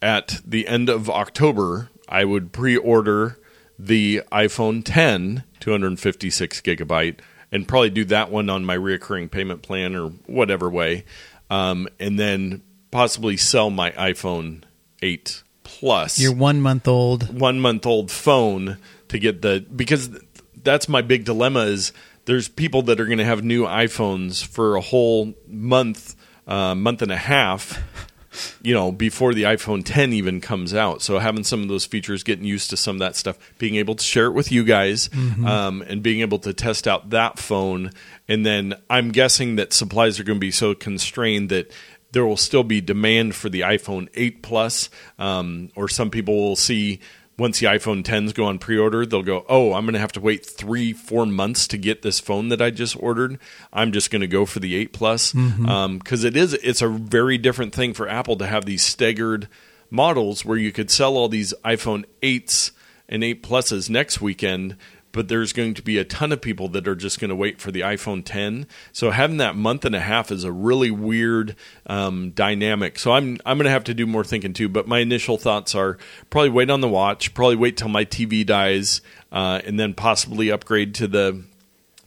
at 0.01 0.39
the 0.45 0.65
end 0.65 0.87
of 0.87 1.09
October, 1.09 1.89
I 2.07 2.23
would 2.23 2.53
pre 2.53 2.77
order 2.77 3.37
the 3.77 4.21
iPhone 4.31 4.81
10 4.85 5.43
256 5.59 6.61
gigabyte 6.61 7.19
and 7.51 7.67
probably 7.67 7.89
do 7.89 8.05
that 8.05 8.31
one 8.31 8.49
on 8.49 8.63
my 8.63 8.77
reoccurring 8.77 9.29
payment 9.29 9.61
plan 9.61 9.93
or 9.93 10.07
whatever 10.25 10.69
way. 10.69 11.03
Um, 11.49 11.89
and 11.99 12.17
then 12.17 12.63
possibly 12.91 13.35
sell 13.35 13.69
my 13.69 13.91
iPhone 13.91 14.63
8 15.01 15.43
Plus 15.81 16.19
Your 16.19 16.33
one 16.33 16.61
month 16.61 16.87
old. 16.87 17.37
one 17.37 17.59
month 17.59 17.85
old 17.85 18.11
phone 18.11 18.77
to 19.09 19.19
get 19.19 19.41
the 19.41 19.65
because 19.75 20.09
that's 20.63 20.87
my 20.87 21.01
big 21.01 21.25
dilemma 21.25 21.61
is 21.61 21.91
there's 22.25 22.47
people 22.47 22.83
that 22.83 22.99
are 22.99 23.05
going 23.07 23.17
to 23.17 23.25
have 23.25 23.43
new 23.43 23.63
iPhones 23.65 24.45
for 24.45 24.75
a 24.75 24.81
whole 24.81 25.33
month, 25.47 26.15
uh, 26.47 26.75
month 26.75 27.01
and 27.01 27.11
a 27.11 27.17
half, 27.17 27.81
you 28.61 28.75
know, 28.75 28.91
before 28.91 29.33
the 29.33 29.41
iPhone 29.43 29.81
10 29.83 30.13
even 30.13 30.39
comes 30.39 30.73
out. 30.75 31.01
So 31.01 31.17
having 31.17 31.43
some 31.43 31.63
of 31.63 31.67
those 31.67 31.85
features, 31.85 32.21
getting 32.21 32.45
used 32.45 32.69
to 32.69 32.77
some 32.77 32.97
of 32.97 32.99
that 32.99 33.15
stuff, 33.15 33.39
being 33.57 33.75
able 33.75 33.95
to 33.95 34.03
share 34.03 34.27
it 34.27 34.33
with 34.33 34.51
you 34.51 34.63
guys, 34.63 35.09
um, 35.45 35.81
and 35.81 36.03
being 36.03 36.21
able 36.21 36.37
to 36.39 36.53
test 36.53 36.87
out 36.87 37.09
that 37.09 37.39
phone, 37.39 37.89
and 38.27 38.45
then 38.45 38.75
I'm 38.87 39.11
guessing 39.11 39.55
that 39.55 39.73
supplies 39.73 40.19
are 40.19 40.23
going 40.23 40.37
to 40.37 40.39
be 40.39 40.51
so 40.51 40.75
constrained 40.75 41.49
that 41.49 41.71
there 42.11 42.25
will 42.25 42.37
still 42.37 42.63
be 42.63 42.81
demand 42.81 43.35
for 43.35 43.49
the 43.49 43.61
iPhone 43.61 44.09
8 44.13 44.41
Plus, 44.41 44.89
um, 45.17 45.69
or 45.75 45.87
some 45.87 46.09
people 46.09 46.35
will 46.35 46.55
see 46.55 46.99
once 47.37 47.59
the 47.59 47.65
iPhone 47.65 48.03
10s 48.03 48.33
go 48.35 48.45
on 48.45 48.59
pre-order, 48.59 49.05
they'll 49.05 49.23
go, 49.23 49.45
"Oh, 49.49 49.73
I'm 49.73 49.85
going 49.85 49.93
to 49.93 49.99
have 49.99 50.11
to 50.11 50.21
wait 50.21 50.45
three, 50.45 50.93
four 50.93 51.25
months 51.25 51.65
to 51.67 51.77
get 51.77 52.01
this 52.03 52.19
phone 52.19 52.49
that 52.49 52.61
I 52.61 52.69
just 52.69 52.95
ordered. 52.99 53.39
I'm 53.73 53.91
just 53.91 54.11
going 54.11 54.21
to 54.21 54.27
go 54.27 54.45
for 54.45 54.59
the 54.59 54.75
8 54.75 54.93
Plus 54.93 55.31
because 55.31 56.23
it 56.23 56.37
is 56.37 56.53
it's 56.55 56.81
a 56.81 56.87
very 56.87 57.37
different 57.37 57.73
thing 57.73 57.93
for 57.93 58.07
Apple 58.07 58.35
to 58.37 58.45
have 58.45 58.65
these 58.65 58.83
staggered 58.83 59.47
models 59.89 60.45
where 60.45 60.57
you 60.57 60.71
could 60.71 60.91
sell 60.91 61.17
all 61.17 61.29
these 61.29 61.53
iPhone 61.65 62.05
8s 62.21 62.71
and 63.09 63.23
8 63.23 63.41
Pluses 63.41 63.89
next 63.89 64.21
weekend." 64.21 64.75
But 65.11 65.27
there's 65.27 65.53
going 65.53 65.73
to 65.73 65.81
be 65.81 65.97
a 65.97 66.05
ton 66.05 66.31
of 66.31 66.41
people 66.41 66.67
that 66.69 66.87
are 66.87 66.95
just 66.95 67.19
going 67.19 67.29
to 67.29 67.35
wait 67.35 67.59
for 67.59 67.71
the 67.71 67.81
iPhone 67.81 68.23
10. 68.23 68.67
So 68.91 69.11
having 69.11 69.37
that 69.37 69.55
month 69.55 69.85
and 69.85 69.95
a 69.95 69.99
half 69.99 70.31
is 70.31 70.43
a 70.43 70.51
really 70.51 70.91
weird 70.91 71.55
um, 71.87 72.31
dynamic. 72.31 72.97
So 72.97 73.11
I'm 73.11 73.37
I'm 73.45 73.57
going 73.57 73.65
to 73.65 73.71
have 73.71 73.83
to 73.85 73.93
do 73.93 74.07
more 74.07 74.23
thinking 74.23 74.53
too. 74.53 74.69
But 74.69 74.87
my 74.87 74.99
initial 74.99 75.37
thoughts 75.37 75.75
are 75.75 75.97
probably 76.29 76.49
wait 76.49 76.69
on 76.69 76.81
the 76.81 76.87
watch, 76.87 77.33
probably 77.33 77.55
wait 77.57 77.77
till 77.77 77.89
my 77.89 78.05
TV 78.05 78.45
dies, 78.45 79.01
uh, 79.31 79.61
and 79.65 79.79
then 79.79 79.93
possibly 79.93 80.51
upgrade 80.51 80.95
to 80.95 81.07
the 81.07 81.43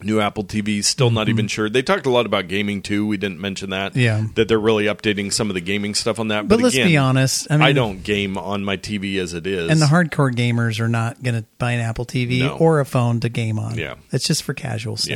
new 0.05 0.21
Apple 0.21 0.45
TV. 0.45 0.85
Still 0.85 1.11
not 1.11 1.29
even 1.29 1.49
sure. 1.49 1.69
They 1.69 1.83
talked 1.83 2.07
a 2.07 2.11
lot 2.11 2.27
about 2.27 2.49
gaming 2.49 2.83
too. 2.83 3.07
We 3.07 3.17
didn't 3.17 3.41
mention 3.41 3.71
that. 3.71 3.93
Mm-hmm. 3.93 4.01
Yeah. 4.01 4.27
that 4.35 4.49
they're 4.49 4.59
really 4.61 4.85
updating 4.85 5.33
some 5.33 5.51
of 5.51 5.55
the 5.55 5.61
gaming 5.61 5.95
stuff 5.95 6.19
on 6.19 6.29
that. 6.29 6.49
But, 6.49 6.57
But, 6.57 6.65
let's 6.65 6.75
again, 6.75 6.87
be 6.89 6.97
honest. 6.97 7.47
I 7.51 7.57
mean, 7.57 7.63
I 7.67 7.73
don't 7.73 8.03
game 8.03 8.37
on 8.39 8.65
my 8.65 8.77
TV 8.77 9.19
as 9.19 9.35
it 9.35 9.47
is. 9.47 9.71
And 9.71 9.81
the 9.81 9.87
hardcore 9.87 10.33
gamers 10.33 10.81
are 10.81 10.89
not 10.89 11.23
going 11.23 11.35
to 11.35 11.45
buy 11.59 11.73
an 11.73 11.81
Apple 11.81 12.07
TV 12.07 12.41
No. 12.41 12.57
or 12.57 12.81
a 12.81 12.87
phone 12.87 13.21
to 13.21 13.29
game 13.29 13.59
on. 13.59 13.77
Yeah. 13.79 13.95
It's 14.13 14.27
just 14.27 14.43
for 14.43 14.55
casual 14.55 14.97
stuff. 14.97 15.11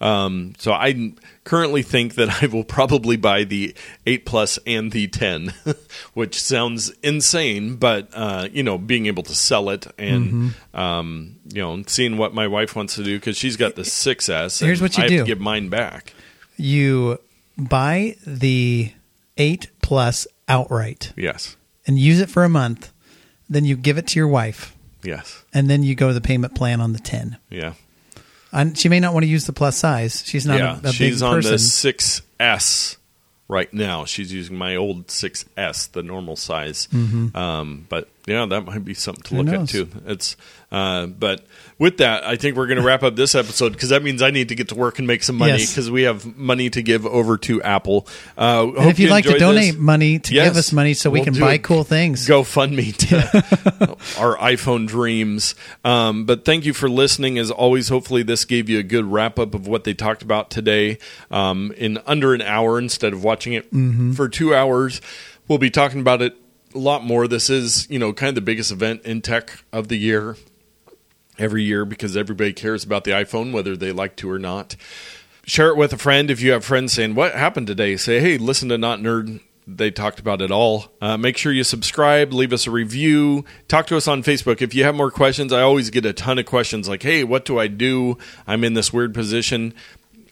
Yeah. 0.00 0.24
Um, 0.24 0.54
so 0.58 0.72
I 0.72 1.12
currently 1.46 1.82
think 1.82 2.16
that 2.16 2.42
I 2.42 2.46
will 2.46 2.64
probably 2.64 3.16
buy 3.16 3.44
the 3.44 3.74
8 4.04 4.26
Plus 4.26 4.58
and 4.66 4.92
the 4.92 5.06
10, 5.08 5.54
which 6.12 6.38
sounds 6.42 6.90
insane, 7.02 7.76
but 7.76 8.08
uh, 8.12 8.48
you 8.52 8.62
know, 8.62 8.76
being 8.76 9.06
able 9.06 9.22
to 9.22 9.34
sell 9.34 9.70
it 9.70 9.86
and 9.96 10.26
Mm-hmm. 10.32 10.78
um, 10.78 11.36
you 11.54 11.62
know, 11.62 11.82
seeing 11.86 12.18
what 12.18 12.34
my 12.34 12.46
wife 12.46 12.76
wants 12.76 12.96
to 12.96 13.02
do 13.04 13.16
because 13.18 13.36
she's 13.38 13.56
got 13.56 13.76
the 13.76 13.82
6S. 13.82 14.60
Here's 14.62 14.82
what 14.82 14.98
you 14.98 15.04
I 15.04 15.08
do. 15.08 15.16
Have 15.18 15.24
to 15.26 15.30
give 15.30 15.40
mine 15.40 15.68
back. 15.70 16.12
You 16.58 17.18
buy 17.56 18.16
the 18.26 18.92
8 19.38 19.68
Plus 19.82 20.26
outright 20.48 21.12
Yes, 21.16 21.56
and 21.86 21.98
use 21.98 22.20
it 22.20 22.28
for 22.28 22.44
a 22.44 22.48
month. 22.48 22.92
Then 23.48 23.64
you 23.64 23.76
give 23.76 23.96
it 23.98 24.08
to 24.08 24.18
your 24.18 24.26
wife. 24.28 24.74
yes, 25.04 25.44
And 25.54 25.70
then 25.70 25.82
you 25.84 25.94
go 25.94 26.08
to 26.08 26.14
the 26.14 26.20
payment 26.20 26.54
plan 26.56 26.80
on 26.80 26.92
the 26.92 26.98
10. 26.98 27.36
yeah, 27.50 27.74
And 28.52 28.78
she 28.78 28.88
may 28.88 29.00
not 29.00 29.12
want 29.12 29.24
to 29.24 29.28
use 29.28 29.46
the 29.46 29.52
plus 29.52 29.76
size. 29.76 30.22
She's 30.24 30.46
not 30.46 30.58
yeah. 30.58 30.80
a, 30.82 30.88
a 30.88 30.92
she's 30.92 31.20
big 31.20 31.28
on 31.28 31.34
person. 31.42 31.52
the 31.52 31.56
6S 31.58 32.96
right 33.48 33.72
now. 33.72 34.04
She's 34.04 34.32
using 34.32 34.56
my 34.56 34.76
old 34.76 35.08
6S, 35.08 35.92
the 35.92 36.02
normal 36.02 36.36
size. 36.36 36.88
Um, 36.92 37.86
but 37.88 38.08
yeah, 38.26 38.46
that 38.46 38.64
might 38.64 38.84
be 38.84 38.94
something 38.94 39.22
to 39.24 39.34
Mm-hmm. 39.34 39.36
Who 39.36 39.42
look 39.42 39.60
knows? 39.60 39.74
at 39.74 39.92
too. 39.92 40.02
It's 40.06 40.36
uh, 40.72 41.06
but 41.06 41.44
with 41.78 41.98
that, 41.98 42.24
I 42.24 42.36
think 42.36 42.56
we're 42.56 42.66
going 42.66 42.78
to 42.78 42.84
wrap 42.84 43.02
up 43.02 43.16
this 43.16 43.34
episode 43.34 43.72
because 43.74 43.90
that 43.90 44.02
means 44.02 44.22
I 44.22 44.30
need 44.30 44.48
to 44.48 44.54
get 44.54 44.68
to 44.68 44.74
work 44.74 44.98
and 44.98 45.06
make 45.06 45.22
some 45.22 45.36
money 45.36 45.52
Yes. 45.58 45.70
because 45.72 45.90
we 45.90 46.02
have 46.04 46.36
money 46.36 46.70
to 46.70 46.80
give 46.82 47.04
over 47.04 47.36
to 47.38 47.62
Apple. 47.62 48.06
Uh, 48.38 48.68
and 48.78 48.90
if 48.90 48.98
you'd 48.98 49.06
you 49.06 49.10
like 49.10 49.24
to 49.26 49.38
donate 49.38 49.72
this. 49.74 49.80
money 49.80 50.18
to 50.18 50.34
Yes, 50.34 50.48
give 50.48 50.56
us 50.56 50.72
money 50.72 50.94
so 50.94 51.10
we 51.10 51.18
we'll 51.18 51.24
can 51.26 51.38
buy 51.38 51.58
cool 51.58 51.84
things. 51.84 52.26
go 52.26 52.42
GoFundMe 52.42 52.96
to 53.08 53.96
our 54.18 54.36
iPhone 54.38 54.86
dreams. 54.86 55.54
Um, 55.84 56.24
but 56.24 56.44
thank 56.46 56.64
you 56.64 56.72
for 56.72 56.88
listening. 56.88 57.36
As 57.38 57.50
always, 57.50 57.88
hopefully 57.90 58.22
this 58.22 58.46
gave 58.46 58.68
you 58.70 58.78
a 58.78 58.82
good 58.82 59.04
wrap 59.04 59.38
up 59.38 59.54
of 59.54 59.66
what 59.68 59.84
they 59.84 59.92
talked 59.92 60.22
about 60.22 60.50
today 60.50 60.98
um, 61.30 61.72
in 61.76 61.98
under 62.06 62.32
an 62.32 62.40
hour 62.40 62.78
instead 62.78 63.12
of 63.12 63.22
watching 63.22 63.52
it 63.52 63.66
for 64.16 64.28
two 64.30 64.54
hours. 64.54 65.00
We'll 65.46 65.58
be 65.58 65.70
talking 65.70 66.00
about 66.00 66.22
it 66.22 66.34
a 66.74 66.78
lot 66.78 67.04
more. 67.04 67.28
This 67.28 67.50
is, 67.50 67.86
you 67.90 67.98
know, 67.98 68.12
kind 68.14 68.30
of 68.30 68.34
the 68.34 68.40
biggest 68.40 68.72
event 68.72 69.02
in 69.04 69.20
tech 69.20 69.62
of 69.72 69.88
the 69.88 69.96
year 69.98 70.36
every 71.38 71.62
year 71.62 71.84
because 71.84 72.16
everybody 72.16 72.52
cares 72.52 72.84
about 72.84 73.04
the 73.04 73.10
iPhone, 73.12 73.52
whether 73.52 73.76
they 73.76 73.92
like 73.92 74.16
to 74.16 74.30
or 74.30 74.38
not. 74.38 74.76
Share 75.44 75.68
it 75.68 75.76
with 75.76 75.92
a 75.92 75.98
friend. 75.98 76.30
If 76.30 76.40
you 76.40 76.52
have 76.52 76.64
friends 76.64 76.92
saying, 76.92 77.14
What 77.14 77.34
happened 77.34 77.66
today? 77.66 77.96
Say, 77.96 78.20
Hey, 78.20 78.38
listen 78.38 78.68
to 78.70 78.78
Not 78.78 79.00
Nerd. 79.00 79.40
They 79.68 79.90
talked 79.90 80.20
about 80.20 80.42
it 80.42 80.52
all. 80.52 80.92
Uh, 81.00 81.16
make 81.16 81.36
sure 81.36 81.52
you 81.52 81.64
subscribe, 81.64 82.32
leave 82.32 82.52
us 82.52 82.68
a 82.68 82.70
review, 82.70 83.44
talk 83.66 83.88
to 83.88 83.96
us 83.96 84.06
on 84.06 84.22
Facebook. 84.22 84.62
If 84.62 84.76
you 84.76 84.84
have 84.84 84.94
more 84.94 85.10
questions, 85.10 85.52
I 85.52 85.62
always 85.62 85.90
get 85.90 86.06
a 86.06 86.12
ton 86.12 86.38
of 86.38 86.46
questions 86.46 86.88
like, 86.88 87.02
Hey, 87.02 87.24
what 87.24 87.44
do 87.44 87.58
I 87.58 87.66
do? 87.66 88.16
I'm 88.46 88.62
in 88.64 88.74
this 88.74 88.92
weird 88.92 89.12
position 89.12 89.74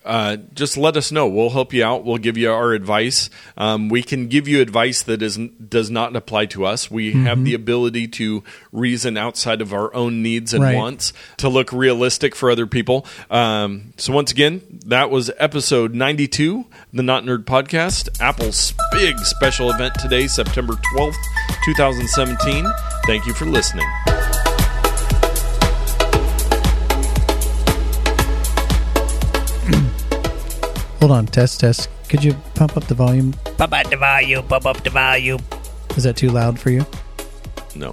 uh, 0.04 0.36
just 0.54 0.76
let 0.76 0.96
us 0.96 1.10
know. 1.10 1.26
We'll 1.26 1.50
help 1.50 1.72
you 1.72 1.84
out. 1.84 2.04
We'll 2.04 2.18
give 2.18 2.36
you 2.36 2.50
our 2.52 2.72
advice. 2.72 3.30
Um, 3.56 3.88
we 3.88 4.02
can 4.02 4.28
give 4.28 4.46
you 4.46 4.60
advice 4.60 5.02
that 5.04 5.22
is, 5.22 5.36
does 5.36 5.90
not 5.90 6.14
apply 6.14 6.46
to 6.46 6.64
us. 6.66 6.90
We 6.90 7.12
have 7.12 7.44
the 7.44 7.54
ability 7.54 8.08
to 8.08 8.42
reason 8.72 9.16
outside 9.16 9.60
of 9.60 9.72
our 9.72 9.94
own 9.94 10.22
needs 10.22 10.52
and 10.54 10.62
Right. 10.64 10.74
wants 10.76 11.12
to 11.38 11.48
look 11.48 11.72
realistic 11.72 12.34
for 12.34 12.50
other 12.50 12.66
people. 12.66 13.06
Um, 13.30 13.92
so, 13.96 14.12
once 14.12 14.30
again, 14.30 14.60
that 14.86 15.10
was 15.10 15.30
episode 15.38 15.94
92, 15.94 16.66
the 16.92 17.02
Not 17.02 17.24
Nerd 17.24 17.44
Podcast, 17.44 18.08
Apple's 18.20 18.74
big 18.92 19.18
special 19.20 19.70
event 19.70 19.94
today, 20.00 20.26
September 20.26 20.74
12th, 20.94 21.16
2017. 21.64 22.66
Thank 23.06 23.26
you 23.26 23.34
for 23.34 23.44
listening. 23.46 23.86
Hold 31.04 31.18
on, 31.18 31.26
test, 31.26 31.60
test. 31.60 31.90
Could 32.08 32.24
you 32.24 32.32
pump 32.54 32.78
up 32.78 32.84
the 32.84 32.94
volume? 32.94 33.34
Pump 33.58 33.74
up 33.74 33.90
the 33.90 33.96
volume, 33.98 34.42
pump 34.46 34.64
up 34.64 34.82
the 34.82 34.88
volume. 34.88 35.38
Is 35.98 36.04
that 36.04 36.16
too 36.16 36.30
loud 36.30 36.58
for 36.58 36.70
you? 36.70 36.86
No. 37.76 37.92